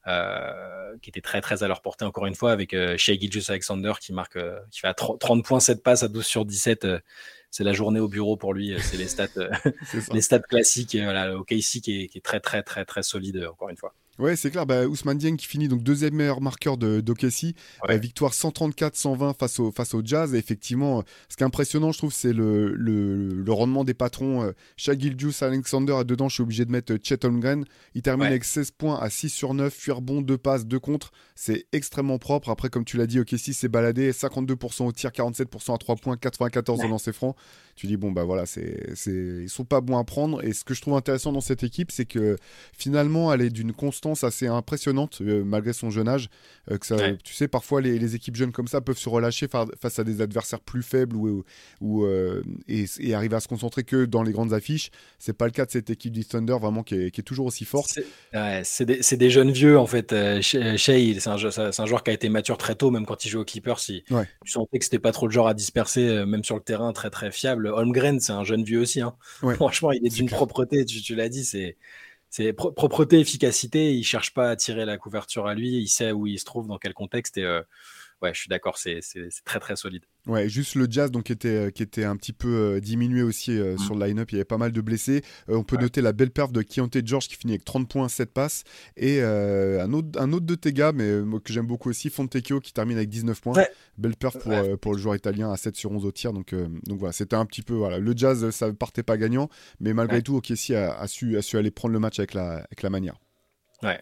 euh, 0.06 0.96
qui 1.00 1.08
était 1.08 1.20
très 1.20 1.40
très 1.40 1.62
à 1.62 1.68
leur 1.68 1.80
portée 1.80 2.04
encore 2.04 2.26
une 2.26 2.34
fois 2.34 2.52
avec 2.52 2.72
Shea 2.72 3.14
Gilgis 3.14 3.46
Alexander 3.48 3.92
qui 4.00 4.12
marque, 4.12 4.38
qui 4.70 4.80
fait 4.80 4.88
à 4.88 4.94
30 4.94 5.44
points, 5.44 5.60
7 5.60 5.82
passes 5.82 6.02
à 6.02 6.08
12 6.08 6.26
sur 6.26 6.44
17 6.44 6.86
c'est 7.52 7.64
la 7.64 7.74
journée 7.74 8.00
au 8.00 8.08
bureau 8.08 8.36
pour 8.36 8.54
lui. 8.54 8.74
C'est 8.80 8.96
les 8.96 9.06
stats, 9.06 9.28
les 10.12 10.22
stats 10.22 10.40
classiques. 10.40 10.96
Voilà, 10.96 11.36
au 11.36 11.44
KC 11.44 11.80
qui 11.82 12.02
est, 12.02 12.08
qui 12.08 12.18
est, 12.18 12.22
très, 12.22 12.40
très, 12.40 12.62
très, 12.62 12.84
très 12.86 13.02
solide, 13.02 13.46
encore 13.48 13.68
une 13.68 13.76
fois. 13.76 13.94
Ouais, 14.18 14.36
c'est 14.36 14.50
clair. 14.50 14.66
Bah, 14.66 14.86
Ousmane 14.86 15.16
Dieng 15.16 15.36
qui 15.36 15.46
finit 15.46 15.68
donc 15.68 15.82
deuxième 15.82 16.14
meilleur 16.14 16.42
marqueur 16.42 16.76
de 16.76 17.00
d'Okessi. 17.00 17.54
Euh, 17.88 17.96
victoire 17.96 18.32
134-120 18.32 19.34
face 19.34 19.58
au, 19.58 19.72
face 19.72 19.94
au 19.94 20.02
Jazz. 20.04 20.34
Et 20.34 20.38
effectivement, 20.38 20.98
euh, 20.98 21.02
ce 21.30 21.36
qui 21.36 21.42
est 21.42 21.46
impressionnant, 21.46 21.92
je 21.92 21.98
trouve, 21.98 22.12
c'est 22.12 22.34
le, 22.34 22.74
le, 22.74 23.52
rendement 23.52 23.84
des 23.84 23.94
patrons. 23.94 24.42
Euh, 24.42 24.52
Shagil 24.76 25.18
Juice 25.18 25.42
Alexander 25.42 25.94
à 25.94 26.04
dedans, 26.04 26.28
je 26.28 26.34
suis 26.34 26.42
obligé 26.42 26.66
de 26.66 26.70
mettre 26.70 26.94
Chet 27.02 27.24
Holmgren. 27.24 27.64
Il 27.94 28.02
termine 28.02 28.26
avec 28.26 28.44
16 28.44 28.72
points 28.72 28.98
à 29.00 29.08
6 29.08 29.30
sur 29.30 29.54
9. 29.54 29.72
Fuir 29.72 30.02
bon, 30.02 30.20
2 30.20 30.36
passes, 30.36 30.66
2 30.66 30.78
contre. 30.78 31.10
C'est 31.34 31.66
extrêmement 31.72 32.18
propre. 32.18 32.50
Après, 32.50 32.68
comme 32.68 32.84
tu 32.84 32.98
l'as 32.98 33.06
dit, 33.06 33.18
Okessi 33.18 33.54
s'est 33.54 33.68
baladé. 33.68 34.12
52% 34.12 34.84
au 34.84 34.92
tir, 34.92 35.10
47% 35.10 35.74
à 35.74 35.78
3 35.78 35.96
points, 35.96 36.16
94 36.18 36.80
ouais. 36.80 36.84
au 36.84 36.88
lancer 36.88 37.14
franc. 37.14 37.34
Tu 37.76 37.86
dis, 37.86 37.96
bon, 37.96 38.12
bah 38.12 38.24
voilà, 38.24 38.44
c'est, 38.44 38.76
ils 39.06 39.48
sont 39.48 39.64
pas 39.64 39.80
bons 39.80 39.96
à 39.96 40.04
prendre. 40.04 40.44
Et 40.44 40.52
ce 40.52 40.64
que 40.64 40.74
je 40.74 40.82
trouve 40.82 40.94
intéressant 40.94 41.32
dans 41.32 41.40
cette 41.40 41.64
équipe, 41.64 41.90
c'est 41.90 42.04
que 42.04 42.36
finalement, 42.76 43.32
elle 43.32 43.40
est 43.40 43.50
d'une 43.50 43.72
constance 43.72 44.01
assez 44.22 44.46
impressionnante 44.46 45.18
euh, 45.20 45.44
malgré 45.44 45.72
son 45.72 45.90
jeune 45.90 46.08
âge. 46.08 46.28
Euh, 46.70 46.78
que 46.78 46.86
ça, 46.86 46.96
Tu 47.24 47.34
sais, 47.34 47.48
parfois 47.48 47.80
les, 47.80 48.14
équipes 48.14 48.36
jeunes 48.36 48.52
comme 48.52 48.68
ça 48.68 48.80
peuvent 48.80 48.98
se 48.98 49.08
relâcher 49.08 49.46
face 49.80 49.98
à 49.98 50.04
des 50.04 50.20
adversaires 50.20 50.60
plus 50.60 50.82
faibles 50.82 51.16
ou, 51.16 51.44
ou 51.80 52.04
euh, 52.04 52.42
et, 52.68 53.14
arriver 53.14 53.36
à 53.36 53.40
se 53.40 53.48
concentrer 53.48 53.84
que 53.84 54.04
dans 54.04 54.22
les 54.22 54.32
grandes 54.32 54.52
affiches. 54.52 54.90
C'est 55.18 55.32
pas 55.32 55.46
le 55.46 55.52
cas 55.52 55.64
de 55.64 55.70
cette 55.70 55.90
équipe 55.90 56.12
du 56.12 56.24
Thunder 56.24 56.56
vraiment 56.60 56.82
qui 56.82 56.94
est, 56.94 57.22
toujours 57.22 57.46
aussi 57.46 57.64
forte. 57.64 57.98
C'est 58.64 58.84
des, 58.84 59.16
des, 59.16 59.30
jeunes 59.30 59.52
vieux 59.52 59.78
en 59.78 59.86
fait. 59.86 60.10
Shea, 60.42 60.76
c'est 60.76 61.28
un, 61.28 61.36
un, 61.78 61.86
joueur 61.86 62.02
qui 62.02 62.10
a 62.10 62.14
été 62.14 62.28
mature 62.28 62.58
très 62.58 62.74
tôt, 62.74 62.90
même 62.90 63.06
quand 63.06 63.24
il 63.24 63.28
joue 63.28 63.40
au 63.40 63.44
keeper. 63.44 63.78
Si 63.78 64.04
tu 64.08 64.52
sentais 64.52 64.78
que 64.78 64.84
c'était 64.84 64.98
pas 64.98 65.12
trop 65.12 65.26
le 65.26 65.32
genre 65.32 65.48
à 65.48 65.54
disperser, 65.54 66.24
même 66.26 66.44
sur 66.44 66.56
le 66.56 66.62
terrain, 66.62 66.92
très 66.92 67.10
très 67.10 67.30
fiable. 67.30 67.68
Holmgren, 67.68 68.18
c'est 68.20 68.32
un 68.32 68.44
jeune 68.44 68.64
vieux 68.64 68.80
aussi. 68.80 69.00
Hein. 69.00 69.14
Franchement, 69.54 69.92
il 69.92 70.04
est 70.04 70.14
d'une 70.14 70.28
propreté. 70.28 70.84
Tu, 70.84 71.00
tu 71.00 71.14
l'as 71.14 71.28
dit, 71.28 71.44
c'est 71.44 71.76
c'est 72.32 72.54
propreté, 72.54 73.20
efficacité. 73.20 73.92
Il 73.92 74.04
cherche 74.04 74.32
pas 74.32 74.48
à 74.48 74.56
tirer 74.56 74.86
la 74.86 74.96
couverture 74.96 75.46
à 75.46 75.54
lui. 75.54 75.76
Il 75.76 75.88
sait 75.88 76.12
où 76.12 76.26
il 76.26 76.38
se 76.38 76.46
trouve, 76.46 76.66
dans 76.66 76.78
quel 76.78 76.94
contexte. 76.94 77.36
Et 77.36 77.44
euh, 77.44 77.60
ouais, 78.22 78.32
je 78.32 78.40
suis 78.40 78.48
d'accord, 78.48 78.78
c'est 78.78 79.00
très 79.44 79.60
très 79.60 79.76
solide. 79.76 80.04
Ouais, 80.28 80.48
juste 80.48 80.76
le 80.76 80.86
jazz 80.88 81.10
donc 81.10 81.24
qui 81.24 81.32
était, 81.32 81.48
euh, 81.48 81.70
qui 81.70 81.82
était 81.82 82.04
un 82.04 82.16
petit 82.16 82.32
peu 82.32 82.48
euh, 82.48 82.80
diminué 82.80 83.22
aussi 83.22 83.58
euh, 83.58 83.74
mm. 83.74 83.78
sur 83.78 83.94
le 83.96 84.06
line-up. 84.06 84.30
Il 84.30 84.36
y 84.36 84.38
avait 84.38 84.44
pas 84.44 84.58
mal 84.58 84.70
de 84.70 84.80
blessés. 84.80 85.22
on 85.48 85.64
peut 85.64 85.76
noter 85.76 86.00
la 86.00 86.12
belle 86.12 86.30
perf 86.30 86.52
de 86.52 86.62
Keontae 86.62 87.04
George 87.04 87.26
qui 87.26 87.34
finit 87.34 87.54
avec 87.54 87.64
30 87.64 87.88
points, 87.88 88.08
7 88.08 88.32
passes. 88.32 88.62
Et 88.96 89.20
un, 89.20 89.92
autre, 89.92 90.20
un 90.20 90.32
autre 90.32 90.46
de 90.46 90.54
tes 90.54 90.72
gars, 90.72 90.92
mais 90.92 91.22
que 91.42 91.52
j'aime 91.52 91.66
beaucoup 91.66 91.90
aussi, 91.90 92.08
Fontecchio 92.08 92.60
qui 92.60 92.72
termine 92.72 92.96
avec 92.96 93.08
19 93.08 93.40
points. 93.40 93.64
Belle 93.98 94.16
perf 94.16 94.38
pour, 94.38 94.78
pour 94.78 94.94
le 94.94 94.98
joueur 94.98 95.16
italien 95.16 95.50
à 95.50 95.56
7 95.56 95.76
sur 95.76 95.90
11 95.90 96.04
au 96.04 96.12
tir. 96.12 96.32
Donc, 96.32 96.54
donc 96.54 96.98
voilà, 96.98 97.12
c'était 97.12 97.36
un 97.36 97.46
petit 97.46 97.62
peu. 97.62 97.74
Voilà, 97.74 97.98
le 97.98 98.16
jazz, 98.16 98.50
ça 98.50 98.72
partait 98.72 99.02
pas 99.02 99.16
gagnant. 99.16 99.48
Mais 99.80 99.92
malgré 99.92 100.22
tout, 100.22 100.36
OKC 100.36 100.70
a, 100.70 100.94
a, 100.94 101.08
su, 101.08 101.36
a 101.36 101.42
su 101.42 101.56
aller 101.56 101.70
prendre 101.70 101.92
le 101.92 101.98
match 101.98 102.18
avec 102.20 102.34
la, 102.34 102.54
avec 102.54 102.82
la 102.82 102.90
manière. 102.90 103.16
Ouais. 103.82 104.00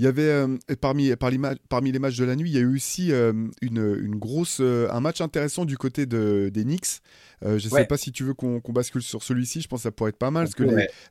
Il 0.00 0.04
y 0.04 0.06
avait 0.06 0.22
euh, 0.22 0.56
parmi, 0.80 1.14
parmi, 1.68 1.92
les 1.92 1.98
matchs 1.98 2.16
de 2.16 2.24
la 2.24 2.34
nuit, 2.34 2.48
il 2.48 2.54
y 2.54 2.56
a 2.56 2.62
eu 2.62 2.74
aussi 2.74 3.12
euh, 3.12 3.34
une, 3.60 4.16
grosse, 4.16 4.60
euh, 4.62 4.88
un 4.90 5.00
match 5.00 5.20
intéressant 5.20 5.66
du 5.66 5.76
côté 5.76 6.06
de, 6.06 6.50
des 6.50 6.64
Knicks. 6.64 7.02
je 7.42 7.52
ne 7.52 7.58
sais 7.58 7.84
pas 7.84 7.98
si 7.98 8.10
tu 8.10 8.24
veux 8.24 8.32
qu'on 8.32 8.62
bascule 8.70 9.02
sur 9.02 9.22
celui-ci. 9.22 9.60
Je 9.60 9.68
pense 9.68 9.80
que 9.80 9.82
ça 9.82 9.90
pourrait 9.90 10.08
être 10.08 10.16
pas 10.16 10.30
mal 10.30 10.44
parce 10.44 10.54
que 10.54 10.64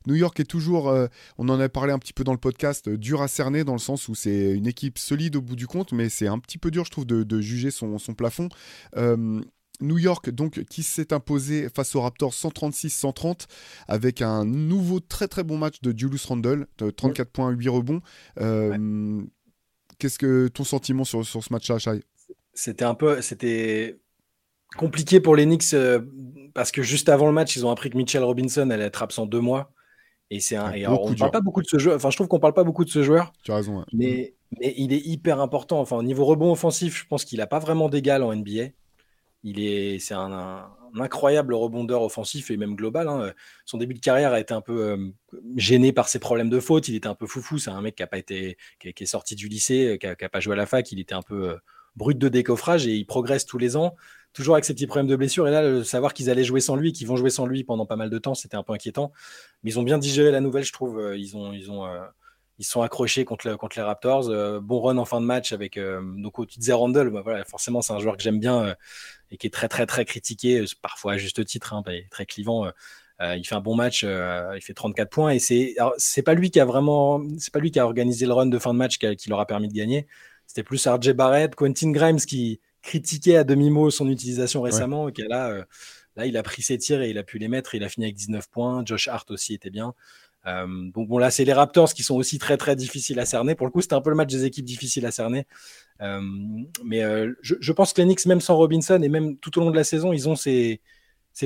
New 0.06 0.16
York 0.16 0.40
est 0.40 0.44
toujours, 0.44 0.92
on 1.38 1.48
en 1.48 1.60
a 1.60 1.68
parlé 1.68 1.92
un 1.92 2.00
petit 2.00 2.12
peu 2.12 2.24
dans 2.24 2.32
le 2.32 2.38
podcast, 2.38 2.88
dur 2.88 3.22
à 3.22 3.28
cerner 3.28 3.62
dans 3.62 3.74
le 3.74 3.78
sens 3.78 4.08
où 4.08 4.16
c'est 4.16 4.50
une 4.50 4.66
équipe 4.66 4.98
solide 4.98 5.36
au 5.36 5.40
bout 5.40 5.54
du 5.54 5.68
compte, 5.68 5.92
mais 5.92 6.08
c'est 6.08 6.26
un 6.26 6.40
petit 6.40 6.58
peu 6.58 6.72
dur, 6.72 6.84
je 6.84 6.90
trouve, 6.90 7.06
de, 7.06 7.40
juger 7.40 7.70
son, 7.70 7.96
son 7.98 8.14
plafond. 8.14 8.48
New 9.80 9.98
York, 9.98 10.30
donc, 10.30 10.64
qui 10.64 10.82
s'est 10.82 11.12
imposé 11.12 11.68
face 11.68 11.94
aux 11.94 12.00
Raptors 12.00 12.32
136-130 12.32 13.46
avec 13.88 14.22
un 14.22 14.44
nouveau 14.44 15.00
très 15.00 15.28
très 15.28 15.44
bon 15.44 15.58
match 15.58 15.80
de 15.82 15.96
Julius 15.96 16.26
Randle, 16.26 16.66
34 16.96 17.30
points, 17.30 17.50
8 17.50 17.68
rebonds. 17.68 18.00
Euh, 18.40 19.22
qu'est-ce 19.98 20.18
que 20.18 20.48
ton 20.48 20.64
sentiment 20.64 21.04
sur, 21.04 21.24
sur 21.24 21.42
ce 21.42 21.52
match-là, 21.52 21.78
Shai? 21.78 22.02
C'était 22.52 22.84
un 22.84 22.94
peu, 22.94 23.20
c'était 23.22 24.00
compliqué 24.76 25.20
pour 25.20 25.36
les 25.36 25.44
Knicks 25.44 25.74
euh, 25.74 26.00
parce 26.54 26.70
que 26.72 26.82
juste 26.82 27.08
avant 27.08 27.26
le 27.26 27.32
match, 27.32 27.56
ils 27.56 27.66
ont 27.66 27.70
appris 27.70 27.90
que 27.90 27.96
Mitchell 27.96 28.22
Robinson 28.22 28.68
allait 28.70 28.84
être 28.84 29.02
absent 29.02 29.26
deux 29.26 29.40
mois. 29.40 29.72
Et 30.30 30.38
c'est 30.38 30.56
un. 30.56 30.72
on 30.88 31.12
parle 31.14 31.32
pas 31.32 31.40
beaucoup 31.40 31.60
de 31.60 31.66
ce 31.66 31.78
joueur. 31.78 31.96
Enfin, 31.96 32.10
je 32.10 32.16
trouve 32.16 32.28
qu'on 32.28 32.38
parle 32.38 32.54
pas 32.54 32.62
beaucoup 32.62 32.84
de 32.84 32.90
ce 32.90 33.02
joueur. 33.02 33.32
Tu 33.42 33.50
as 33.50 33.56
raison. 33.56 33.84
Mais, 33.92 34.34
mais 34.60 34.74
il 34.76 34.92
est 34.92 35.04
hyper 35.04 35.40
important. 35.40 35.80
Enfin, 35.80 35.96
au 35.96 36.04
niveau 36.04 36.24
rebond 36.24 36.52
offensif, 36.52 36.96
je 36.96 37.06
pense 37.06 37.24
qu'il 37.24 37.40
a 37.40 37.48
pas 37.48 37.58
vraiment 37.58 37.88
d'égal 37.88 38.22
en 38.22 38.34
NBA. 38.34 38.68
Il 39.42 39.60
est, 39.60 39.98
c'est 39.98 40.14
un, 40.14 40.68
incroyable 40.98 41.54
rebondeur 41.54 42.02
offensif 42.02 42.50
et 42.50 42.56
même 42.56 42.74
global. 42.74 43.08
Hein. 43.08 43.32
Son 43.64 43.78
début 43.78 43.94
de 43.94 44.00
carrière 44.00 44.32
a 44.32 44.40
été 44.40 44.52
un 44.54 44.60
peu 44.60 45.12
gêné 45.56 45.92
par 45.92 46.08
ses 46.08 46.18
problèmes 46.18 46.50
de 46.50 46.60
faute. 46.60 46.88
Il 46.88 46.94
était 46.94 47.08
un 47.08 47.14
peu 47.14 47.26
foufou. 47.26 47.58
C'est 47.58 47.70
un 47.70 47.80
mec 47.80 47.96
qui 47.96 48.02
a 48.02 48.06
pas 48.06 48.18
été, 48.18 48.56
qui, 48.80 48.88
est 48.88 49.06
sorti 49.06 49.34
du 49.34 49.48
lycée, 49.48 49.98
qui 50.00 50.06
a, 50.06 50.28
pas 50.28 50.40
joué 50.40 50.54
à 50.54 50.56
la 50.56 50.66
fac. 50.66 50.90
Il 50.92 51.00
était 51.00 51.14
un 51.14 51.22
peu 51.22 51.56
brut 51.96 52.18
de 52.18 52.28
décoffrage 52.28 52.86
et 52.86 52.94
il 52.94 53.06
progresse 53.06 53.46
tous 53.46 53.58
les 53.58 53.76
ans, 53.76 53.96
toujours 54.32 54.54
avec 54.54 54.64
ses 54.64 54.74
petits 54.74 54.86
problèmes 54.86 55.08
de 55.08 55.16
blessure. 55.16 55.48
Et 55.48 55.50
là, 55.50 55.62
le 55.62 55.84
savoir 55.84 56.14
qu'ils 56.14 56.30
allaient 56.30 56.44
jouer 56.44 56.60
sans 56.60 56.76
lui, 56.76 56.92
qu'ils 56.92 57.06
vont 57.06 57.16
jouer 57.16 57.30
sans 57.30 57.46
lui 57.46 57.64
pendant 57.64 57.86
pas 57.86 57.96
mal 57.96 58.10
de 58.10 58.18
temps, 58.18 58.34
c'était 58.34 58.56
un 58.56 58.62
peu 58.62 58.72
inquiétant. 58.72 59.12
Mais 59.62 59.70
ils 59.70 59.78
ont 59.78 59.82
bien 59.82 59.98
digéré 59.98 60.30
la 60.30 60.40
nouvelle, 60.40 60.64
je 60.64 60.72
trouve. 60.72 61.14
Ils 61.16 61.36
ont, 61.36 61.52
ils 61.52 61.70
ont 61.70 61.86
ils 62.60 62.64
sont 62.64 62.82
accrochés 62.82 63.24
contre, 63.24 63.54
contre 63.54 63.78
les 63.78 63.82
Raptors. 63.82 64.28
Euh, 64.28 64.60
bon 64.60 64.80
run 64.82 64.98
en 64.98 65.06
fin 65.06 65.18
de 65.22 65.24
match 65.24 65.52
avec 65.52 65.78
euh, 65.78 66.02
donc 66.02 66.34
Randle. 66.36 67.08
Bah, 67.08 67.22
voilà, 67.24 67.42
forcément, 67.46 67.80
c'est 67.80 67.94
un 67.94 67.98
joueur 67.98 68.18
que 68.18 68.22
j'aime 68.22 68.38
bien 68.38 68.62
euh, 68.62 68.74
et 69.30 69.38
qui 69.38 69.46
est 69.46 69.50
très 69.50 69.66
très 69.66 69.86
très 69.86 70.04
critiqué, 70.04 70.62
parfois 70.82 71.14
à 71.14 71.16
juste 71.16 71.42
titre, 71.46 71.72
hein, 71.72 71.82
très 72.10 72.26
clivant. 72.26 72.70
il 73.20 73.44
fait 73.46 73.54
un 73.54 73.60
bon 73.62 73.74
match, 73.76 74.02
il 74.02 74.60
fait 74.60 74.74
34 74.74 75.08
points 75.08 75.30
et 75.30 75.38
c'est 75.38 75.74
c'est 75.96 76.22
pas 76.22 76.34
lui 76.34 76.50
qui 76.50 76.60
a 76.60 76.66
vraiment, 76.66 77.22
c'est 77.38 77.52
pas 77.52 77.60
lui 77.60 77.70
qui 77.70 77.78
a 77.78 77.86
organisé 77.86 78.26
le 78.26 78.34
run 78.34 78.46
de 78.46 78.58
fin 78.58 78.74
de 78.74 78.78
match 78.78 78.98
qui, 78.98 79.16
qui 79.16 79.30
leur 79.30 79.40
a 79.40 79.46
permis 79.46 79.68
de 79.68 79.74
gagner. 79.74 80.06
C'était 80.46 80.62
plus 80.62 80.86
RJ 80.86 81.12
Barrett, 81.12 81.54
Quentin 81.54 81.92
Grimes 81.92 82.18
qui 82.18 82.60
critiquait 82.82 83.36
à 83.36 83.44
demi 83.44 83.70
mot 83.70 83.90
son 83.90 84.10
utilisation 84.10 84.60
récemment. 84.60 85.08
Et 85.08 85.12
là, 85.28 85.64
là, 86.16 86.26
il 86.26 86.36
a 86.36 86.42
pris 86.42 86.60
ses 86.60 86.76
tirs 86.76 87.00
et 87.00 87.08
il 87.08 87.16
a 87.16 87.22
pu 87.22 87.38
les 87.38 87.48
mettre. 87.48 87.74
il 87.74 87.84
a 87.84 87.88
fini 87.88 88.06
avec 88.06 88.16
19 88.16 88.48
points. 88.50 88.82
Josh 88.84 89.08
Hart 89.08 89.30
aussi 89.30 89.54
était 89.54 89.70
bien. 89.70 89.94
Euh, 90.46 90.90
donc 90.92 91.08
bon, 91.08 91.18
là, 91.18 91.30
c'est 91.30 91.44
les 91.44 91.52
Raptors 91.52 91.92
qui 91.92 92.02
sont 92.02 92.16
aussi 92.16 92.38
très 92.38 92.56
très 92.56 92.76
difficiles 92.76 93.18
à 93.20 93.26
cerner. 93.26 93.54
Pour 93.54 93.66
le 93.66 93.72
coup, 93.72 93.80
c'était 93.80 93.94
un 93.94 94.00
peu 94.00 94.10
le 94.10 94.16
match 94.16 94.30
des 94.30 94.44
équipes 94.44 94.64
difficiles 94.64 95.06
à 95.06 95.10
cerner. 95.10 95.46
Euh, 96.00 96.20
mais 96.84 97.02
euh, 97.02 97.32
je, 97.42 97.72
pense 97.72 97.92
que 97.92 98.00
les 98.00 98.06
Knicks, 98.06 98.26
même 98.26 98.40
sans 98.40 98.56
Robinson 98.56 99.00
et 99.02 99.08
même 99.08 99.36
tout 99.36 99.58
au 99.58 99.62
long 99.62 99.70
de 99.70 99.76
la 99.76 99.84
saison, 99.84 100.12
ils 100.12 100.28
ont 100.28 100.36
ces, 100.36 100.80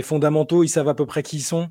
fondamentaux, 0.02 0.62
ils 0.62 0.68
savent 0.68 0.88
à 0.88 0.94
peu 0.94 1.06
près 1.06 1.22
qui 1.22 1.36
ils 1.36 1.42
sont. 1.42 1.70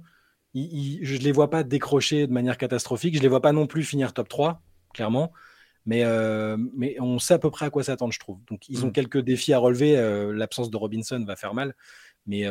je 0.54 0.60
ne 0.60 1.24
les 1.24 1.32
vois 1.32 1.50
pas 1.50 1.64
décrocher 1.64 2.28
de 2.28 2.34
manière 2.34 2.58
catastrophique. 2.58 3.14
Je 3.14 3.20
ne 3.20 3.24
les 3.24 3.30
vois 3.30 3.42
pas 3.42 3.54
non 3.54 3.68
plus 3.68 3.84
finir 3.84 4.14
top 4.14 4.28
3, 4.28 4.62
clairement. 4.94 5.32
Mais, 5.86 6.04
mais 6.76 6.96
on 7.00 7.20
sait 7.20 7.34
à 7.34 7.40
peu 7.40 7.52
près 7.52 7.66
à 7.66 7.70
quoi 7.70 7.84
s'attendre, 7.84 8.14
je 8.14 8.20
trouve. 8.20 8.40
Donc 8.50 8.70
ils 8.70 8.86
ont 8.86 8.90
mm. 8.90 8.94
quelques 8.94 9.20
défis 9.20 9.54
à 9.54 9.60
relever. 9.60 9.96
L'absence 10.34 10.70
de 10.70 10.78
Robinson 10.78 11.24
va 11.26 11.36
faire 11.36 11.54
mal. 11.54 11.76
Mais, 12.26 12.46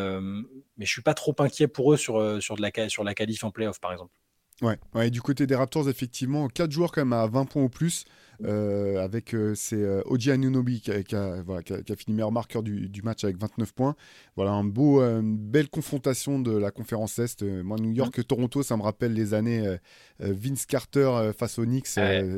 mais 0.77 0.87
je 0.87 0.91
suis 0.91 1.03
pas 1.03 1.15
trop 1.15 1.35
inquiet 1.39 1.69
pour 1.69 1.93
eux 1.93 1.97
sur, 1.97 2.43
sur, 2.43 2.57
de 2.57 2.63
la, 2.63 2.89
sur 2.89 3.05
la 3.05 3.15
qualif 3.15 3.45
en 3.45 3.51
playoff, 3.51 3.81
par 3.81 3.93
exemple. 3.93 4.13
Ouais, 4.63 4.79
ouais, 4.95 5.11
du 5.11 5.21
côté 5.21 5.47
des 5.47 5.57
Raptors, 5.57 5.89
effectivement, 5.89 6.49
4 6.49 6.71
joueurs 6.71 6.93
quand 6.93 7.03
même 7.03 7.13
à 7.13 7.27
20 7.27 7.47
points 7.47 7.63
ou 7.65 7.69
plus. 7.69 8.05
Euh, 8.45 8.99
avec 9.03 9.35
euh, 9.35 9.55
c'est 9.55 9.77
euh, 9.77 10.03
Oji 10.07 10.33
Anunobi 10.33 10.81
qui 10.81 10.91
a, 10.91 11.03
qui, 11.03 11.15
a, 11.15 11.43
voilà, 11.43 11.63
qui, 11.63 11.73
a, 11.75 11.97
fini 11.97 12.17
meilleur 12.17 12.33
marqueur 12.33 12.65
du, 12.65 12.89
du, 12.89 13.03
match 13.03 13.23
avec 13.25 13.37
29 13.37 13.73
points. 13.73 13.95
Voilà, 14.37 14.53
un 14.53 14.65
beau, 14.65 15.01
une 15.01 15.37
belle 15.37 15.69
confrontation 15.69 16.41
de 16.41 16.57
la 16.57 16.71
conférence 16.71 17.19
Est. 17.19 17.43
moi, 17.43 17.77
New 17.79 17.93
York-Toronto, 17.93 18.63
ça 18.63 18.77
me 18.77 18.83
rappelle 18.83 19.13
les 19.13 19.35
années 19.35 19.77
Vince 20.19 20.67
Carter 20.67 21.31
face 21.37 21.59
aux 21.59 21.65
Knicks 21.65 21.95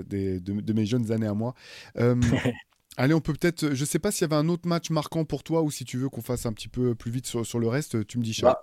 des, 0.06 0.40
de, 0.40 0.72
mes 0.72 0.86
jeunes 0.86 1.10
années 1.12 1.28
à 1.28 1.34
moi. 1.34 1.54
Allez, 2.96 3.14
on 3.14 3.20
peut 3.20 3.32
peut-être. 3.32 3.74
Je 3.74 3.84
sais 3.84 3.98
pas 3.98 4.12
s'il 4.12 4.22
y 4.22 4.24
avait 4.24 4.36
un 4.36 4.48
autre 4.48 4.68
match 4.68 4.90
marquant 4.90 5.24
pour 5.24 5.42
toi 5.42 5.62
ou 5.62 5.70
si 5.70 5.84
tu 5.84 5.98
veux 5.98 6.08
qu'on 6.08 6.22
fasse 6.22 6.46
un 6.46 6.52
petit 6.52 6.68
peu 6.68 6.94
plus 6.94 7.10
vite 7.10 7.26
sur, 7.26 7.44
sur 7.44 7.58
le 7.58 7.66
reste. 7.66 8.06
Tu 8.06 8.18
me 8.18 8.22
dis, 8.22 8.32
Charles. 8.32 8.54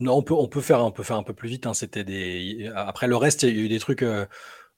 Non, 0.00 0.16
on 0.16 0.22
peut, 0.22 0.34
on 0.34 0.48
peut 0.48 0.60
faire, 0.60 0.84
on 0.84 0.90
peut 0.90 1.02
faire 1.02 1.16
un 1.16 1.22
peu 1.22 1.34
plus 1.34 1.48
vite. 1.48 1.66
Hein. 1.66 1.74
C'était 1.74 2.04
des. 2.04 2.70
Après 2.74 3.06
le 3.06 3.16
reste, 3.16 3.42
il 3.44 3.56
y 3.56 3.60
a 3.60 3.64
eu 3.64 3.68
des 3.68 3.78
trucs. 3.78 4.02
Euh, 4.02 4.26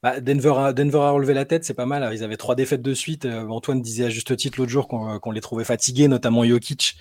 bah, 0.03 0.21
Denver, 0.21 0.53
a, 0.59 0.73
Denver 0.75 0.99
a 0.99 1.11
relevé 1.11 1.33
la 1.35 1.47
tête, 1.47 1.65
c'est 1.65 1.75
pas 1.75 1.87
mal. 1.87 2.09
Ils 2.15 2.23
avaient 2.23 2.37
trois 2.37 2.55
défaites 2.55 2.83
de 2.83 2.95
suite. 2.95 3.25
Euh, 3.25 3.49
Antoine 3.49 3.81
disait 3.81 4.05
à 4.05 4.11
juste 4.11 4.37
titre 4.37 4.59
l'autre 4.59 4.71
jour 4.71 4.89
qu'on 4.89 5.31
les 5.31 5.41
trouvait 5.41 5.65
fatigués, 5.65 6.07
notamment 6.09 6.45
Jokic, 6.45 6.97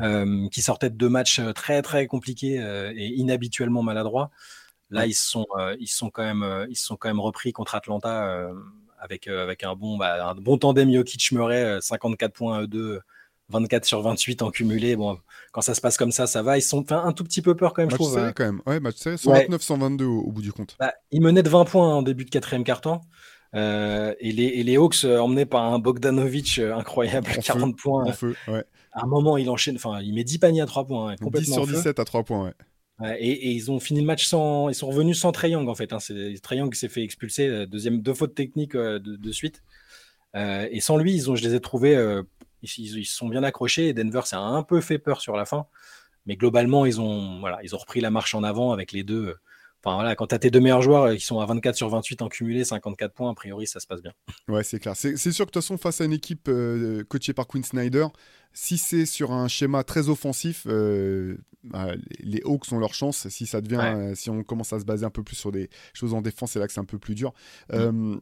euh, 0.00 0.48
qui 0.48 0.62
sortait 0.62 0.90
de 0.90 0.96
deux 0.96 1.08
matchs 1.08 1.40
très 1.54 1.80
très 1.82 2.06
compliqués 2.06 2.56
et 2.96 3.14
inhabituellement 3.16 3.82
maladroits. 3.82 4.30
Là, 4.90 5.06
ils 5.06 5.14
sont, 5.14 5.46
ils 5.78 5.88
sont 5.88 6.10
quand 6.10 6.24
même, 6.24 6.66
ils 6.68 6.76
sont 6.76 6.96
quand 6.96 7.08
même 7.08 7.20
repris 7.20 7.52
contre 7.52 7.76
Atlanta 7.76 8.50
avec 8.98 9.28
avec 9.28 9.62
un 9.62 9.76
bon, 9.76 9.96
bah, 9.96 10.30
un 10.30 10.34
bon 10.34 10.58
tandem 10.58 10.92
Jokic 10.92 11.30
Murray, 11.30 11.78
54 11.80 12.32
points 12.32 12.58
à 12.58 12.66
24 13.50 13.84
sur 13.84 14.02
28 14.02 14.42
en 14.42 14.50
cumulé. 14.50 14.96
Bon, 14.96 15.18
quand 15.52 15.60
ça 15.60 15.74
se 15.74 15.80
passe 15.80 15.96
comme 15.96 16.12
ça, 16.12 16.26
ça 16.26 16.42
va. 16.42 16.58
Ils 16.58 16.62
sont 16.62 16.90
un 16.92 17.12
tout 17.12 17.24
petit 17.24 17.42
peu 17.42 17.54
peur 17.54 17.72
quand 17.74 17.82
même, 17.82 17.90
je 17.90 17.96
trouve. 17.96 18.14
Serré, 18.14 18.32
quand 18.34 18.44
même. 18.44 18.62
Ouais, 18.66 18.80
match 18.80 18.96
serré, 18.96 19.16
129, 19.16 19.62
122 19.62 20.04
au, 20.04 20.30
bout 20.30 20.42
du 20.42 20.52
compte. 20.52 20.76
Bah, 20.78 20.94
ils 21.10 21.20
menaient 21.20 21.42
de 21.42 21.50
20 21.50 21.64
points 21.64 21.94
en 21.96 22.02
début 22.02 22.24
de 22.24 22.30
quatrième 22.30 22.64
quart-temps. 22.64 23.02
Euh, 23.54 24.14
et, 24.20 24.32
les, 24.32 24.44
et 24.44 24.62
les 24.62 24.76
Hawks, 24.76 25.04
euh, 25.04 25.18
emmenés 25.18 25.46
par 25.46 25.72
un 25.72 25.78
Bogdanovic 25.78 26.58
euh, 26.58 26.74
incroyable, 26.74 27.26
40 27.42 27.76
points. 27.76 28.04
En 28.04 28.12
feu, 28.12 28.36
ouais. 28.48 28.64
À 28.92 29.04
un 29.04 29.06
moment, 29.06 29.36
il 29.36 29.48
enchaîne, 29.50 29.76
enfin, 29.76 30.00
il 30.00 30.14
met 30.14 30.24
10 30.24 30.38
paniers 30.38 30.60
à 30.60 30.66
3 30.66 30.86
points. 30.86 31.10
Hein, 31.10 31.16
complètement 31.20 31.64
10 31.64 31.66
sur 31.66 31.66
17 31.66 31.98
à 31.98 32.04
3 32.04 32.24
points, 32.24 32.52
ouais. 33.00 33.16
et, 33.20 33.50
ils 33.50 33.70
ont 33.70 33.80
fini 33.80 34.00
le 34.00 34.06
match 34.06 34.26
sans. 34.26 34.68
Ils 34.68 34.74
sont 34.74 34.88
revenus 34.88 35.18
sans 35.18 35.32
Young 35.42 35.68
en 35.68 35.74
fait. 35.74 35.92
Hein. 35.92 35.98
Young 36.50 36.74
s'est 36.74 36.88
fait 36.88 37.02
expulser, 37.02 37.66
deuxième, 37.66 38.02
deux 38.02 38.14
fautes 38.14 38.34
techniques 38.34 38.74
euh, 38.74 38.98
de, 39.00 39.32
suite. 39.32 39.62
Euh, 40.36 40.68
et 40.70 40.80
sans 40.80 40.96
lui, 40.96 41.14
ils 41.14 41.30
ont, 41.30 41.36
je 41.36 41.42
les 41.42 41.54
ai 41.54 41.60
trouvés. 41.60 41.96
Ils, 42.62 43.04
se 43.04 43.14
sont 43.14 43.28
bien 43.28 43.42
accrochés. 43.42 43.92
Denver 43.92 44.22
s'est 44.24 44.36
un 44.36 44.62
peu 44.62 44.80
fait 44.80 44.98
peur 44.98 45.20
sur 45.20 45.36
la 45.36 45.44
fin. 45.44 45.66
Mais 46.26 46.36
globalement, 46.36 46.86
ils 46.86 47.00
ont, 47.00 47.40
voilà, 47.40 47.58
ils 47.62 47.74
ont 47.74 47.78
repris 47.78 48.00
la 48.00 48.10
marche 48.10 48.34
en 48.34 48.42
avant 48.42 48.72
avec 48.72 48.92
les 48.92 49.02
deux. 49.02 49.36
Enfin 49.82 49.94
voilà, 49.94 50.14
quand 50.14 50.26
tu 50.26 50.34
as 50.34 50.38
tes 50.38 50.50
deux 50.50 50.60
meilleurs 50.60 50.82
joueurs 50.82 51.14
qui 51.14 51.24
sont 51.24 51.40
à 51.40 51.46
24 51.46 51.74
sur 51.74 51.88
28 51.88 52.20
en 52.20 52.28
cumulé, 52.28 52.64
54 52.64 53.14
points, 53.14 53.30
a 53.30 53.34
priori, 53.34 53.66
ça 53.66 53.80
se 53.80 53.86
passe 53.86 54.02
bien. 54.02 54.12
Ouais, 54.48 54.62
c'est 54.62 54.78
clair. 54.78 54.94
C'est 54.94 55.16
sûr 55.16 55.46
que 55.46 55.50
de 55.50 55.54
toute 55.54 55.62
façon, 55.62 55.78
face 55.78 56.02
à 56.02 56.04
une 56.04 56.12
équipe 56.12 56.50
coachée 57.08 57.32
par 57.32 57.46
Quinn 57.46 57.64
Snyder, 57.64 58.06
si 58.52 58.78
c'est 58.78 59.06
sur 59.06 59.32
un 59.32 59.48
schéma 59.48 59.84
très 59.84 60.08
offensif, 60.08 60.64
euh, 60.66 61.36
bah, 61.62 61.92
les 62.18 62.42
Hawks 62.44 62.72
ont 62.72 62.78
leur 62.78 62.94
chance. 62.94 63.28
Si 63.28 63.46
ça 63.46 63.60
devient, 63.60 63.80
euh, 63.82 64.14
si 64.14 64.28
on 64.30 64.42
commence 64.42 64.72
à 64.72 64.80
se 64.80 64.84
baser 64.84 65.04
un 65.04 65.10
peu 65.10 65.22
plus 65.22 65.36
sur 65.36 65.52
des 65.52 65.70
choses 65.92 66.14
en 66.14 66.20
défense, 66.20 66.52
c'est 66.52 66.58
là 66.58 66.66
que 66.66 66.72
c'est 66.72 66.80
un 66.80 66.84
peu 66.84 66.98
plus 66.98 67.14
dur. 67.14 67.32
Mm. 67.72 68.16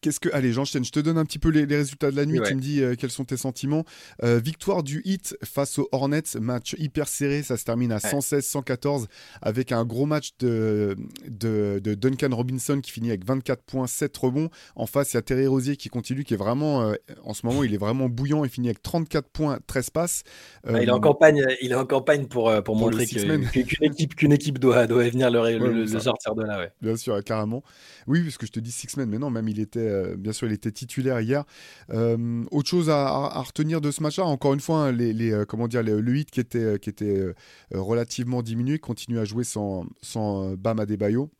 Qu'est-ce 0.00 0.18
que. 0.18 0.30
Allez, 0.32 0.52
j'enchaîne. 0.52 0.84
Je 0.84 0.92
te 0.92 1.00
donne 1.00 1.18
un 1.18 1.24
petit 1.26 1.38
peu 1.38 1.50
les, 1.50 1.64
résultats 1.64 2.10
de 2.10 2.16
la 2.16 2.24
nuit. 2.24 2.40
Tu 2.46 2.54
me 2.54 2.60
dis 2.60 2.82
euh, 2.82 2.94
quels 2.94 3.10
sont 3.10 3.24
tes 3.24 3.36
sentiments. 3.36 3.84
Euh, 4.22 4.38
victoire 4.38 4.82
du 4.82 5.02
Hit 5.04 5.36
face 5.44 5.78
aux 5.78 5.88
Hornets. 5.92 6.22
Match 6.40 6.74
hyper 6.78 7.06
serré. 7.06 7.42
Ça 7.42 7.58
se 7.58 7.64
termine 7.64 7.92
à 7.92 7.98
116-114 7.98 9.06
avec 9.42 9.72
un 9.72 9.84
gros 9.84 10.06
match 10.06 10.30
de, 10.38 10.96
de, 11.28 11.80
Duncan 11.94 12.34
Robinson 12.34 12.80
qui 12.80 12.90
finit 12.92 13.10
avec 13.10 13.26
24 13.26 13.62
points, 13.62 13.86
7 13.86 14.16
rebonds. 14.16 14.48
En 14.74 14.86
face, 14.86 15.12
il 15.12 15.16
y 15.16 15.18
a 15.18 15.22
Terry 15.22 15.46
Rosier 15.46 15.76
qui 15.76 15.90
continue, 15.90 16.24
qui 16.24 16.34
est 16.34 16.38
vraiment. 16.38 16.82
Euh, 16.82 16.94
en 17.22 17.34
ce 17.34 17.44
moment, 17.44 17.62
il 17.62 17.74
est 17.74 17.78
vraiment 17.78 18.08
bouillant. 18.08 18.44
Il 18.44 18.50
finit 18.50 18.68
avec 18.68 18.82
34 18.82 19.28
points, 19.28 19.58
13 19.66 19.90
passes. 19.90 20.22
il, 20.66 20.76
est 20.76 20.90
en 20.90 21.00
campagne, 21.00 21.44
il 21.60 21.72
est 21.72 21.74
en 21.74 21.84
campagne 21.84 22.26
pour, 22.26 22.50
pour, 22.62 22.76
montrer 22.76 23.06
qu'une 23.06 23.44
équipe, 23.54 24.14
qu'une 24.14 24.32
équipe 24.32 24.58
doit, 24.58 24.86
doit 24.86 25.06
venir 25.10 25.30
le, 25.30 25.86
sortir 25.86 26.34
de 26.34 26.44
là. 26.44 26.68
Bien 26.80 26.96
sûr, 26.96 27.22
carrément. 27.22 27.62
Oui, 28.06 28.22
parce 28.22 28.38
que 28.38 28.46
je 28.46 28.52
te 28.52 28.60
dis 28.60 28.72
six 28.72 28.96
men, 28.96 29.08
mais 29.08 29.18
non, 29.18 29.28
même 29.28 29.48
il 29.48 29.60
était 29.60 29.89
euh, 29.90 30.16
bien 30.16 30.32
sûr, 30.32 30.46
il 30.46 30.52
était 30.52 30.72
titulaire 30.72 31.20
hier. 31.20 31.44
Euh, 31.90 32.44
autre 32.50 32.68
chose 32.68 32.90
à, 32.90 33.42
retenir 33.42 33.80
de 33.80 33.90
ce 33.90 34.02
match-là, 34.02 34.24
encore 34.24 34.54
une 34.54 34.60
fois, 34.60 34.78
hein, 34.78 34.92
les, 34.92 35.32
euh, 35.32 35.44
comment 35.44 35.68
dire, 35.68 35.82
le 35.82 35.98
8 35.98 36.30
qui 36.30 36.40
était, 36.40 36.78
qui 36.78 36.88
était 36.88 37.34
relativement 37.72 38.42
diminué 38.42 38.78
continue 38.78 39.18
à 39.18 39.24
jouer 39.24 39.44
sans, 39.44 39.86
sans 40.02 40.54
Bam 40.54 40.80
Adebayo. 40.80 41.30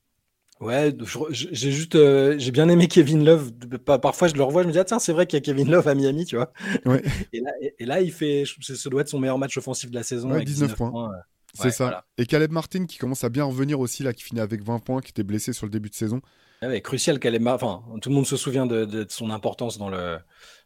Ouais, 0.60 0.94
j'ai 1.30 1.72
juste, 1.72 1.96
j'ai 2.38 2.50
bien 2.50 2.68
aimé 2.68 2.86
Kevin 2.86 3.24
Love. 3.24 3.50
Parfois, 3.84 4.28
je 4.28 4.34
le 4.34 4.42
revois, 4.42 4.62
je 4.62 4.68
me 4.68 4.72
dis, 4.72 4.78
ah, 4.78 4.84
tiens, 4.84 4.98
c'est 4.98 5.12
vrai 5.12 5.26
qu'il 5.26 5.38
y 5.38 5.40
a 5.40 5.40
Kevin 5.40 5.70
Love 5.70 5.88
à 5.88 5.94
Miami, 5.94 6.26
tu 6.26 6.36
vois. 6.36 6.52
Et, 7.32 7.86
là, 7.86 8.00
il 8.02 8.12
fait, 8.12 8.44
ce 8.60 8.88
doit 8.90 9.00
être 9.00 9.08
son 9.08 9.18
meilleur 9.18 9.38
match 9.38 9.56
offensif 9.56 9.90
de 9.90 9.94
la 9.94 10.02
saison. 10.02 10.30
avec 10.30 10.46
19, 10.46 10.74
points. 10.74 11.12
c'est 11.54 11.70
ça. 11.70 12.04
Et 12.18 12.26
Caleb 12.26 12.52
Martin 12.52 12.84
qui 12.84 12.98
commence 12.98 13.24
à 13.24 13.30
bien 13.30 13.44
revenir 13.44 13.80
aussi, 13.80 14.02
là, 14.02 14.12
qui 14.12 14.22
finit 14.22 14.40
avec 14.40 14.62
20 14.62 14.80
points, 14.80 15.00
qui 15.00 15.10
était 15.10 15.22
blessé 15.22 15.54
sur 15.54 15.64
le 15.64 15.70
début 15.70 15.88
de 15.88 15.94
saison. 15.94 16.20
Ouais, 16.62 16.82
crucial 16.82 17.18
qu'elle 17.18 17.34
est. 17.34 17.48
Enfin, 17.48 17.82
tout 18.02 18.10
le 18.10 18.14
monde 18.14 18.26
se 18.26 18.36
souvient 18.36 18.66
de, 18.66 19.06
son 19.08 19.30
importance 19.30 19.78
dans, 19.78 19.88
le, 19.88 20.18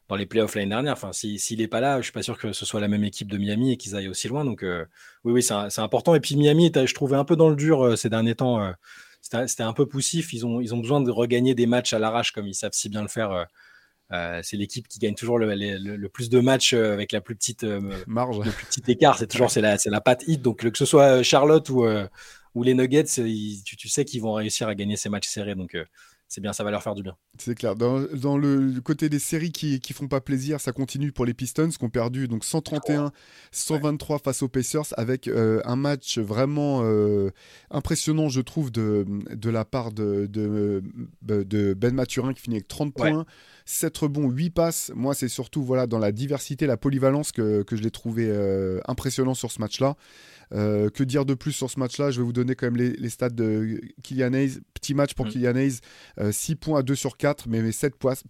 dans 0.09 0.16
les 0.16 0.26
playoffs 0.26 0.57
l'année 0.57 0.70
dernière. 0.70 0.94
Enfin, 0.94 1.12
s'il 1.12 1.59
n'est 1.59 1.68
pas 1.68 1.80
là, 1.80 1.98
je 1.98 2.04
suis 2.04 2.12
pas 2.12 2.22
sûr 2.22 2.37
que 2.37 2.52
ce 2.52 2.66
soit 2.66 2.80
la 2.80 2.88
même 2.88 3.04
équipe 3.04 3.30
de 3.30 3.38
Miami 3.38 3.72
et 3.72 3.76
qu'ils 3.76 3.94
aillent 3.94 4.09
aussi 4.09 4.26
loin. 4.26 4.44
Donc, 4.44 4.64
euh, 4.64 4.85
oui, 5.22 5.33
oui, 5.33 5.42
c'est 5.42 5.80
important. 5.80 6.16
Et 6.16 6.20
puis, 6.20 6.35
Miami, 6.37 6.72
je 6.74 6.94
trouvais 6.94 7.16
un 7.16 7.24
peu 7.24 7.37
dans 7.37 7.48
le 7.48 7.54
dur 7.54 7.85
euh, 7.85 7.96
ces 7.96 8.09
derniers 8.09 8.35
temps. 8.35 8.61
Euh, 8.61 8.72
c'était 9.20 9.62
un 9.62 9.72
peu 9.72 9.87
poussif. 9.87 10.33
Ils 10.33 10.44
ont, 10.44 10.61
ils 10.61 10.74
ont 10.74 10.78
besoin 10.78 11.00
de 11.00 11.11
regagner 11.12 11.54
des 11.54 11.66
matchs 11.66 11.92
à 11.92 12.00
l'arrache 12.00 12.33
comme 12.33 12.48
ils 12.48 12.54
savent 12.54 12.72
si 12.74 12.88
bien 12.88 13.02
le 13.02 13.09
faire. 13.09 13.46
c'est 14.42 14.57
l'équipe 14.57 14.87
qui 14.88 14.98
gagne 14.98 15.14
toujours 15.14 15.38
le, 15.38 16.09
plus 16.09 16.28
de 16.28 16.40
matchs 16.40 16.74
avec 16.74 17.11
la 17.12 17.20
plus 17.20 17.35
petite 17.35 17.64
marge, 18.07 18.40
le 18.44 18.50
plus 18.50 18.66
petit 18.66 18.83
écart. 18.92 19.16
C'est 19.16 19.26
toujours 19.26 19.50
c'est 19.50 19.62
la, 19.62 19.76
la 19.87 20.00
patte 20.00 20.24
hit. 20.26 20.42
Donc 20.42 20.68
que 20.70 20.76
ce 20.78 20.85
soit 20.85 21.22
Charlotte 21.22 21.68
ou, 21.70 21.87
où 22.55 22.62
les 22.62 22.75
Nuggets, 22.75 23.05
tu, 23.05 23.88
sais 23.88 24.05
qu'ils 24.05 24.23
vont 24.23 24.35
réussir 24.35 24.69
à 24.69 24.75
gagner 24.75 24.97
ces 24.97 25.09
matchs 25.09 25.29
serrés. 25.29 25.55
Donc, 25.55 25.75
euh, 25.75 25.85
c'est 26.29 26.40
bien, 26.40 26.53
ça 26.53 26.64
va 26.64 26.71
leur 26.71 26.83
faire 26.83 26.95
du 26.95 27.03
bien. 27.03 27.17
C'est 27.38 27.55
clair. 27.55 27.77
Dans, 27.77 27.99
le 28.38 28.81
côté 28.81 29.09
des 29.09 29.19
séries 29.19 29.53
qui, 29.53 29.79
qui 29.81 29.93
font 29.93 30.09
pas 30.09 30.21
plaisir, 30.21 30.61
ça 30.61 30.73
continue 30.73 31.12
pour 31.12 31.27
les 31.27 31.35
Pistons 31.35 31.69
qui 31.69 31.85
ont 31.85 31.90
perdu 31.90 32.29
donc 32.29 32.45
131, 32.45 33.12
123 33.53 34.19
face 34.19 34.43
aux 34.43 34.49
Pacers 34.49 34.87
avec 34.97 35.29
euh, 35.29 35.61
un 35.64 35.77
match 35.77 36.19
vraiment 36.19 36.81
euh, 36.83 37.31
impressionnant, 37.71 38.29
je 38.29 38.40
trouve, 38.40 38.73
de, 38.73 39.05
de 39.31 39.51
la 39.51 39.64
part 39.64 39.93
de, 39.93 40.27
de, 40.27 40.83
de, 41.23 41.75
Ben 41.75 41.95
Maturin 41.95 42.33
qui 42.33 42.43
finit 42.43 42.57
avec 42.57 42.69
30 42.69 42.95
points. 42.95 43.27
7 43.67 43.97
rebonds, 43.97 44.31
8 44.31 44.51
passes. 44.51 44.93
Moi, 44.95 45.14
c'est 45.14 45.29
surtout 45.29 45.62
voilà, 45.62 45.87
dans 45.87 45.99
la 45.99 46.12
diversité, 46.12 46.67
la 46.67 46.77
polyvalence 46.77 47.33
que, 47.33 47.62
que 47.62 47.77
je 47.77 47.83
l'ai 47.83 47.90
trouvé 47.90 48.31
impressionnant 48.87 49.35
sur 49.35 49.53
ce 49.53 49.61
match-là. 49.61 49.97
Euh, 50.52 50.90
que 50.90 51.02
dire 51.02 51.24
de 51.24 51.35
plus 51.35 51.52
sur 51.52 51.70
ce 51.70 51.78
match-là? 51.78 52.11
Je 52.11 52.20
vais 52.20 52.24
vous 52.24 52.33
donner 52.33 52.54
quand 52.54 52.70
même 52.70 52.76
les, 52.76 53.09
stats 53.09 53.30
de 53.30 53.80
Kylian 54.02 54.33
Hayes. 54.33 54.59
Petit 54.74 54.94
match 54.94 55.14
pour 55.14 55.26
mm. 55.26 55.30
Kylian 55.30 55.57
Hayes, 55.57 55.80
6 56.30 56.52
euh, 56.52 56.57
points 56.57 56.80
à 56.80 56.83
2 56.83 56.94
sur 56.94 57.16
4, 57.16 57.48
mais, 57.48 57.72
7, 57.72 57.96
passes, 57.96 58.24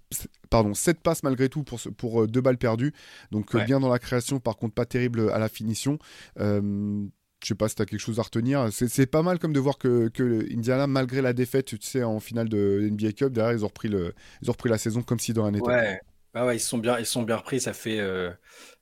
pardon, 0.50 0.74
7 0.74 1.00
passes 1.00 1.22
malgré 1.22 1.48
tout 1.48 1.62
pour, 1.64 1.80
pour 1.96 2.26
2 2.26 2.38
euh, 2.38 2.42
balles 2.42 2.58
perdues. 2.58 2.92
Donc 3.30 3.56
bien 3.66 3.80
dans 3.80 3.90
la 3.90 3.98
création, 3.98 4.40
par 4.40 4.56
contre 4.56 4.74
pas 4.74 4.86
terrible 4.86 5.30
à 5.30 5.38
la 5.38 5.48
finition. 5.48 5.98
Je 6.36 7.48
sais 7.48 7.54
pas 7.54 7.68
si 7.68 7.74
tu 7.74 7.82
as 7.82 7.86
quelque 7.86 8.00
chose 8.00 8.18
à 8.18 8.22
retenir. 8.22 8.68
C'est 8.72 9.06
pas 9.06 9.22
mal 9.22 9.38
comme 9.38 9.52
de 9.52 9.60
voir 9.60 9.76
que, 9.76 10.08
que, 10.08 10.50
Indiana, 10.50 10.86
malgré 10.86 11.20
la 11.20 11.34
défaite, 11.34 11.66
tu 11.66 11.78
sais, 11.82 12.02
en 12.02 12.18
finale 12.18 12.48
de 12.48 12.88
NBA 12.90 13.12
Cup, 13.12 13.32
derrière, 13.34 13.52
ils 13.52 13.64
ont 13.64 13.68
repris, 13.68 13.88
le, 13.88 14.14
ils 14.40 14.48
ont 14.48 14.52
repris 14.52 14.70
la 14.70 14.78
saison 14.78 15.02
comme 15.02 15.18
si 15.18 15.34
dans 15.34 15.44
un 15.44 15.52
état. 15.52 15.66
Ouais, 15.66 16.00
ah 16.32 16.46
ouais 16.46 16.56
ils, 16.56 16.60
sont 16.60 16.78
bien, 16.78 16.98
ils 16.98 17.04
sont 17.04 17.22
bien 17.22 17.36
repris. 17.36 17.60
Ça 17.60 17.74
fait, 17.74 18.00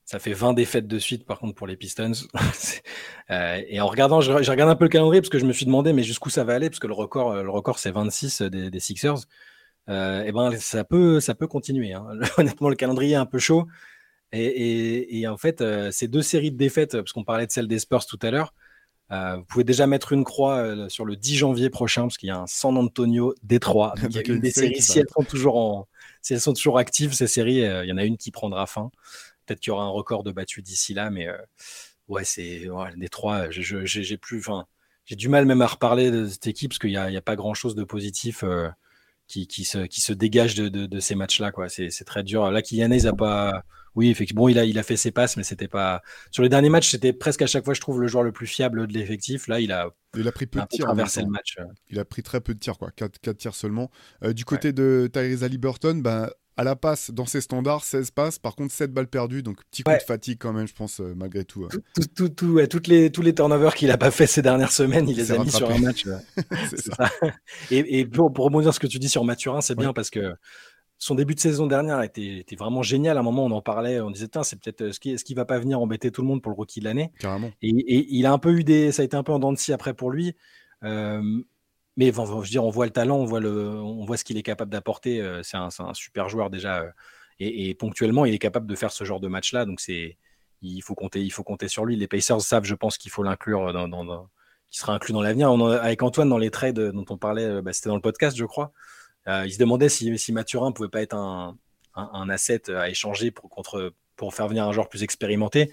ça 0.04 0.18
fait 0.18 0.32
20 0.32 0.52
défaites 0.52 0.86
de 0.86 0.98
suite, 0.98 1.24
par 1.24 1.38
contre, 1.38 1.54
pour 1.54 1.66
les 1.66 1.76
Pistons. 1.76 2.12
Euh, 3.30 3.62
et 3.66 3.80
en 3.80 3.86
regardant, 3.86 4.20
j'ai 4.20 4.32
regardé 4.32 4.64
un 4.64 4.74
peu 4.74 4.84
le 4.84 4.90
calendrier 4.90 5.22
parce 5.22 5.30
que 5.30 5.38
je 5.38 5.46
me 5.46 5.54
suis 5.54 5.64
demandé, 5.64 5.94
mais 5.94 6.02
jusqu'où 6.02 6.28
ça 6.28 6.44
va 6.44 6.54
aller? 6.54 6.68
Parce 6.68 6.80
que 6.80 6.86
le 6.86 6.92
record, 6.92 7.30
euh, 7.30 7.42
le 7.42 7.48
record 7.48 7.78
c'est 7.78 7.90
26 7.90 8.42
des, 8.42 8.80
Sixers. 8.80 9.20
Euh, 9.88 10.22
et 10.24 10.32
ben, 10.32 10.50
ça 10.58 10.84
peut, 10.84 11.18
ça 11.18 11.34
peut 11.34 11.46
continuer. 11.46 11.94
Hein. 11.94 12.04
Honnêtement, 12.36 12.68
le 12.68 12.76
calendrier 12.76 13.12
est 13.12 13.14
un 13.14 13.24
peu 13.24 13.38
chaud. 13.38 13.68
Et, 14.32 15.24
en 15.26 15.38
fait, 15.38 15.64
ces 15.92 16.08
deux 16.08 16.20
séries 16.20 16.50
de 16.50 16.58
défaites, 16.58 16.92
parce 16.92 17.12
qu'on 17.12 17.24
parlait 17.24 17.46
de 17.46 17.52
celle 17.52 17.68
des 17.68 17.78
Spurs 17.78 18.04
tout 18.04 18.18
à 18.20 18.30
l'heure, 18.30 18.52
vous 19.10 19.44
pouvez 19.48 19.64
déjà 19.64 19.86
mettre 19.86 20.12
une 20.12 20.24
croix 20.24 20.88
sur 20.88 21.06
le 21.06 21.16
10 21.16 21.36
janvier 21.36 21.70
prochain, 21.70 22.02
parce 22.02 22.18
qu'il 22.18 22.28
y 22.28 22.32
a 22.32 22.38
un 22.38 22.46
San 22.46 22.76
Antonio 22.76 23.34
Détroit. 23.42 23.94
il 24.10 24.14
y 24.14 24.18
a 24.18 24.22
une 24.26 24.40
des 24.40 24.50
séries, 24.50 24.82
si 24.82 24.98
elles, 24.98 25.08
sont 25.14 25.24
toujours 25.24 25.56
en, 25.56 25.88
si 26.20 26.34
elles 26.34 26.40
sont 26.40 26.52
toujours 26.52 26.76
actives, 26.78 27.14
ces 27.14 27.28
séries, 27.28 27.60
il 27.60 27.86
y 27.86 27.92
en 27.92 27.98
a 27.98 28.04
une 28.04 28.18
qui 28.18 28.30
prendra 28.30 28.66
fin. 28.66 28.90
Peut-être 29.52 29.60
qu'il 29.60 29.70
y 29.70 29.74
aura 29.74 29.84
un 29.84 29.90
record 29.90 30.22
de 30.22 30.32
battu 30.32 30.62
d'ici 30.62 30.94
là, 30.94 31.10
mais 31.10 31.28
euh, 31.28 31.36
ouais, 32.08 32.24
c'est 32.24 32.62
les 32.96 33.08
trois. 33.10 33.50
J'ai 33.50 34.16
plus, 34.16 34.38
enfin, 34.38 34.64
j'ai 35.04 35.14
du 35.14 35.28
mal 35.28 35.44
même 35.44 35.60
à 35.60 35.66
reparler 35.66 36.10
de 36.10 36.26
cette 36.26 36.46
équipe 36.46 36.70
parce 36.70 36.78
qu'il 36.78 36.88
n'y 36.88 36.96
a, 36.96 37.20
pas 37.20 37.36
grand-chose 37.36 37.74
de 37.74 37.84
positif 37.84 38.44
euh, 38.44 38.70
qui, 39.28 39.46
qui, 39.46 39.64
se, 39.64 39.80
qui 39.80 40.00
se 40.00 40.14
dégage 40.14 40.54
de, 40.54 40.70
de, 40.70 41.00
ces 41.00 41.14
matchs-là. 41.14 41.52
quoi. 41.52 41.68
C'est 41.68 41.90
très 42.06 42.22
dur. 42.22 42.50
Là, 42.50 42.62
Kylian 42.62 42.92
il 42.92 43.06
a 43.06 43.12
pas. 43.12 43.62
Oui, 43.94 44.08
effectivement, 44.08 44.44
bon, 44.44 44.48
il 44.48 44.58
a, 44.58 44.64
il 44.64 44.78
a 44.78 44.82
fait 44.82 44.96
ses 44.96 45.10
passes, 45.10 45.36
mais 45.36 45.42
c'était 45.42 45.68
pas. 45.68 46.00
Sur 46.30 46.42
les 46.42 46.48
derniers 46.48 46.70
matchs, 46.70 46.92
c'était 46.92 47.12
presque 47.12 47.42
à 47.42 47.46
chaque 47.46 47.66
fois, 47.66 47.74
je 47.74 47.80
trouve, 47.82 48.00
le 48.00 48.06
joueur 48.06 48.24
le 48.24 48.32
plus 48.32 48.46
fiable 48.46 48.86
de 48.86 48.94
l'effectif. 48.94 49.48
Là, 49.48 49.60
il 49.60 49.70
a. 49.70 49.90
Il 50.16 50.26
a 50.26 50.32
pris 50.32 50.46
peu 50.46 50.60
de 50.60 50.66
tirs. 50.66 50.86
le 50.86 51.26
match. 51.26 51.58
Il 51.90 51.98
a 51.98 52.06
pris 52.06 52.22
très 52.22 52.40
peu 52.40 52.54
de 52.54 52.58
tirs, 52.58 52.78
quoi. 52.78 52.90
4, 52.90 53.18
4 53.20 53.36
tirs 53.36 53.54
seulement. 53.54 53.90
Euh, 54.24 54.32
du 54.32 54.46
côté 54.46 54.72
de 54.72 55.10
Tyrese 55.12 55.44
Liberton, 55.44 55.96
ben, 55.96 56.30
à 56.56 56.64
la 56.64 56.76
passe, 56.76 57.10
dans 57.10 57.26
ses 57.26 57.40
standards, 57.40 57.84
16 57.84 58.10
passes. 58.10 58.38
Par 58.38 58.54
contre, 58.54 58.72
7 58.72 58.92
balles 58.92 59.08
perdues. 59.08 59.42
Donc, 59.42 59.58
petit 59.70 59.82
coup 59.82 59.92
de 59.92 59.98
fatigue 59.98 60.38
quand 60.38 60.52
même, 60.52 60.66
je 60.66 60.74
pense, 60.74 61.00
euh, 61.00 61.14
malgré 61.16 61.44
tout. 61.44 61.64
Hein. 61.64 61.78
Tout, 61.94 62.28
tout, 62.28 62.28
toutes 62.28 62.86
les, 62.86 63.10
tous 63.10 63.22
les 63.22 63.34
turnovers 63.34 63.74
qu'il 63.74 63.88
n'a 63.88 63.98
pas 63.98 64.10
fait 64.10 64.26
ces 64.26 64.42
dernières 64.42 64.72
semaines, 64.72 65.08
il, 65.08 65.16
les 65.16 65.32
a 65.32 65.38
mis 65.38 65.50
sur 65.50 65.70
un 65.70 65.78
match. 65.78 66.04
ça. 66.76 67.10
Et, 67.70 68.04
pour, 68.06 68.32
pour, 68.32 68.44
rebondir 68.44 68.74
ce 68.74 68.80
que 68.80 68.86
tu 68.86 68.98
dis 68.98 69.08
sur 69.08 69.24
Mathurin, 69.24 69.60
c'est 69.60 69.76
bien 69.76 69.92
parce 69.92 70.10
que 70.10 70.34
son 70.98 71.16
début 71.16 71.34
de 71.34 71.40
saison 71.40 71.66
dernière 71.66 72.00
était, 72.02 72.38
était, 72.38 72.54
vraiment 72.54 72.82
génial. 72.82 73.16
À 73.16 73.20
un 73.20 73.24
moment, 73.24 73.44
on 73.44 73.50
en 73.50 73.60
parlait, 73.60 74.00
on 74.00 74.10
disait, 74.10 74.28
c'est 74.44 74.60
peut-être 74.60 74.82
euh, 74.82 74.92
ce 74.92 75.00
qui, 75.00 75.18
ce 75.18 75.24
qui 75.24 75.34
va 75.34 75.44
pas 75.44 75.58
venir 75.58 75.80
embêter 75.80 76.12
tout 76.12 76.22
le 76.22 76.28
monde 76.28 76.42
pour 76.42 76.52
le 76.52 76.56
rookie 76.56 76.78
de 76.78 76.84
l'année. 76.84 77.10
Carrément. 77.18 77.50
Et, 77.60 78.06
il 78.10 78.24
a 78.24 78.32
un 78.32 78.38
peu 78.38 78.52
eu 78.52 78.62
des, 78.62 78.92
ça 78.92 79.02
a 79.02 79.04
été 79.04 79.16
un 79.16 79.24
peu 79.24 79.32
en 79.32 79.40
dents 79.40 79.52
de 79.52 79.58
scie 79.58 79.72
après 79.72 79.94
pour 79.94 80.12
lui. 80.12 80.36
Euh, 80.84 81.42
mais 81.96 82.06
je 82.12 82.20
veux 82.20 82.42
dire, 82.44 82.64
on 82.64 82.70
voit 82.70 82.86
le 82.86 82.92
talent, 82.92 83.18
on 83.18 83.24
voit, 83.24 83.40
le, 83.40 83.68
on 83.68 84.04
voit 84.04 84.16
ce 84.16 84.24
qu'il 84.24 84.38
est 84.38 84.42
capable 84.42 84.70
d'apporter. 84.70 85.20
Euh, 85.20 85.42
c'est 85.42 85.56
un, 85.56 85.70
super 85.94 86.28
joueur 86.28 86.48
déjà. 86.48 86.80
Euh, 86.80 86.90
et, 87.38 87.74
ponctuellement, 87.74 88.24
il 88.24 88.34
est 88.34 88.38
capable 88.38 88.66
de 88.66 88.74
faire 88.76 88.92
ce 88.92 89.04
genre 89.04 89.20
de 89.20 89.28
match-là. 89.28 89.64
Donc, 89.66 89.82
il, 89.88 90.82
faut 90.82 90.94
compter, 90.94 91.20
il 91.20 91.30
faut 91.30 91.42
compter 91.42 91.68
sur 91.68 91.84
lui. 91.84 91.96
Les 91.96 92.06
Pacers 92.06 92.40
savent, 92.40 92.64
je 92.64 92.74
pense, 92.74 92.96
qu'il 92.96 93.10
faut 93.10 93.22
l'inclure 93.22 93.72
dans, 93.72 93.88
dans, 93.88 94.28
qui 94.70 94.78
sera 94.78 94.94
inclus 94.94 95.12
dans 95.12 95.22
l'avenir. 95.22 95.50
Avec 95.50 96.02
Antoine, 96.02 96.28
dans 96.28 96.38
les 96.38 96.50
trades 96.50 96.78
dont 96.78 97.04
on 97.10 97.18
parlait, 97.18 97.44
euh, 97.44 97.62
bah, 97.62 97.72
c'était 97.72 97.88
dans 97.88 97.96
le 97.96 98.02
podcast, 98.02 98.36
je 98.36 98.44
crois. 98.44 98.72
il 99.26 99.52
se 99.52 99.58
demandait 99.58 99.88
si, 99.88 100.16
si 100.18 100.32
Mathurin 100.32 100.72
pouvait 100.72 100.88
pas 100.88 101.02
être 101.02 101.16
un, 101.16 101.58
un, 101.94 102.28
asset 102.30 102.70
à 102.70 102.88
échanger 102.88 103.30
pour, 103.32 103.50
contre, 103.50 103.92
pour 104.16 104.34
faire 104.34 104.48
venir 104.48 104.66
un 104.66 104.72
joueur 104.72 104.88
plus 104.88 105.02
expérimenté. 105.02 105.70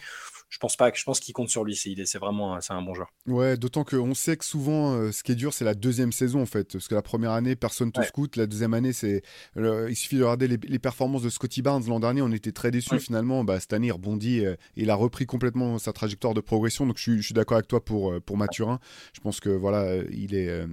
Je 0.50 0.58
pense 0.58 0.76
pas, 0.76 0.92
je 0.94 1.04
pense 1.04 1.20
qu'il 1.20 1.34
compte 1.34 1.50
sur 1.50 1.64
lui. 1.64 1.76
C'est 1.76 2.18
vraiment 2.18 2.60
c'est 2.60 2.74
un 2.74 2.82
bon 2.82 2.96
joueur. 2.96 3.12
Ouais, 3.28 3.56
d'autant 3.56 3.84
qu'on 3.84 4.16
sait 4.16 4.36
que 4.36 4.44
souvent, 4.44 4.94
euh, 4.94 5.12
ce 5.12 5.22
qui 5.22 5.32
est 5.32 5.36
dur, 5.36 5.54
c'est 5.54 5.64
la 5.64 5.76
deuxième 5.76 6.12
saison 6.12 6.42
en 6.42 6.48
fait. 6.48 6.74
Parce 6.74 6.88
que 6.88 6.96
la 6.96 7.04
première 7.04 7.32
année, 7.32 7.56
personne 7.56 7.92
te 7.92 8.02
scout. 8.02 8.36
La 8.36 8.48
deuxième 8.48 8.74
année, 8.74 8.92
c'est 8.92 9.22
il 9.56 9.96
suffit 9.96 10.18
de 10.18 10.24
regarder 10.24 10.48
les, 10.48 10.80
performances 10.80 11.22
de 11.22 11.30
Scotty 11.30 11.62
Barnes 11.62 11.84
l'an 11.88 12.00
dernier. 12.00 12.24
On 12.24 12.32
était 12.32 12.52
très 12.52 12.72
déçus 12.72 13.00
finalement. 13.00 13.44
Bah, 13.44 13.60
cette 13.60 13.74
année, 13.74 13.88
il 13.88 13.92
rebondit. 13.92 14.46
Euh, 14.46 14.56
il 14.76 14.90
a 14.90 14.96
repris 14.96 15.28
complètement 15.28 15.78
sa 15.78 15.94
trajectoire 15.94 16.34
de 16.34 16.42
progression. 16.42 16.88
Donc, 16.88 16.98
je 16.98 17.22
suis, 17.22 17.34
d'accord 17.34 17.58
avec 17.58 17.68
toi 17.68 17.84
pour, 17.84 18.12
euh, 18.12 18.20
pour 18.20 18.36
Mathurin. 18.36 18.80
Je 19.14 19.20
pense 19.20 19.40
que 19.40 19.50
voilà, 19.50 19.98
il 20.12 20.34
est. 20.34 20.66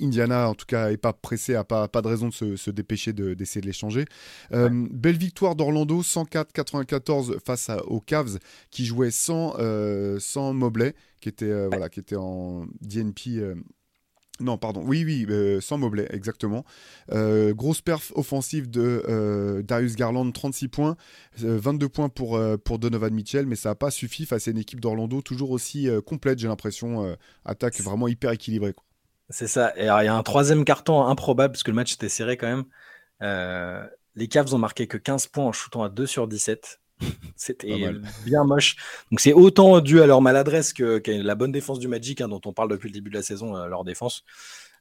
Indiana, 0.00 0.48
en 0.48 0.54
tout 0.54 0.66
cas, 0.66 0.90
n'est 0.90 0.96
pas 0.96 1.12
pressé, 1.12 1.54
n'a 1.54 1.64
pas, 1.64 1.88
pas 1.88 2.02
de 2.02 2.08
raison 2.08 2.28
de 2.28 2.56
se, 2.56 2.70
dépêcher 2.70 3.12
d'essayer 3.12 3.60
de, 3.60 3.66
l'échanger. 3.66 4.04
Belle 4.50 5.16
victoire 5.16 5.56
d'Orlando, 5.56 6.02
104-94 6.02 7.38
face 7.44 7.70
aux 7.86 8.00
Cavs, 8.00 8.38
qui 8.70 8.84
jouaient 8.84 9.10
sans, 9.10 9.54
sans 10.18 10.52
Mobley, 10.52 10.94
qui 11.20 11.28
était, 11.28 11.66
voilà, 11.68 11.88
qui 11.88 12.00
était 12.00 12.16
en 12.16 12.66
DNP. 12.80 13.42
Non, 14.40 14.56
pardon. 14.56 14.84
Oui, 14.84 15.04
oui, 15.04 15.26
sans 15.60 15.78
Mobley, 15.78 16.06
exactement. 16.10 16.64
grosse 17.10 17.80
perf 17.80 18.12
offensive 18.14 18.70
de 18.70 19.62
Darius 19.66 19.96
Garland, 19.96 20.32
36 20.32 20.68
points, 20.68 20.96
22 21.38 21.88
points 21.88 22.08
pour, 22.08 22.40
pour 22.64 22.78
Donovan 22.78 23.12
Mitchell, 23.12 23.46
mais 23.46 23.56
ça 23.56 23.70
n'a 23.70 23.74
pas 23.74 23.90
suffi 23.90 24.26
face 24.26 24.46
à 24.46 24.52
une 24.52 24.58
équipe 24.58 24.80
d'Orlando 24.80 25.22
toujours 25.22 25.50
aussi 25.50 25.88
complète, 26.06 26.38
j'ai 26.38 26.48
l'impression. 26.48 27.16
attaque 27.44 27.80
vraiment 27.80 28.06
hyper 28.06 28.30
équilibrée. 28.30 28.74
C'est 29.30 29.46
ça. 29.46 29.72
Et 29.76 29.82
il 29.82 29.86
y 29.86 29.88
a 29.88 30.14
un 30.14 30.22
troisième 30.22 30.64
carton 30.64 31.04
improbable, 31.04 31.52
parce 31.52 31.62
que 31.62 31.70
le 31.70 31.76
match 31.76 31.94
était 31.94 32.08
serré 32.08 32.36
quand 32.36 32.46
même. 32.46 32.64
les 34.14 34.28
Cavs 34.28 34.54
ont 34.54 34.58
marqué 34.58 34.86
que 34.86 34.96
15 34.96 35.26
points 35.28 35.44
en 35.44 35.52
shootant 35.52 35.82
à 35.82 35.88
2 35.88 36.06
sur 36.06 36.28
17. 36.28 36.80
C'était 37.36 37.92
bien 38.24 38.44
moche. 38.44 38.76
Donc 39.10 39.20
c'est 39.20 39.32
autant 39.32 39.80
dû 39.80 40.00
à 40.00 40.06
leur 40.06 40.20
maladresse 40.20 40.72
que, 40.72 41.02
la 41.06 41.34
bonne 41.34 41.52
défense 41.52 41.78
du 41.78 41.88
Magic, 41.88 42.20
hein, 42.20 42.28
dont 42.28 42.40
on 42.44 42.52
parle 42.52 42.70
depuis 42.70 42.88
le 42.88 42.94
début 42.94 43.10
de 43.10 43.16
la 43.16 43.22
saison, 43.22 43.56
euh, 43.56 43.66
leur 43.66 43.84
défense. 43.84 44.24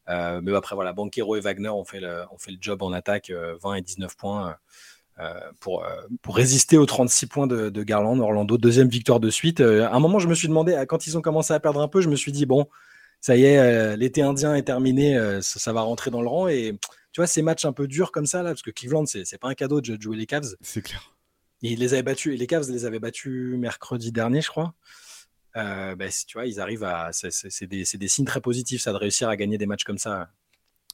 Euh, 0.10 0.40
mais 0.42 0.56
après, 0.56 0.76
voilà, 0.76 0.94
Banquero 0.94 1.36
et 1.36 1.42
Wagner 1.42 1.70
ont 1.70 1.84
fait 1.84 2.00
le, 2.00 2.24
fait 2.38 2.52
le 2.52 2.58
job 2.62 2.82
en 2.82 2.94
attaque, 2.94 3.30
20 3.30 3.72
euh, 3.72 3.74
et 3.76 3.82
19 3.82 4.16
points. 4.16 4.56
pour, 5.60 5.84
pour 6.22 6.36
résister 6.36 6.78
aux 6.78 6.86
36 6.86 7.28
points 7.28 7.48
de, 7.48 7.84
Garland, 7.84 8.20
Orlando, 8.20 8.58
deuxième 8.58 8.88
victoire 8.88 9.20
de 9.20 9.30
suite. 9.30 9.62
à 9.62 9.92
un 9.92 10.00
moment, 10.00 10.20
je 10.20 10.28
me 10.28 10.36
suis 10.36 10.48
demandé, 10.48 10.82
quand 10.88 11.08
ils 11.08 11.18
ont 11.18 11.22
commencé 11.22 11.54
à 11.54 11.60
perdre 11.60 11.82
un 11.82 11.88
peu, 11.88 12.02
je 12.02 12.10
me 12.10 12.16
suis 12.16 12.32
dit, 12.32 12.46
bon, 12.46 12.68
ça 13.20 13.36
y 13.36 13.44
est, 13.44 13.98
l'été 13.98 14.22
indien 14.22 14.56
est 14.56 14.64
terminé, 14.64 15.40
ça, 15.42 15.74
va 15.74 15.82
rentrer 15.82 16.12
dans 16.12 16.22
le 16.22 16.28
rang. 16.28 16.48
Et 16.48 16.78
tu 17.12 17.22
vois, 17.22 17.28
ces 17.28 17.42
matchs 17.42 17.66
un 17.66 17.74
peu 17.74 17.88
durs 17.88 18.12
comme 18.12 18.26
ça, 18.26 18.44
là, 18.44 18.52
parce 18.52 18.62
que 18.62 18.72
Cleveland, 18.72 19.06
c'est 19.06 19.38
pas 19.40 19.50
un 19.50 19.56
cadeau 19.56 19.82
de 19.82 20.02
jouer 20.02 20.16
les 20.16 20.26
Cavs. 20.26 20.56
C'est 20.62 20.82
clair 20.82 21.18
ils 21.62 21.80
les 21.80 21.94
avaient 21.94 22.04
battus, 22.04 22.38
les 22.38 22.48
Cavs 22.48 22.70
les 22.70 22.86
avaient 22.86 23.00
battus 23.00 23.58
mercredi 23.58 24.12
dernier, 24.12 24.42
je 24.42 24.50
crois. 24.50 24.74
Euh, 25.56 25.96
ben, 25.96 26.12
tu 26.28 26.38
vois, 26.38 26.46
ils 26.46 26.60
arrivent 26.60 26.84
à. 26.84 27.10
C'est 27.12 27.66
des, 27.66 27.84
des, 27.84 28.08
signes 28.08 28.26
très 28.26 28.42
positifs, 28.42 28.82
ça, 28.82 28.92
de 28.92 28.98
réussir 28.98 29.28
à 29.30 29.36
gagner 29.36 29.58
des 29.58 29.66
matchs 29.66 29.84
comme 29.84 29.98
ça. 29.98 30.30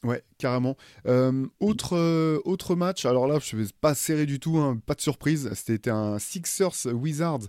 Ouais, 0.04 0.22
carrément. 0.36 0.76
Euh, 1.06 1.46
autre, 1.60 1.96
euh, 1.96 2.38
autre 2.44 2.74
match, 2.74 3.06
alors 3.06 3.26
là, 3.26 3.38
je 3.42 3.56
ne 3.56 3.62
vais 3.62 3.68
pas 3.80 3.94
serrer 3.94 4.26
du 4.26 4.38
tout, 4.38 4.58
hein, 4.58 4.78
pas 4.84 4.94
de 4.94 5.00
surprise. 5.00 5.50
C'était 5.54 5.90
un 5.90 6.18
Sixers 6.18 6.86
Wizards 6.92 7.48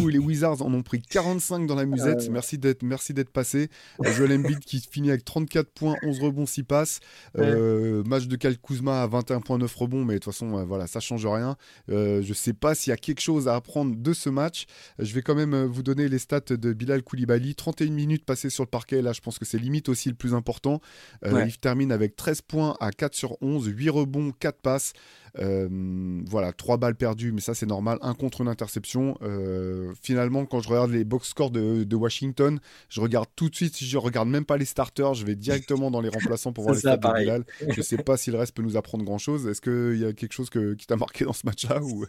où 0.00 0.08
les 0.08 0.18
Wizards 0.18 0.62
en 0.62 0.72
ont 0.72 0.82
pris 0.82 1.02
45 1.02 1.66
dans 1.66 1.74
la 1.74 1.84
musette. 1.84 2.30
Merci 2.30 2.56
d'être 2.56 2.82
merci 2.82 3.12
d'être 3.12 3.30
passé. 3.30 3.68
Joel 4.02 4.32
Embiid 4.32 4.60
qui 4.60 4.80
finit 4.80 5.10
avec 5.10 5.24
34 5.24 5.70
points, 5.70 5.96
11 6.02 6.20
rebonds, 6.20 6.46
6 6.46 6.62
passes. 6.62 7.00
Euh, 7.36 8.02
match 8.04 8.26
de 8.26 8.36
Cal 8.36 8.56
Kuzma 8.56 9.02
à 9.02 9.06
21.9 9.06 9.76
rebonds, 9.76 10.04
mais 10.04 10.14
de 10.14 10.18
toute 10.20 10.32
façon, 10.32 10.64
voilà, 10.64 10.86
ça 10.86 11.00
change 11.00 11.26
rien. 11.26 11.56
je 11.88 12.26
ne 12.26 12.34
sais 12.34 12.54
pas 12.54 12.74
s'il 12.74 12.92
y 12.92 12.94
a 12.94 12.96
quelque 12.96 13.20
chose 13.20 13.48
à 13.48 13.56
apprendre 13.56 13.94
de 13.96 14.12
ce 14.14 14.30
match. 14.30 14.64
Je 14.98 15.12
vais 15.14 15.22
quand 15.22 15.34
même 15.34 15.64
vous 15.64 15.82
donner 15.82 16.08
les 16.08 16.18
stats 16.18 16.40
de 16.40 16.72
Bilal 16.72 17.02
Koulibaly. 17.02 17.54
31 17.54 17.90
minutes 17.90 18.24
passées 18.24 18.50
sur 18.50 18.64
le 18.64 18.70
parquet, 18.70 19.02
là, 19.02 19.12
je 19.12 19.20
pense 19.20 19.38
que 19.38 19.44
c'est 19.44 19.58
limite 19.58 19.88
aussi 19.88 20.08
le 20.08 20.14
plus 20.14 20.34
important. 20.34 20.80
Il 21.24 21.58
termine 21.58 21.89
avec 21.92 22.16
13 22.16 22.42
points 22.42 22.76
à 22.80 22.90
4 22.90 23.14
sur 23.14 23.36
11, 23.42 23.66
8 23.66 23.90
rebonds, 23.90 24.32
4 24.32 24.60
passes. 24.60 24.92
Euh, 25.38 25.68
voilà, 26.26 26.52
3 26.52 26.76
balles 26.76 26.96
perdues, 26.96 27.32
mais 27.32 27.40
ça 27.40 27.54
c'est 27.54 27.66
normal. 27.66 27.98
Un 28.02 28.14
contre 28.14 28.40
une 28.40 28.48
interception. 28.48 29.16
Euh, 29.22 29.92
finalement, 30.02 30.44
quand 30.44 30.60
je 30.60 30.68
regarde 30.68 30.90
les 30.90 31.04
box 31.04 31.28
scores 31.28 31.50
de, 31.50 31.94
Washington, 31.94 32.58
je 32.88 33.00
regarde 33.00 33.28
tout 33.36 33.48
de 33.48 33.54
suite, 33.54 33.76
je 33.78 33.98
regarde 33.98 34.28
même 34.28 34.44
pas 34.44 34.56
les 34.56 34.64
starters, 34.64 35.14
je 35.14 35.26
vais 35.26 35.34
directement 35.34 35.90
dans 35.90 36.00
les 36.00 36.08
remplaçants 36.08 36.52
pour 36.52 36.64
voir 36.64 36.74
les 36.74 36.80
stats 36.80 36.96
de 36.96 37.18
Bilal. 37.18 37.44
Je 37.68 37.82
sais 37.82 37.98
pas 37.98 38.16
si 38.16 38.30
le 38.30 38.38
reste 38.38 38.54
peut 38.54 38.62
nous 38.62 38.76
apprendre 38.76 39.04
grand 39.04 39.18
chose. 39.18 39.46
Est-ce 39.46 39.60
qu'il 39.60 40.00
y 40.00 40.04
a 40.04 40.12
quelque 40.12 40.32
chose 40.32 40.50
que, 40.50 40.74
qui 40.74 40.86
t'a 40.86 40.96
marqué 40.96 41.24
dans 41.24 41.32
ce 41.32 41.46
match-là 41.46 41.82
ou... 41.82 42.06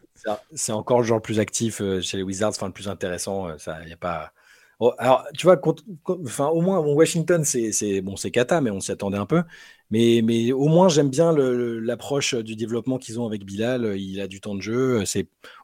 C'est 0.54 0.72
encore 0.72 1.02
le 1.02 1.06
genre 1.06 1.17
le 1.17 1.22
plus 1.22 1.39
actif 1.39 1.82
euh, 1.82 2.02
chez 2.02 2.17
les 2.17 2.24
Wizards, 2.24 2.50
enfin 2.50 2.67
le 2.67 2.74
plus 2.74 2.88
intéressant. 2.88 3.50
Il 3.50 3.88
n'y 3.88 3.94
a 3.94 3.98
pas. 3.98 4.34
Oh, 4.84 4.94
alors, 4.98 5.28
tu 5.38 5.46
vois, 5.46 5.62
au 6.52 6.62
moins, 6.62 6.80
Washington, 6.80 7.44
c'est 7.46 8.02
bon, 8.02 8.15
c'est 8.15 8.32
Kata, 8.32 8.62
mais 8.62 8.72
on 8.72 8.80
s'y 8.80 8.91
attendait 8.91 9.17
un 9.17 9.28
peu. 9.28 9.44
Mais, 9.91 10.52
au 10.54 10.67
moins, 10.70 10.89
j'aime 10.89 11.10
bien 11.10 11.32
l'approche 11.34 12.34
du 12.34 12.56
développement 12.56 12.98
qu'ils 12.98 13.20
ont 13.20 13.28
avec 13.28 13.46
Bilal. 13.46 13.96
Il 14.00 14.20
a 14.20 14.28
du 14.28 14.41
temps 14.41 14.56
de 14.56 14.62
jeu. 14.62 15.04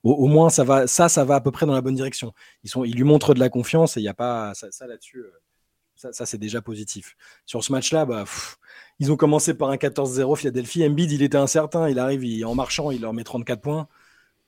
Au, 0.03 0.27
moins 0.27 0.51
ça 0.51 0.63
va, 0.63 0.85
à 0.85 1.41
peu 1.41 1.51
près 1.51 1.65
dans 1.65 1.73
la 1.73 1.81
bonne 1.81 1.95
direction. 1.95 2.31
Ils 2.63 2.95
lui 2.95 3.03
montrent 3.03 3.33
de 3.33 3.39
la 3.39 3.49
confiance 3.49 3.97
et 3.97 4.01
il 4.01 4.03
n'y 4.03 4.09
a 4.09 4.13
pas 4.13 4.53
ça, 4.53 4.85
là-dessus. 4.85 5.19
Euh, 5.19 5.31
ça, 5.95 6.13
ça 6.13 6.27
c'est 6.27 6.37
déjà 6.37 6.61
positif. 6.61 7.15
Sur 7.47 7.63
ce 7.63 7.71
match-là, 7.71 8.05
bah, 8.05 8.25
ils 8.99 9.11
ont 9.11 9.17
commencé 9.17 9.55
par 9.55 9.69
un 9.69 9.77
14-0 9.77 10.35
Philadelphie. 10.37 10.85
Embiid, 10.85 11.11
il 11.11 11.23
était 11.23 11.37
incertain. 11.37 11.89
Il 11.89 11.97
arrive, 11.97 12.23
il, 12.23 12.45
en 12.45 12.53
marchant, 12.53 12.91
il 12.91 13.01
leur 13.01 13.13
met 13.13 13.23
34 13.23 13.61
points. 13.61 13.87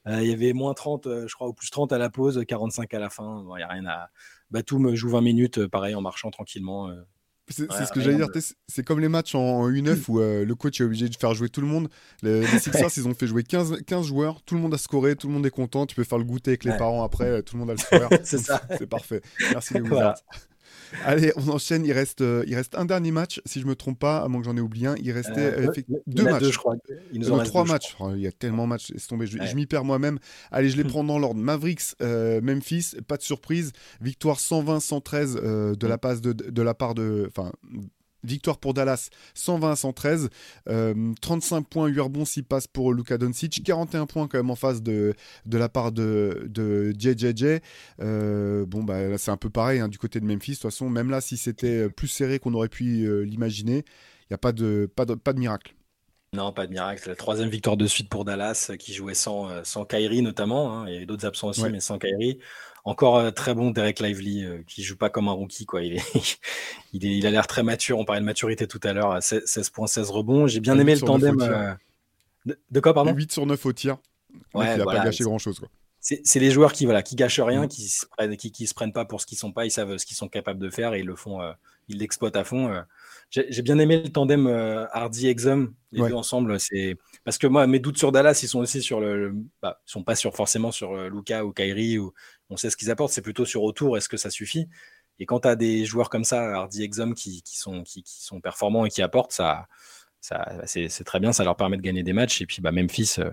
Euh, 0.08 0.22
il 0.22 0.30
y 0.30 0.34
avait 0.34 0.54
moins 0.54 0.74
30, 0.74 1.08
euh, 1.08 1.28
je 1.28 1.36
crois, 1.36 1.48
ou 1.48 1.54
plus 1.54 1.70
30 1.70 1.92
à 1.92 1.98
la 1.98 2.10
pause, 2.10 2.44
45 2.48 2.94
à 2.94 3.00
la 3.00 3.10
fin. 3.10 3.44
Il 3.50 3.58
n'y 3.58 3.64
a 3.64 3.68
rien 3.68 3.86
à. 3.86 4.10
Batum 4.52 4.96
joue 4.96 5.10
20 5.10 5.22
minutes, 5.22 5.68
pareil, 5.68 5.96
en 5.96 6.02
marchant 6.02 6.32
tranquillement. 6.32 6.90
C'est 7.50 7.86
ce 7.86 7.92
que 7.92 8.02
j'allais 8.02 8.18
dire. 8.18 8.28
C'est 8.68 8.84
comme 8.84 9.00
les 9.00 9.10
matchs 9.10 9.36
en 9.36 9.70
U9 9.70 10.04
où 10.08 10.20
euh, 10.20 10.46
le 10.46 10.56
coach 10.56 10.80
est 10.82 10.84
obligé 10.84 11.10
de 11.10 11.16
faire 11.16 11.34
jouer 11.34 11.50
tout 11.50 11.62
le 11.62 11.68
monde. 11.68 11.90
Les, 12.22 12.46
Sixers, 12.60 12.90
ils 12.98 13.08
ont 13.08 13.14
fait 13.14 13.28
jouer 13.28 13.44
15, 13.44 13.84
15, 13.86 14.06
joueurs. 14.06 14.42
Tout 14.44 14.56
le 14.56 14.62
monde 14.62 14.74
a 14.74 14.78
scoré, 14.78 15.16
tout 15.16 15.28
le 15.28 15.34
monde 15.34 15.46
est 15.46 15.52
content. 15.52 15.86
Tu 15.86 15.96
peux 15.96 16.04
faire 16.04 16.18
le 16.20 16.24
goûter 16.24 16.52
avec 16.52 16.64
les 16.64 16.78
parents 16.78 17.04
après. 17.04 17.42
Tout 17.44 17.56
le 17.56 17.60
monde 17.60 17.72
a 17.72 17.74
le 17.74 17.80
score. 17.80 18.10
c'est 18.24 18.88
parfait. 18.88 19.22
Merci 19.52 19.74
les 19.76 19.82
Wizards. 19.82 20.16
Allez, 21.06 21.32
on 21.36 21.48
enchaîne. 21.50 21.86
Il 21.86 21.92
reste, 21.92 22.22
euh, 22.22 22.44
il 22.48 22.56
reste 22.56 22.76
un 22.76 22.86
dernier 22.86 23.12
match, 23.12 23.42
si 23.46 23.62
je 23.62 23.66
me 23.66 23.76
trompe 23.76 24.00
pas, 24.00 24.20
à 24.20 24.28
moins 24.28 24.42
que 24.42 24.46
j'en 24.46 24.58
ai 24.58 24.62
oublié 24.62 24.88
un. 24.88 24.96
Il 25.02 25.12
restait 25.12 25.54
euh, 25.54 25.72
deux 26.08 26.24
matchs. 26.24 26.44
Deux, 26.44 26.52
je 26.52 26.58
crois. 26.58 26.76
Il 27.12 27.22
nous 27.22 27.32
en 27.32 27.44
trois 27.44 27.66
matchs. 27.66 27.96
Oh, 28.00 28.12
il 28.16 28.22
y 28.22 28.28
a 28.28 28.32
tellement 28.32 28.64
de 28.64 28.70
matchs. 28.70 28.92
Tomber. 29.08 29.26
Je, 29.26 29.38
je 29.44 29.56
m'y 29.56 29.66
perds 29.66 29.86
moi-même. 29.86 30.20
Allez, 30.52 30.70
je 30.70 30.78
les 30.78 30.84
prends 30.86 31.04
dans 31.04 31.20
l'ordre. 31.20 31.40
Mavericks, 31.40 31.96
euh, 32.02 32.42
Memphis, 32.42 32.96
pas 33.08 33.18
de 33.18 33.24
surprise. 33.24 33.72
Victoire 34.02 34.38
120-113 34.38 35.76
de 35.76 35.88
la 35.88 35.98
passe 35.98 36.22
de, 36.22 36.34
de 36.34 36.62
la 36.62 36.74
part 36.74 36.96
de, 36.96 37.30
enfin, 37.30 37.52
Victoire 38.24 38.58
pour 38.58 38.74
Dallas, 38.74 39.10
120 39.34 39.76
113. 39.76 40.30
35 41.22 41.68
points, 41.68 41.88
8 41.88 42.00
rebonds, 42.00 42.26
6 42.26 42.44
passes 42.44 42.68
pour 42.68 42.94
Luka 42.94 43.18
Doncic. 43.18 43.64
41 43.64 44.06
points 44.06 44.28
quand 44.28 44.38
même 44.38 44.50
en 44.50 44.56
face 44.56 44.82
de, 44.82 45.14
la 45.52 45.70
part 45.70 45.92
de, 45.92 46.48
de 46.50 46.94
JJJ. 46.98 47.62
Euh, 48.02 48.66
bon, 48.66 48.84
bah, 48.84 49.18
c'est 49.18 49.32
un 49.32 49.38
peu 49.38 49.50
pareil 49.50 49.80
hein, 49.80 49.88
du 49.88 49.98
côté 49.98 50.20
de 50.20 50.26
Memphis. 50.26 50.52
De 50.52 50.56
toute 50.56 50.64
façon, 50.64 50.90
même 50.90 51.10
là, 51.10 51.22
si 51.22 51.38
c'était 51.38 51.90
plus 51.90 52.08
serré 52.08 52.40
qu'on 52.40 52.54
aurait 52.54 52.70
pu 52.70 53.06
euh, 53.06 53.22
l'imaginer, 53.22 53.84
il 54.24 54.34
n'y 54.34 54.36
a 54.36 54.38
pas 54.38 54.52
de, 54.52 54.90
pas, 54.96 55.06
de, 55.06 55.16
pas 55.16 55.34
de 55.34 55.40
miracle. 55.40 55.74
Non, 56.34 56.52
pas 56.52 56.68
de 56.68 56.72
miracle. 56.72 57.10
La 57.10 57.16
troisième 57.16 57.50
victoire 57.50 57.76
de 57.76 57.88
suite 57.88 58.10
pour 58.10 58.24
Dallas, 58.24 58.72
qui 58.78 58.94
jouait 58.94 59.16
sans, 59.16 59.50
euh, 59.50 59.62
sans 59.64 59.86
Kyrie 59.86 60.22
notamment. 60.22 60.74
Hein. 60.74 60.86
Il 60.88 60.94
y 60.94 60.98
avait 60.98 61.06
d'autres 61.06 61.26
absents 61.26 61.50
aussi, 61.50 61.64
mais 61.64 61.80
sans 61.80 61.98
Kyrie. 61.98 62.40
Encore 62.86 63.18
euh, 63.18 63.32
très 63.32 63.54
bon 63.54 63.72
Derek 63.72 64.00
Lively, 64.00 64.46
euh, 64.46 64.64
qui 64.66 64.84
joue 64.84 64.96
pas 64.96 65.10
comme 65.10 65.28
un 65.28 65.34
rookie. 65.34 65.66
Quoi. 65.66 65.84
Il, 65.84 65.98
est, 65.98 66.40
il, 66.94 67.26
a 67.26 67.32
l'air 67.32 67.48
très 67.48 67.64
mature. 67.64 68.00
On 68.00 68.06
parlait 68.06 68.22
de 68.22 68.26
maturité 68.26 68.68
tout 68.68 68.80
à 68.84 68.94
l'heure. 68.94 69.22
16 69.22 69.70
points, 69.70 69.88
16 69.88 70.10
rebonds. 70.10 70.48
J'ai 70.48 70.60
bien 70.60 70.78
aimé 70.80 70.96
le 70.96 71.02
tandem. 71.02 71.40
Euh, 71.42 71.74
de, 72.46 72.80
quoi, 72.80 72.94
pardon? 72.94 73.14
8 73.14 73.32
sur 73.32 73.46
9 73.46 73.66
au 73.66 73.74
tir. 73.74 73.98
Ouais, 74.54 74.74
il 74.74 74.78
n'a 74.78 74.86
pas 74.86 75.04
gâché 75.04 75.24
grand-chose. 75.24 75.62
C'est 76.00 76.40
les 76.40 76.50
joueurs 76.50 76.72
qui 76.72 76.86
voilà 76.86 77.04
qui 77.04 77.16
gâchent 77.16 77.42
rien, 77.42 77.66
mm. 77.66 77.68
qui 77.68 77.90
se 77.90 78.06
prennent, 78.06 78.38
qui, 78.38 78.68
se 78.68 78.74
prennent 78.74 78.94
pas 78.94 79.06
pour 79.06 79.20
ce 79.20 79.26
qu'ils 79.26 79.38
sont 79.38 79.52
pas, 79.52 79.66
ils 79.66 79.72
savent 79.72 79.98
ce 79.98 80.06
qu'ils 80.06 80.16
sont 80.16 80.30
capables 80.30 80.60
de 80.60 80.70
faire 80.70 80.94
et 80.94 81.02
ils 81.02 81.06
le 81.06 81.16
font, 81.16 81.42
ils 81.90 81.98
l'exploitent 81.98 82.38
à 82.38 82.46
fond. 82.46 82.74
J'ai 83.32 83.62
bien 83.62 83.78
aimé 83.78 84.02
le 84.02 84.10
tandem 84.10 84.48
Hardy 84.92 85.28
Exum, 85.28 85.74
les 85.92 86.08
deux 86.08 86.16
ensemble. 86.16 86.60
C'est 86.60 86.98
parce 87.24 87.38
que 87.38 87.46
moi 87.46 87.68
mes 87.68 87.80
doutes 87.80 87.98
sur 87.98 88.12
Dallas, 88.12 88.40
ils 88.42 88.48
sont 88.48 88.60
aussi 88.60 88.82
sur 88.82 89.00
le, 89.00 89.36
bah, 89.62 89.80
sont 89.86 90.04
pas 90.04 90.16
sur 90.16 90.36
forcément 90.36 90.72
sur 90.72 90.96
Luca 91.10 91.46
ou 91.46 91.54
Kyrie 91.54 92.00
ou 92.00 92.12
on 92.50 92.58
sait 92.58 92.70
ce 92.70 92.78
qu'ils 92.78 92.90
apportent, 92.90 93.12
c'est 93.12 93.22
plutôt 93.22 93.46
sur 93.46 93.64
autour, 93.64 93.98
est-ce 93.98 94.10
que 94.10 94.18
ça 94.18 94.30
suffit? 94.30 94.68
Et 95.20 95.26
quand 95.26 95.42
tu 95.42 95.48
as 95.48 95.56
des 95.56 95.86
joueurs 95.86 96.10
comme 96.10 96.24
ça, 96.24 96.56
Hardy 96.56 96.84
Exum, 96.84 97.14
qui, 97.14 97.44
sont, 97.46 97.84
qui, 97.84 98.04
sont 98.06 98.40
performants 98.40 98.86
et 98.86 98.90
qui 98.90 99.02
apportent, 99.02 99.34
ça, 99.34 99.68
ça 100.22 100.46
c'est 100.66 101.04
très 101.04 101.20
bien, 101.20 101.34
ça 101.34 101.44
leur 101.44 101.56
permet 101.56 101.78
de 101.78 101.82
gagner 101.82 102.04
des 102.04 102.14
matchs. 102.14 102.42
Et 102.42 102.46
puis 102.46 102.62
bah, 102.62 102.72
Memphis, 102.72 103.16
euh, 103.20 103.30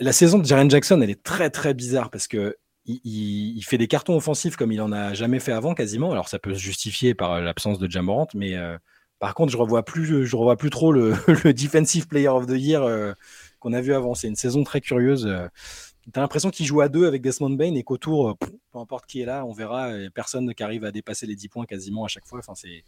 la 0.00 0.12
saison 0.12 0.38
de 0.38 0.46
Jaren 0.46 0.70
Jackson, 0.70 1.00
elle 1.02 1.10
est 1.10 1.22
très 1.22 1.50
très 1.50 1.74
bizarre 1.74 2.10
parce 2.10 2.26
que 2.26 2.56
il, 2.86 3.62
fait 3.62 3.78
des 3.78 3.88
cartons 3.88 4.16
offensifs 4.16 4.56
comme 4.56 4.72
il 4.72 4.80
en 4.80 4.92
a 4.92 5.14
jamais 5.14 5.40
fait 5.40 5.52
avant 5.52 5.74
quasiment. 5.74 6.12
Alors 6.12 6.28
ça 6.28 6.38
peut 6.38 6.54
se 6.54 6.60
justifier 6.60 7.14
par 7.14 7.40
l'absence 7.40 7.78
de 7.78 7.90
Jamorant, 7.90 8.28
mais 8.34 8.56
euh, 8.56 8.76
par 9.18 9.34
contre 9.34 9.52
je 9.52 9.56
revois 9.56 9.84
plus, 9.84 10.24
je 10.26 10.36
revois 10.36 10.56
plus 10.56 10.70
trop 10.70 10.92
le, 10.92 11.14
Defensive 11.52 12.06
Player 12.06 12.28
of 12.28 12.46
the 12.46 12.58
Year 12.58 12.82
euh, 12.82 13.12
qu'on 13.60 13.72
a 13.72 13.80
vu 13.80 13.94
avant. 13.94 14.14
C'est 14.14 14.28
une 14.28 14.36
saison 14.36 14.64
très 14.64 14.80
curieuse 14.80 15.26
as 16.14 16.20
l'impression 16.20 16.50
qu'il 16.50 16.66
joue 16.66 16.80
à 16.80 16.88
deux 16.88 17.06
avec 17.06 17.20
Desmond 17.20 17.50
Bain 17.50 17.74
et 17.74 17.82
qu'autour, 17.82 18.38
peu 18.38 18.78
importe 18.78 19.06
qui 19.06 19.22
est 19.22 19.24
là, 19.24 19.44
on 19.44 19.52
verra, 19.52 19.90
personne 20.14 20.54
qui 20.54 20.62
arrive 20.62 20.84
à 20.84 20.92
dépasser 20.92 21.26
les 21.26 21.34
10 21.34 21.48
points 21.48 21.66
quasiment 21.66 22.04
à 22.04 22.08
chaque 22.08 22.26
fois. 22.26 22.38
Enfin, 22.38 22.54
c'est, 22.54 22.84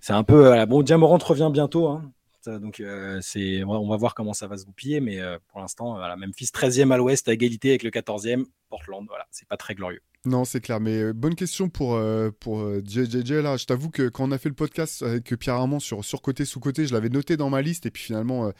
c'est 0.00 0.14
un 0.14 0.24
peu. 0.24 0.66
Bon, 0.66 0.82
Diamorant 0.82 1.18
revient 1.18 1.50
bientôt. 1.52 1.86
Hein. 1.86 2.12
Donc, 2.48 2.82
c'est, 3.20 3.64
on 3.64 3.88
va 3.88 3.96
voir 3.96 4.14
comment 4.14 4.34
ça 4.34 4.46
va 4.46 4.56
se 4.56 4.64
goupiller. 4.64 5.00
Mais 5.00 5.20
pour 5.48 5.60
l'instant, 5.60 5.94
voilà, 5.94 6.16
Memphis 6.16 6.46
13e 6.46 6.92
à 6.92 6.96
l'ouest, 6.96 7.28
à 7.28 7.32
égalité 7.32 7.70
avec 7.70 7.82
le 7.82 7.90
14e. 7.90 8.44
Portland, 8.68 9.06
voilà, 9.08 9.26
c'est 9.30 9.48
pas 9.48 9.56
très 9.56 9.74
glorieux. 9.74 10.02
Non, 10.26 10.46
c'est 10.46 10.60
clair. 10.60 10.80
Mais 10.80 11.02
euh, 11.02 11.12
bonne 11.12 11.34
question 11.34 11.68
pour, 11.68 11.96
euh, 11.96 12.30
pour 12.40 12.66
JJJ. 12.82 13.32
Euh, 13.32 13.42
là, 13.42 13.56
je 13.58 13.66
t'avoue 13.66 13.90
que 13.90 14.08
quand 14.08 14.26
on 14.26 14.32
a 14.32 14.38
fait 14.38 14.48
le 14.48 14.54
podcast 14.54 15.02
avec 15.02 15.36
Pierre 15.36 15.56
Armand 15.56 15.80
sur, 15.80 16.02
sur 16.02 16.22
côté, 16.22 16.46
sous 16.46 16.60
côté, 16.60 16.86
je 16.86 16.94
l'avais 16.94 17.10
noté 17.10 17.36
dans 17.36 17.50
ma 17.50 17.60
liste. 17.60 17.84
Et 17.84 17.90
puis 17.90 18.04
finalement, 18.04 18.50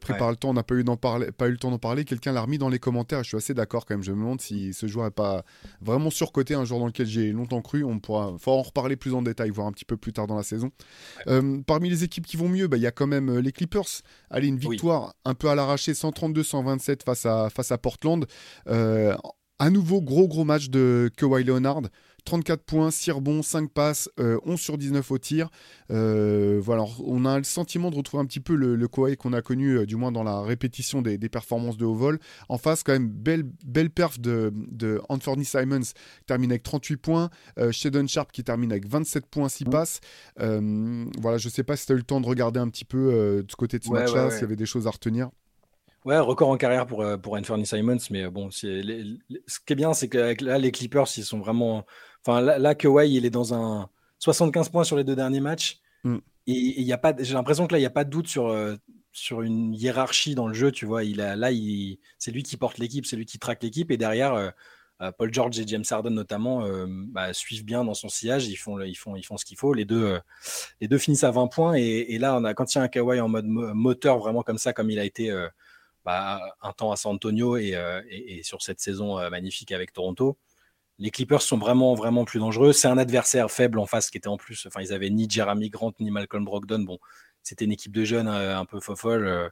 prépare 0.00 0.30
le 0.30 0.36
temps, 0.36 0.50
on 0.50 0.54
n'a 0.54 0.62
pas, 0.62 0.74
eu 0.74 0.84
parler, 0.84 1.30
pas 1.30 1.48
eu 1.48 1.50
le 1.50 1.58
temps 1.58 1.70
d'en 1.70 1.78
parler. 1.78 2.06
Quelqu'un 2.06 2.32
l'a 2.32 2.40
remis 2.40 2.56
dans 2.56 2.70
les 2.70 2.78
commentaires. 2.78 3.22
Je 3.24 3.28
suis 3.28 3.36
assez 3.36 3.52
d'accord 3.52 3.84
quand 3.84 3.94
même. 3.94 4.02
Je 4.02 4.12
me 4.12 4.16
demande 4.16 4.40
si 4.40 4.72
ce 4.72 4.86
joueur 4.86 5.04
n'est 5.04 5.10
pas 5.10 5.44
vraiment 5.82 6.08
surcoté, 6.08 6.54
un 6.54 6.64
joueur 6.64 6.80
dans 6.80 6.86
lequel 6.86 7.06
j'ai 7.06 7.30
longtemps 7.30 7.60
cru. 7.60 7.84
On 7.84 7.98
pourra 7.98 8.34
en 8.46 8.62
reparler 8.62 8.96
plus 8.96 9.12
en 9.12 9.20
détail, 9.20 9.50
voir 9.50 9.66
un 9.66 9.72
petit 9.72 9.84
peu 9.84 9.98
plus 9.98 10.14
tard 10.14 10.26
dans 10.26 10.36
la 10.36 10.42
saison. 10.42 10.70
parmi 11.66 11.90
les 11.90 12.04
équipes 12.04 12.26
qui 12.26 12.38
vont 12.38 12.48
mieux, 12.48 12.68
bah, 12.68 12.78
il 12.78 12.82
y 12.82 12.86
a 12.86 12.92
quand 12.92 13.06
même 13.06 13.38
les 13.38 13.52
Clippers. 13.52 14.02
Allez, 14.30 14.48
une 14.48 14.58
victoire 14.58 15.14
un 15.26 15.34
peu 15.34 15.50
à 15.50 15.54
l'arraché, 15.54 15.92
132-127 15.92 17.04
face 17.04 17.26
à, 17.26 17.50
face 17.50 17.70
à 17.70 17.76
Portland. 17.76 18.26
À 19.62 19.70
nouveau, 19.70 20.02
gros 20.02 20.26
gros 20.26 20.42
match 20.42 20.70
de 20.70 21.08
Kawhi 21.16 21.44
Leonard. 21.44 21.82
34 22.24 22.64
points, 22.64 22.90
6 22.90 23.12
rebonds, 23.12 23.42
5 23.42 23.70
passes, 23.70 24.08
11 24.18 24.24
euh, 24.24 24.56
sur 24.56 24.76
19 24.76 25.08
au 25.12 25.18
tir. 25.18 25.50
Euh, 25.92 26.60
voilà, 26.60 26.84
on 27.04 27.24
a 27.24 27.38
le 27.38 27.44
sentiment 27.44 27.92
de 27.92 27.94
retrouver 27.94 28.24
un 28.24 28.26
petit 28.26 28.40
peu 28.40 28.56
le, 28.56 28.88
Kawhi 28.88 29.16
qu'on 29.16 29.32
a 29.32 29.40
connu, 29.40 29.78
euh, 29.78 29.86
du 29.86 29.94
moins 29.94 30.10
dans 30.10 30.24
la 30.24 30.40
répétition 30.40 31.00
des, 31.00 31.16
performances 31.28 31.76
de 31.76 31.84
haut 31.84 31.94
vol. 31.94 32.18
En 32.48 32.58
face, 32.58 32.82
quand 32.82 32.92
même, 32.92 33.08
belle, 33.08 33.44
belle 33.64 33.90
perf 33.90 34.18
de, 34.18 34.52
Anthony 35.08 35.44
Simons, 35.44 35.80
qui 35.82 36.24
termine 36.26 36.50
avec 36.50 36.64
38 36.64 36.96
points. 36.96 37.30
Shadon 37.70 38.08
Sharp 38.08 38.32
qui 38.32 38.42
termine 38.42 38.72
avec 38.72 38.88
27 38.88 39.26
points, 39.26 39.48
6 39.48 39.66
passes. 39.66 40.00
voilà, 40.38 41.38
je 41.38 41.48
sais 41.48 41.62
pas 41.62 41.76
si 41.76 41.86
tu 41.86 41.92
as 41.92 41.94
eu 41.94 41.98
le 41.98 42.04
temps 42.04 42.20
de 42.20 42.26
regarder 42.26 42.58
un 42.58 42.68
petit 42.68 42.84
peu 42.84 43.44
de 43.46 43.46
ce 43.48 43.54
côté 43.54 43.78
de 43.78 43.84
ce 43.84 43.90
match-là, 43.90 44.32
s'il 44.32 44.40
y 44.40 44.44
avait 44.44 44.56
des 44.56 44.66
choses 44.66 44.88
à 44.88 44.90
retenir. 44.90 45.30
Ouais, 46.04 46.18
record 46.18 46.48
en 46.48 46.56
carrière 46.56 46.86
pour, 46.86 47.02
euh, 47.02 47.16
pour 47.16 47.34
Anthony 47.34 47.64
Simons, 47.64 47.98
mais 48.10 48.24
euh, 48.24 48.30
bon, 48.30 48.50
ce 48.50 48.66
qui 48.66 49.72
est 49.72 49.76
bien, 49.76 49.94
c'est 49.94 50.08
que 50.08 50.34
là, 50.44 50.58
les 50.58 50.72
Clippers, 50.72 51.06
ils 51.16 51.24
sont 51.24 51.38
vraiment. 51.38 51.84
Enfin, 52.24 52.40
là, 52.40 52.58
là 52.58 52.74
Kawhi, 52.74 53.14
il 53.14 53.24
est 53.24 53.30
dans 53.30 53.54
un 53.54 53.88
75 54.18 54.68
points 54.68 54.84
sur 54.84 54.96
les 54.96 55.04
deux 55.04 55.14
derniers 55.14 55.40
matchs. 55.40 55.80
Mm. 56.02 56.18
Et 56.48 56.52
il 56.52 56.82
y 56.82 56.92
a 56.92 56.98
pas, 56.98 57.14
j'ai 57.18 57.34
l'impression 57.34 57.68
que 57.68 57.72
là, 57.72 57.78
il 57.78 57.82
n'y 57.82 57.86
a 57.86 57.90
pas 57.90 58.02
de 58.02 58.10
doute 58.10 58.26
sur, 58.26 58.48
euh, 58.48 58.74
sur 59.12 59.42
une 59.42 59.74
hiérarchie 59.74 60.34
dans 60.34 60.48
le 60.48 60.54
jeu, 60.54 60.72
tu 60.72 60.86
vois. 60.86 61.04
Il 61.04 61.20
a, 61.20 61.36
là, 61.36 61.52
il, 61.52 62.00
c'est 62.18 62.32
lui 62.32 62.42
qui 62.42 62.56
porte 62.56 62.78
l'équipe, 62.78 63.06
c'est 63.06 63.16
lui 63.16 63.26
qui 63.26 63.38
traque 63.38 63.62
l'équipe. 63.62 63.92
Et 63.92 63.96
derrière, 63.96 64.52
Paul 65.18 65.32
George 65.32 65.58
et 65.60 65.66
James 65.66 65.84
Harden, 65.88 66.10
notamment, 66.10 66.66
bah, 67.08 67.32
suivent 67.32 67.64
bien 67.64 67.84
dans 67.84 67.94
son 67.94 68.08
sillage. 68.08 68.48
Ils 68.48 68.56
font, 68.56 68.80
ils 68.80 68.94
font, 68.94 69.14
ils 69.14 69.22
font 69.22 69.36
ce 69.36 69.44
qu'il 69.44 69.56
faut. 69.56 69.72
Les 69.72 69.84
deux, 69.84 70.18
les 70.80 70.88
deux 70.88 70.98
finissent 70.98 71.24
à 71.24 71.30
20 71.30 71.46
points. 71.46 71.74
Et, 71.74 72.14
et, 72.14 72.18
là, 72.18 72.36
on 72.36 72.44
a, 72.44 72.54
quand 72.54 72.74
il 72.74 72.78
y 72.78 72.80
a 72.80 72.84
un 72.84 72.88
Kawhi 72.88 73.20
en 73.20 73.28
mode 73.28 73.46
moteur, 73.46 74.18
vraiment 74.18 74.42
comme 74.42 74.58
ça, 74.58 74.72
comme 74.72 74.90
il 74.90 74.98
a 74.98 75.04
été 75.04 75.30
bah, 76.04 76.40
un 76.60 76.72
temps 76.72 76.92
à 76.92 76.96
San 76.96 77.14
Antonio 77.14 77.56
et, 77.56 77.74
euh, 77.76 78.02
sur 78.42 78.62
cette 78.62 78.80
saison 78.80 79.18
euh, 79.18 79.30
magnifique 79.30 79.72
avec 79.72 79.92
Toronto. 79.92 80.36
Les 80.98 81.10
Clippers 81.10 81.42
sont 81.42 81.58
vraiment, 81.58 81.94
vraiment 81.94 82.24
plus 82.24 82.40
dangereux. 82.40 82.72
C'est 82.72 82.88
un 82.88 82.98
adversaire 82.98 83.50
faible 83.50 83.78
en 83.78 83.86
face 83.86 84.10
qui 84.10 84.18
était 84.18 84.28
en 84.28 84.36
plus. 84.36 84.66
Enfin, 84.66 84.80
ils 84.82 84.92
avaient 84.92 85.10
ni 85.10 85.28
Jeremy 85.28 85.70
Grant 85.70 85.92
ni 86.00 86.10
Malcolm 86.10 86.44
Brogdon. 86.44 86.80
Bon, 86.80 86.98
c'était 87.42 87.64
une 87.64 87.72
équipe 87.72 87.92
de 87.92 88.04
jeunes 88.04 88.28
euh, 88.28 88.58
un 88.58 88.64
peu 88.64 88.80
fofolle. 88.80 89.50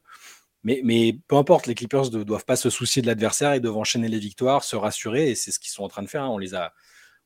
Mais, 0.62 0.80
mais, 0.84 1.18
peu 1.28 1.36
importe, 1.36 1.66
les 1.66 1.74
Clippers 1.74 2.10
ne 2.10 2.22
doivent 2.22 2.44
pas 2.44 2.56
se 2.56 2.68
soucier 2.68 3.00
de 3.00 3.06
l'adversaire. 3.06 3.54
Ils 3.54 3.60
doivent 3.60 3.78
enchaîner 3.78 4.08
les 4.08 4.18
victoires, 4.18 4.64
se 4.64 4.76
rassurer. 4.76 5.30
Et 5.30 5.34
c'est 5.34 5.50
ce 5.50 5.58
qu'ils 5.58 5.70
sont 5.70 5.84
en 5.84 5.88
train 5.88 6.02
de 6.02 6.08
faire. 6.08 6.24
Hein. 6.24 6.28
On 6.28 6.38
les 6.38 6.54
a, 6.54 6.72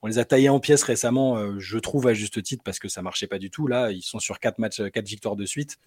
on 0.03 0.07
les 0.07 0.19
a 0.19 0.25
taillés 0.25 0.51
en 0.51 0.61
pièces 0.61 0.83
récemment, 0.85 1.59
je 1.59 1.79
trouve 1.79 2.07
à 2.07 2.15
juste 2.15 2.43
titre, 2.43 2.63
parce 2.63 2.79
que 2.79 2.89
ça 2.89 3.01
marchait 3.01 3.27
pas 3.27 3.39
du 3.39 3.51
tout. 3.51 3.67
Là, 3.67 3.91
ils 3.91 4.03
sont 4.03 4.19
sur 4.19 4.39
quatre 4.39 4.59
matchs, 4.59 4.83
quatre 4.93 5.09
victoires 5.09 5.35
de 5.35 5.47
suite 5.47 5.79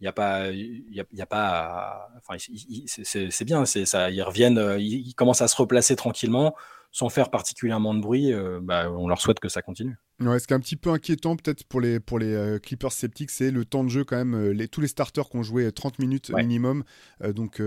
il 0.00 0.04
n'y 0.04 0.08
a 0.08 0.12
pas, 0.12 0.48
il 0.50 1.04
y 1.12 1.22
a, 1.22 1.26
pas, 1.26 2.10
enfin, 2.18 2.36
c'est 2.38 3.44
bien, 3.44 3.64
c'est 3.64 3.86
ça, 3.86 4.10
ils 4.10 4.22
reviennent, 4.22 4.58
euh, 4.58 4.78
ils, 4.78 5.14
commencent 5.14 5.40
à 5.40 5.48
se 5.48 5.56
replacer 5.56 5.96
tranquillement, 5.96 6.54
sans 6.96 7.10
faire 7.10 7.30
particulièrement 7.30 7.92
de 7.92 8.00
bruit. 8.00 8.32
Euh, 8.32 8.58
bah, 8.62 8.90
on 8.90 9.06
leur 9.06 9.20
souhaite 9.20 9.38
que 9.38 9.50
ça 9.50 9.60
continue. 9.60 9.98
Ouais, 10.18 10.38
ce 10.38 10.46
qui 10.46 10.54
est 10.54 10.56
un 10.56 10.60
petit 10.60 10.76
peu 10.76 10.88
inquiétant 10.88 11.36
peut-être 11.36 11.64
pour 11.64 11.78
les, 11.78 12.00
pour 12.00 12.18
les 12.18 12.32
euh, 12.32 12.58
Clippers 12.58 12.92
sceptiques, 12.92 13.30
c'est 13.30 13.50
le 13.50 13.66
temps 13.66 13.84
de 13.84 13.90
jeu 13.90 14.02
quand 14.02 14.16
même. 14.16 14.34
Euh, 14.34 14.52
les, 14.54 14.66
tous 14.66 14.80
les 14.80 14.88
starters 14.88 15.28
qui 15.28 15.36
ont 15.36 15.42
joué 15.42 15.70
30 15.70 15.98
minutes 15.98 16.30
minimum. 16.30 16.84
Euh, 17.22 17.34
donc 17.34 17.60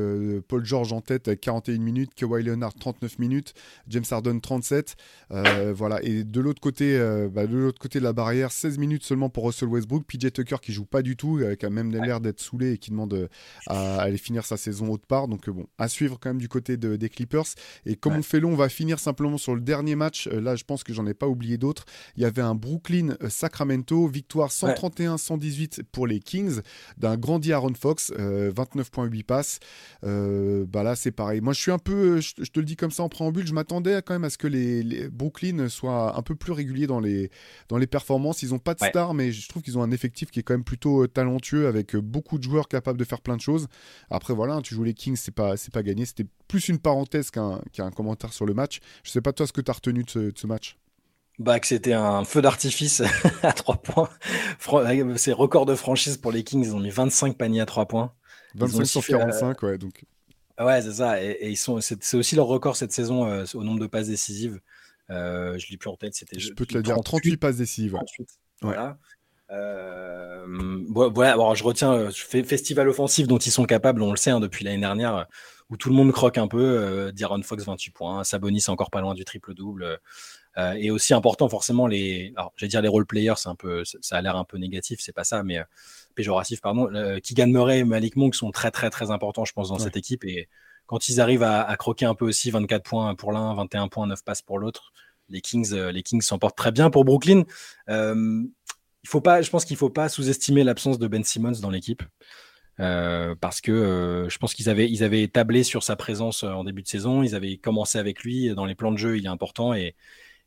Paul 0.47 0.65
George 0.65 0.91
en 0.91 1.01
tête 1.01 1.27
avec 1.27 1.41
41 1.41 1.77
minutes, 1.77 2.15
Kawhi 2.15 2.41
Leonard 2.41 2.73
39 2.73 3.19
minutes, 3.19 3.53
James 3.87 4.03
Harden 4.09 4.39
37. 4.39 4.95
voilà. 5.29 6.01
Et 6.01 6.23
de 6.23 6.41
l'autre 6.41 6.59
côté, 6.59 6.97
bah, 7.31 7.45
de 7.45 7.55
l'autre 7.55 7.79
côté 7.79 7.99
de 7.99 8.03
la 8.03 8.13
barrière, 8.13 8.51
16 8.51 8.79
minutes 8.79 9.03
seulement 9.03 9.29
pour 9.29 9.45
Russell 9.45 9.69
Westbrook. 9.69 10.05
PJ 10.05 10.31
Tucker 10.31 10.57
qui 10.59 10.73
joue 10.73 10.85
pas 10.85 11.03
du 11.03 11.15
tout, 11.15 11.39
qui 11.59 11.65
a 11.65 11.69
même 11.69 11.91
l'air 11.91 12.19
d'être 12.19 12.39
saoulé 12.39 12.73
et 12.73 12.77
qui 12.79 12.89
demande 12.89 13.29
à, 13.67 14.01
aller 14.01 14.17
finir 14.17 14.43
sa 14.45 14.57
saison 14.57 14.89
haute 14.91 15.05
part. 15.05 15.27
Donc 15.27 15.49
bon, 15.49 15.67
à 15.77 15.87
suivre 15.87 16.17
quand 16.19 16.31
même 16.31 16.39
du 16.39 16.49
côté 16.49 16.77
des 16.77 17.09
Clippers. 17.09 17.45
Et 17.85 17.95
comme 17.95 18.15
on 18.15 18.23
fait 18.23 18.39
long, 18.39 18.53
on 18.53 18.55
va 18.55 18.69
finir 18.69 18.97
simplement 18.99 19.18
sur 19.37 19.55
le 19.55 19.61
dernier 19.61 19.95
match. 19.95 20.27
là, 20.27 20.55
je 20.55 20.63
pense 20.63 20.83
que 20.83 20.93
j'en 20.93 21.05
ai 21.05 21.13
pas 21.13 21.27
oublié 21.27 21.57
d'autres. 21.57 21.85
Il 22.15 22.23
y 22.23 22.25
avait 22.25 22.41
un 22.41 22.55
Brooklyn-Sacramento, 22.55 24.05
euh, 24.05 24.09
victoire 24.09 24.49
131-118 24.49 25.83
pour 25.91 26.07
les 26.07 26.19
Kings, 26.19 26.61
d'un 26.97 27.17
grandi 27.17 27.53
Aaron 27.53 27.73
Fox, 27.73 28.11
29.8 28.11 29.19
euh, 29.19 29.23
passes. 29.23 29.59
Euh, 30.03 30.65
bah 30.67 30.83
là, 30.83 30.95
c'est 30.95 31.11
pareil. 31.11 31.41
Moi, 31.41 31.53
je 31.53 31.61
suis 31.61 31.71
un 31.71 31.77
peu, 31.77 32.19
je, 32.21 32.33
te 32.33 32.59
le 32.59 32.65
dis 32.65 32.75
comme 32.75 32.91
ça 32.91 33.03
en 33.03 33.09
préambule, 33.09 33.45
je 33.45 33.53
m'attendais 33.53 34.01
quand 34.01 34.13
même 34.13 34.23
à 34.23 34.29
ce 34.29 34.37
que 34.37 34.47
les, 34.47 35.09
Brooklyn 35.09 35.69
soient 35.69 36.17
un 36.17 36.21
peu 36.21 36.35
plus 36.35 36.53
réguliers 36.53 36.87
dans 36.87 36.99
les, 36.99 37.29
dans 37.67 37.77
les 37.77 37.87
performances. 37.87 38.41
Ils 38.43 38.49
n'ont 38.51 38.59
pas 38.59 38.73
de 38.73 38.83
star, 38.83 39.13
mais 39.13 39.31
je 39.31 39.47
trouve 39.49 39.61
qu'ils 39.61 39.77
ont 39.77 39.83
un 39.83 39.91
effectif 39.91 40.31
qui 40.31 40.39
est 40.39 40.43
quand 40.43 40.53
même 40.53 40.63
plutôt 40.63 41.07
talentueux 41.07 41.67
avec 41.67 41.95
beaucoup 41.95 42.37
de 42.37 42.43
joueurs 42.43 42.67
capables 42.67 42.97
de 42.97 43.03
faire 43.03 43.21
plein 43.21 43.35
de 43.35 43.41
choses. 43.41 43.67
Après, 44.09 44.33
voilà, 44.33 44.55
hein, 44.55 44.61
tu 44.61 44.75
joues 44.75 44.83
les 44.83 44.93
Kings, 44.93 45.15
c'est 45.15 45.33
pas, 45.33 45.57
c'est 45.57 45.73
pas 45.73 45.83
gagné. 45.83 46.05
C'était 46.05 46.25
plus 46.49 46.67
une 46.67 46.79
parenthèse 46.79 47.31
qu'un, 47.31 47.61
commentaire 47.95 48.33
sur 48.33 48.45
le 48.45 48.53
match. 48.53 48.81
Je 49.03 49.11
sais 49.11 49.21
pas 49.21 49.31
toi 49.31 49.47
ce 49.47 49.53
que 49.53 49.61
tu 49.61 49.71
as 49.71 49.73
retenu 49.73 50.03
de 50.03 50.33
ce 50.35 50.47
match? 50.47 50.77
Bah, 51.37 51.57
que 51.61 51.67
c'était 51.67 51.93
un 51.93 52.25
feu 52.25 52.41
d'artifice 52.41 53.01
à 53.43 53.53
3 53.53 53.77
points. 53.77 54.09
C'est 55.15 55.31
record 55.31 55.65
de 55.65 55.75
franchise 55.75 56.17
pour 56.17 56.33
les 56.33 56.43
Kings. 56.43 56.65
Ils 56.65 56.75
ont 56.75 56.81
mis 56.81 56.89
25 56.89 57.37
paniers 57.37 57.61
à 57.61 57.65
3 57.65 57.85
points. 57.85 58.13
25 58.55 58.85
sur 58.85 59.05
45, 59.05 59.61
ouais. 59.63 59.77
Donc... 59.77 60.03
Ouais, 60.59 60.81
c'est 60.81 60.93
ça. 60.93 61.23
Et, 61.23 61.49
ils 61.49 61.55
sont, 61.55 61.79
c'est, 61.79 62.15
aussi 62.15 62.35
leur 62.35 62.47
record 62.47 62.75
cette 62.75 62.91
saison 62.91 63.25
euh, 63.25 63.45
au 63.53 63.63
nombre 63.63 63.79
de 63.79 63.87
passes 63.87 64.07
décisives. 64.07 64.59
Euh, 65.11 65.57
je 65.57 65.69
l'ai 65.69 65.77
plus 65.77 65.89
en 65.89 65.95
tête. 65.95 66.15
C'était, 66.15 66.37
je 66.37 66.51
peux 66.51 66.65
te 66.65 66.75
le 66.75 66.83
dire, 66.83 66.99
38 66.99 67.37
passes 67.37 67.57
décisives. 67.57 67.97
Voilà. 68.61 68.97
Euh, 69.51 70.45
voilà, 70.89 71.31
alors 71.31 71.55
je 71.55 71.63
retiens 71.63 71.93
euh, 71.93 72.11
festival 72.11 72.87
offensif 72.87 73.27
dont 73.27 73.39
ils 73.39 73.51
sont 73.51 73.65
capables, 73.65 74.01
on 74.03 74.11
le 74.11 74.17
sait 74.17 74.29
hein, 74.29 74.39
depuis 74.39 74.63
l'année 74.63 74.81
dernière, 74.81 75.25
où 75.69 75.77
tout 75.77 75.89
le 75.89 75.95
monde 75.95 76.11
croque 76.11 76.37
un 76.37 76.47
peu. 76.47 76.61
Euh, 76.61 77.11
D'Aaron 77.11 77.41
Fox 77.43 77.63
28 77.63 77.91
points, 77.91 78.23
Sabonis 78.23 78.65
encore 78.67 78.89
pas 78.89 79.01
loin 79.01 79.13
du 79.13 79.25
triple 79.25 79.53
double. 79.53 79.99
Euh, 80.57 80.73
et 80.73 80.89
aussi 80.91 81.13
important 81.13 81.47
forcément 81.47 81.87
les, 81.87 82.33
alors 82.35 82.51
j'allais 82.57 82.69
dire 82.69 82.81
les 82.81 82.87
role 82.87 83.05
players, 83.05 83.35
c'est 83.37 83.49
un 83.49 83.55
peu, 83.55 83.83
ça 83.85 84.17
a 84.17 84.21
l'air 84.21 84.35
un 84.35 84.43
peu 84.43 84.57
négatif, 84.57 84.99
c'est 85.01 85.13
pas 85.13 85.23
ça, 85.23 85.43
mais 85.43 85.59
euh, 85.59 85.63
péjoratif 86.15 86.59
pardon. 86.59 86.93
Euh, 86.93 87.19
Keegan 87.19 87.47
Murray 87.47 87.79
et 87.79 87.83
Malik 87.83 88.15
Monk 88.15 88.35
sont 88.35 88.51
très 88.51 88.71
très 88.71 88.89
très 88.89 89.11
importants, 89.11 89.45
je 89.45 89.53
pense, 89.53 89.69
dans 89.69 89.79
cette 89.79 89.95
équipe 89.95 90.25
et 90.25 90.49
quand 90.87 91.07
ils 91.07 91.21
arrivent 91.21 91.43
à, 91.43 91.75
croquer 91.77 92.05
un 92.05 92.15
peu 92.15 92.25
aussi 92.25 92.49
24 92.49 92.83
points 92.83 93.13
pour 93.13 93.31
l'un, 93.31 93.53
21 93.53 93.89
points, 93.89 94.07
9 94.07 94.23
passes 94.23 94.41
pour 94.41 94.57
l'autre, 94.57 94.91
les 95.29 95.39
Kings, 95.39 95.71
les 95.71 96.01
Kings 96.01 96.23
s'en 96.23 96.39
portent 96.39 96.57
très 96.57 96.71
bien 96.71 96.89
pour 96.89 97.05
Brooklyn. 97.05 97.43
il 97.87 98.49
faut 99.05 99.21
pas, 99.21 99.43
je 99.43 99.51
pense 99.51 99.65
qu'il 99.65 99.77
faut 99.77 99.91
pas 99.91 100.09
sous-estimer 100.09 100.63
l'absence 100.63 100.97
de 100.97 101.07
Ben 101.07 101.23
Simmons 101.23 101.59
dans 101.61 101.69
l'équipe. 101.69 102.01
Parce 102.79 103.61
que 103.61 104.25
je 104.29 104.37
pense 104.37 104.53
qu'ils 104.53 104.69
avaient, 104.69 104.89
ils 104.89 105.03
avaient 105.03 105.27
tablé 105.27 105.63
sur 105.63 105.83
sa 105.83 105.95
présence 105.95 106.43
en 106.43 106.63
début 106.63 106.81
de 106.81 106.87
saison, 106.87 107.23
ils 107.23 107.35
avaient 107.35 107.57
commencé 107.57 107.99
avec 107.99 108.23
lui 108.23 108.53
dans 108.55 108.65
les 108.65 108.75
plans 108.75 108.91
de 108.91 108.97
jeu, 108.97 109.17
il 109.17 109.25
est 109.25 109.29
important 109.29 109.73
et, 109.73 109.95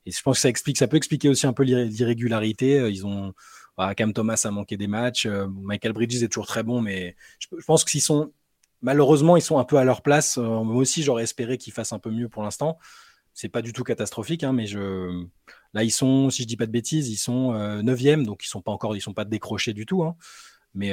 je 0.06 0.22
pense 0.22 0.38
que 0.38 0.42
ça 0.42 0.48
explique, 0.48 0.78
ça 0.78 0.88
peut 0.88 0.96
expliquer 0.96 1.28
aussi 1.28 1.46
un 1.46 1.52
peu 1.52 1.62
l'irrégularité. 1.62 2.78
Euh, 2.78 2.90
ils 2.90 3.06
ont, 3.06 3.34
bah, 3.76 3.94
Cam 3.94 4.12
Thomas 4.12 4.40
a 4.44 4.50
manqué 4.50 4.76
des 4.76 4.86
matchs. 4.86 5.26
Euh, 5.26 5.46
Michael 5.48 5.92
Bridges 5.92 6.22
est 6.22 6.28
toujours 6.28 6.46
très 6.46 6.62
bon, 6.62 6.80
mais 6.80 7.16
je, 7.38 7.48
pense 7.66 7.84
qu'ils 7.84 8.02
sont, 8.02 8.32
malheureusement, 8.80 9.36
ils 9.36 9.42
sont 9.42 9.58
un 9.58 9.64
peu 9.64 9.76
à 9.76 9.84
leur 9.84 10.02
place. 10.02 10.38
Euh, 10.38 10.62
moi 10.62 10.76
aussi, 10.76 11.02
j'aurais 11.02 11.22
espéré 11.22 11.58
qu'ils 11.58 11.72
fassent 11.72 11.92
un 11.92 11.98
peu 11.98 12.10
mieux 12.10 12.28
pour 12.28 12.42
l'instant. 12.42 12.78
C'est 13.34 13.48
pas 13.48 13.62
du 13.62 13.72
tout 13.72 13.84
catastrophique, 13.84 14.44
hein, 14.44 14.52
mais 14.52 14.66
je, 14.66 15.24
là, 15.72 15.84
ils 15.84 15.90
sont, 15.90 16.28
si 16.28 16.42
je 16.42 16.48
dis 16.48 16.56
pas 16.56 16.66
de 16.66 16.70
bêtises, 16.70 17.08
ils 17.08 17.16
sont 17.16 17.54
9e, 17.54 18.26
donc 18.26 18.44
ils 18.44 18.48
sont 18.48 18.60
pas 18.60 18.72
encore, 18.72 18.94
ils 18.94 19.00
sont 19.00 19.14
pas 19.14 19.24
décrochés 19.24 19.72
du 19.72 19.86
tout. 19.86 20.02
Hein. 20.02 20.16
Mais 20.74 20.92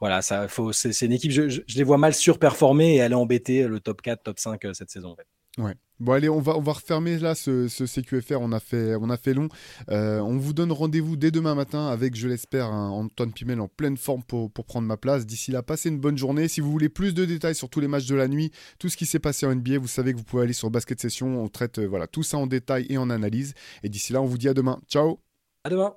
voilà, 0.00 0.22
ça, 0.22 0.48
faut, 0.48 0.72
c'est, 0.72 1.00
une 1.02 1.12
équipe, 1.12 1.30
je, 1.30 1.60
les 1.74 1.84
vois 1.84 1.98
mal 1.98 2.14
surperformer 2.14 2.96
et 2.96 3.02
aller 3.02 3.14
embêter 3.14 3.66
le 3.66 3.80
top 3.80 4.02
4, 4.02 4.22
top 4.22 4.38
5 4.38 4.60
cette 4.74 4.90
saison. 4.90 5.16
Ouais. 5.58 5.74
Bon 6.00 6.12
allez, 6.12 6.28
on 6.28 6.40
va, 6.40 6.56
on 6.56 6.60
va 6.60 6.72
refermer 6.72 7.16
là 7.18 7.36
ce, 7.36 7.68
CQFR, 7.68 8.38
on 8.40 8.50
a 8.50 8.58
fait, 8.58 8.96
on 8.96 9.08
a 9.08 9.16
fait 9.16 9.34
long. 9.34 9.48
Euh, 9.88 10.18
on 10.18 10.36
vous 10.36 10.52
donne 10.52 10.72
rendez-vous 10.72 11.16
dès 11.16 11.30
demain 11.30 11.54
matin 11.54 11.86
avec, 11.86 12.16
je 12.16 12.26
l'espère, 12.26 12.72
Antoine 12.72 13.32
Pimel 13.32 13.60
en 13.60 13.68
pleine 13.68 13.96
forme 13.96 14.24
pour, 14.24 14.50
pour 14.50 14.64
prendre 14.64 14.88
ma 14.88 14.96
place. 14.96 15.26
D'ici 15.26 15.52
là, 15.52 15.62
passez 15.62 15.90
une 15.90 16.00
bonne 16.00 16.18
journée. 16.18 16.48
Si 16.48 16.60
vous 16.60 16.72
voulez 16.72 16.88
plus 16.88 17.14
de 17.14 17.24
détails 17.24 17.54
sur 17.54 17.68
tous 17.68 17.78
les 17.78 17.86
matchs 17.86 18.06
de 18.06 18.16
la 18.16 18.26
nuit, 18.26 18.50
tout 18.80 18.88
ce 18.88 18.96
qui 18.96 19.06
s'est 19.06 19.20
passé 19.20 19.46
en 19.46 19.54
NBA, 19.54 19.78
vous 19.78 19.86
savez 19.86 20.12
que 20.12 20.18
vous 20.18 20.24
pouvez 20.24 20.42
aller 20.42 20.54
sur 20.54 20.70
Basket 20.70 21.00
Session. 21.00 21.40
On 21.40 21.48
traite 21.48 21.78
voilà, 21.78 22.08
tout 22.08 22.24
ça 22.24 22.36
en 22.36 22.48
détail 22.48 22.86
et 22.88 22.98
en 22.98 23.08
analyse. 23.08 23.54
Et 23.84 23.88
d'ici 23.88 24.12
là, 24.12 24.20
on 24.20 24.26
vous 24.26 24.38
dit 24.38 24.48
à 24.48 24.54
demain. 24.54 24.80
Ciao 24.88 25.20
À 25.62 25.70
demain 25.70 25.94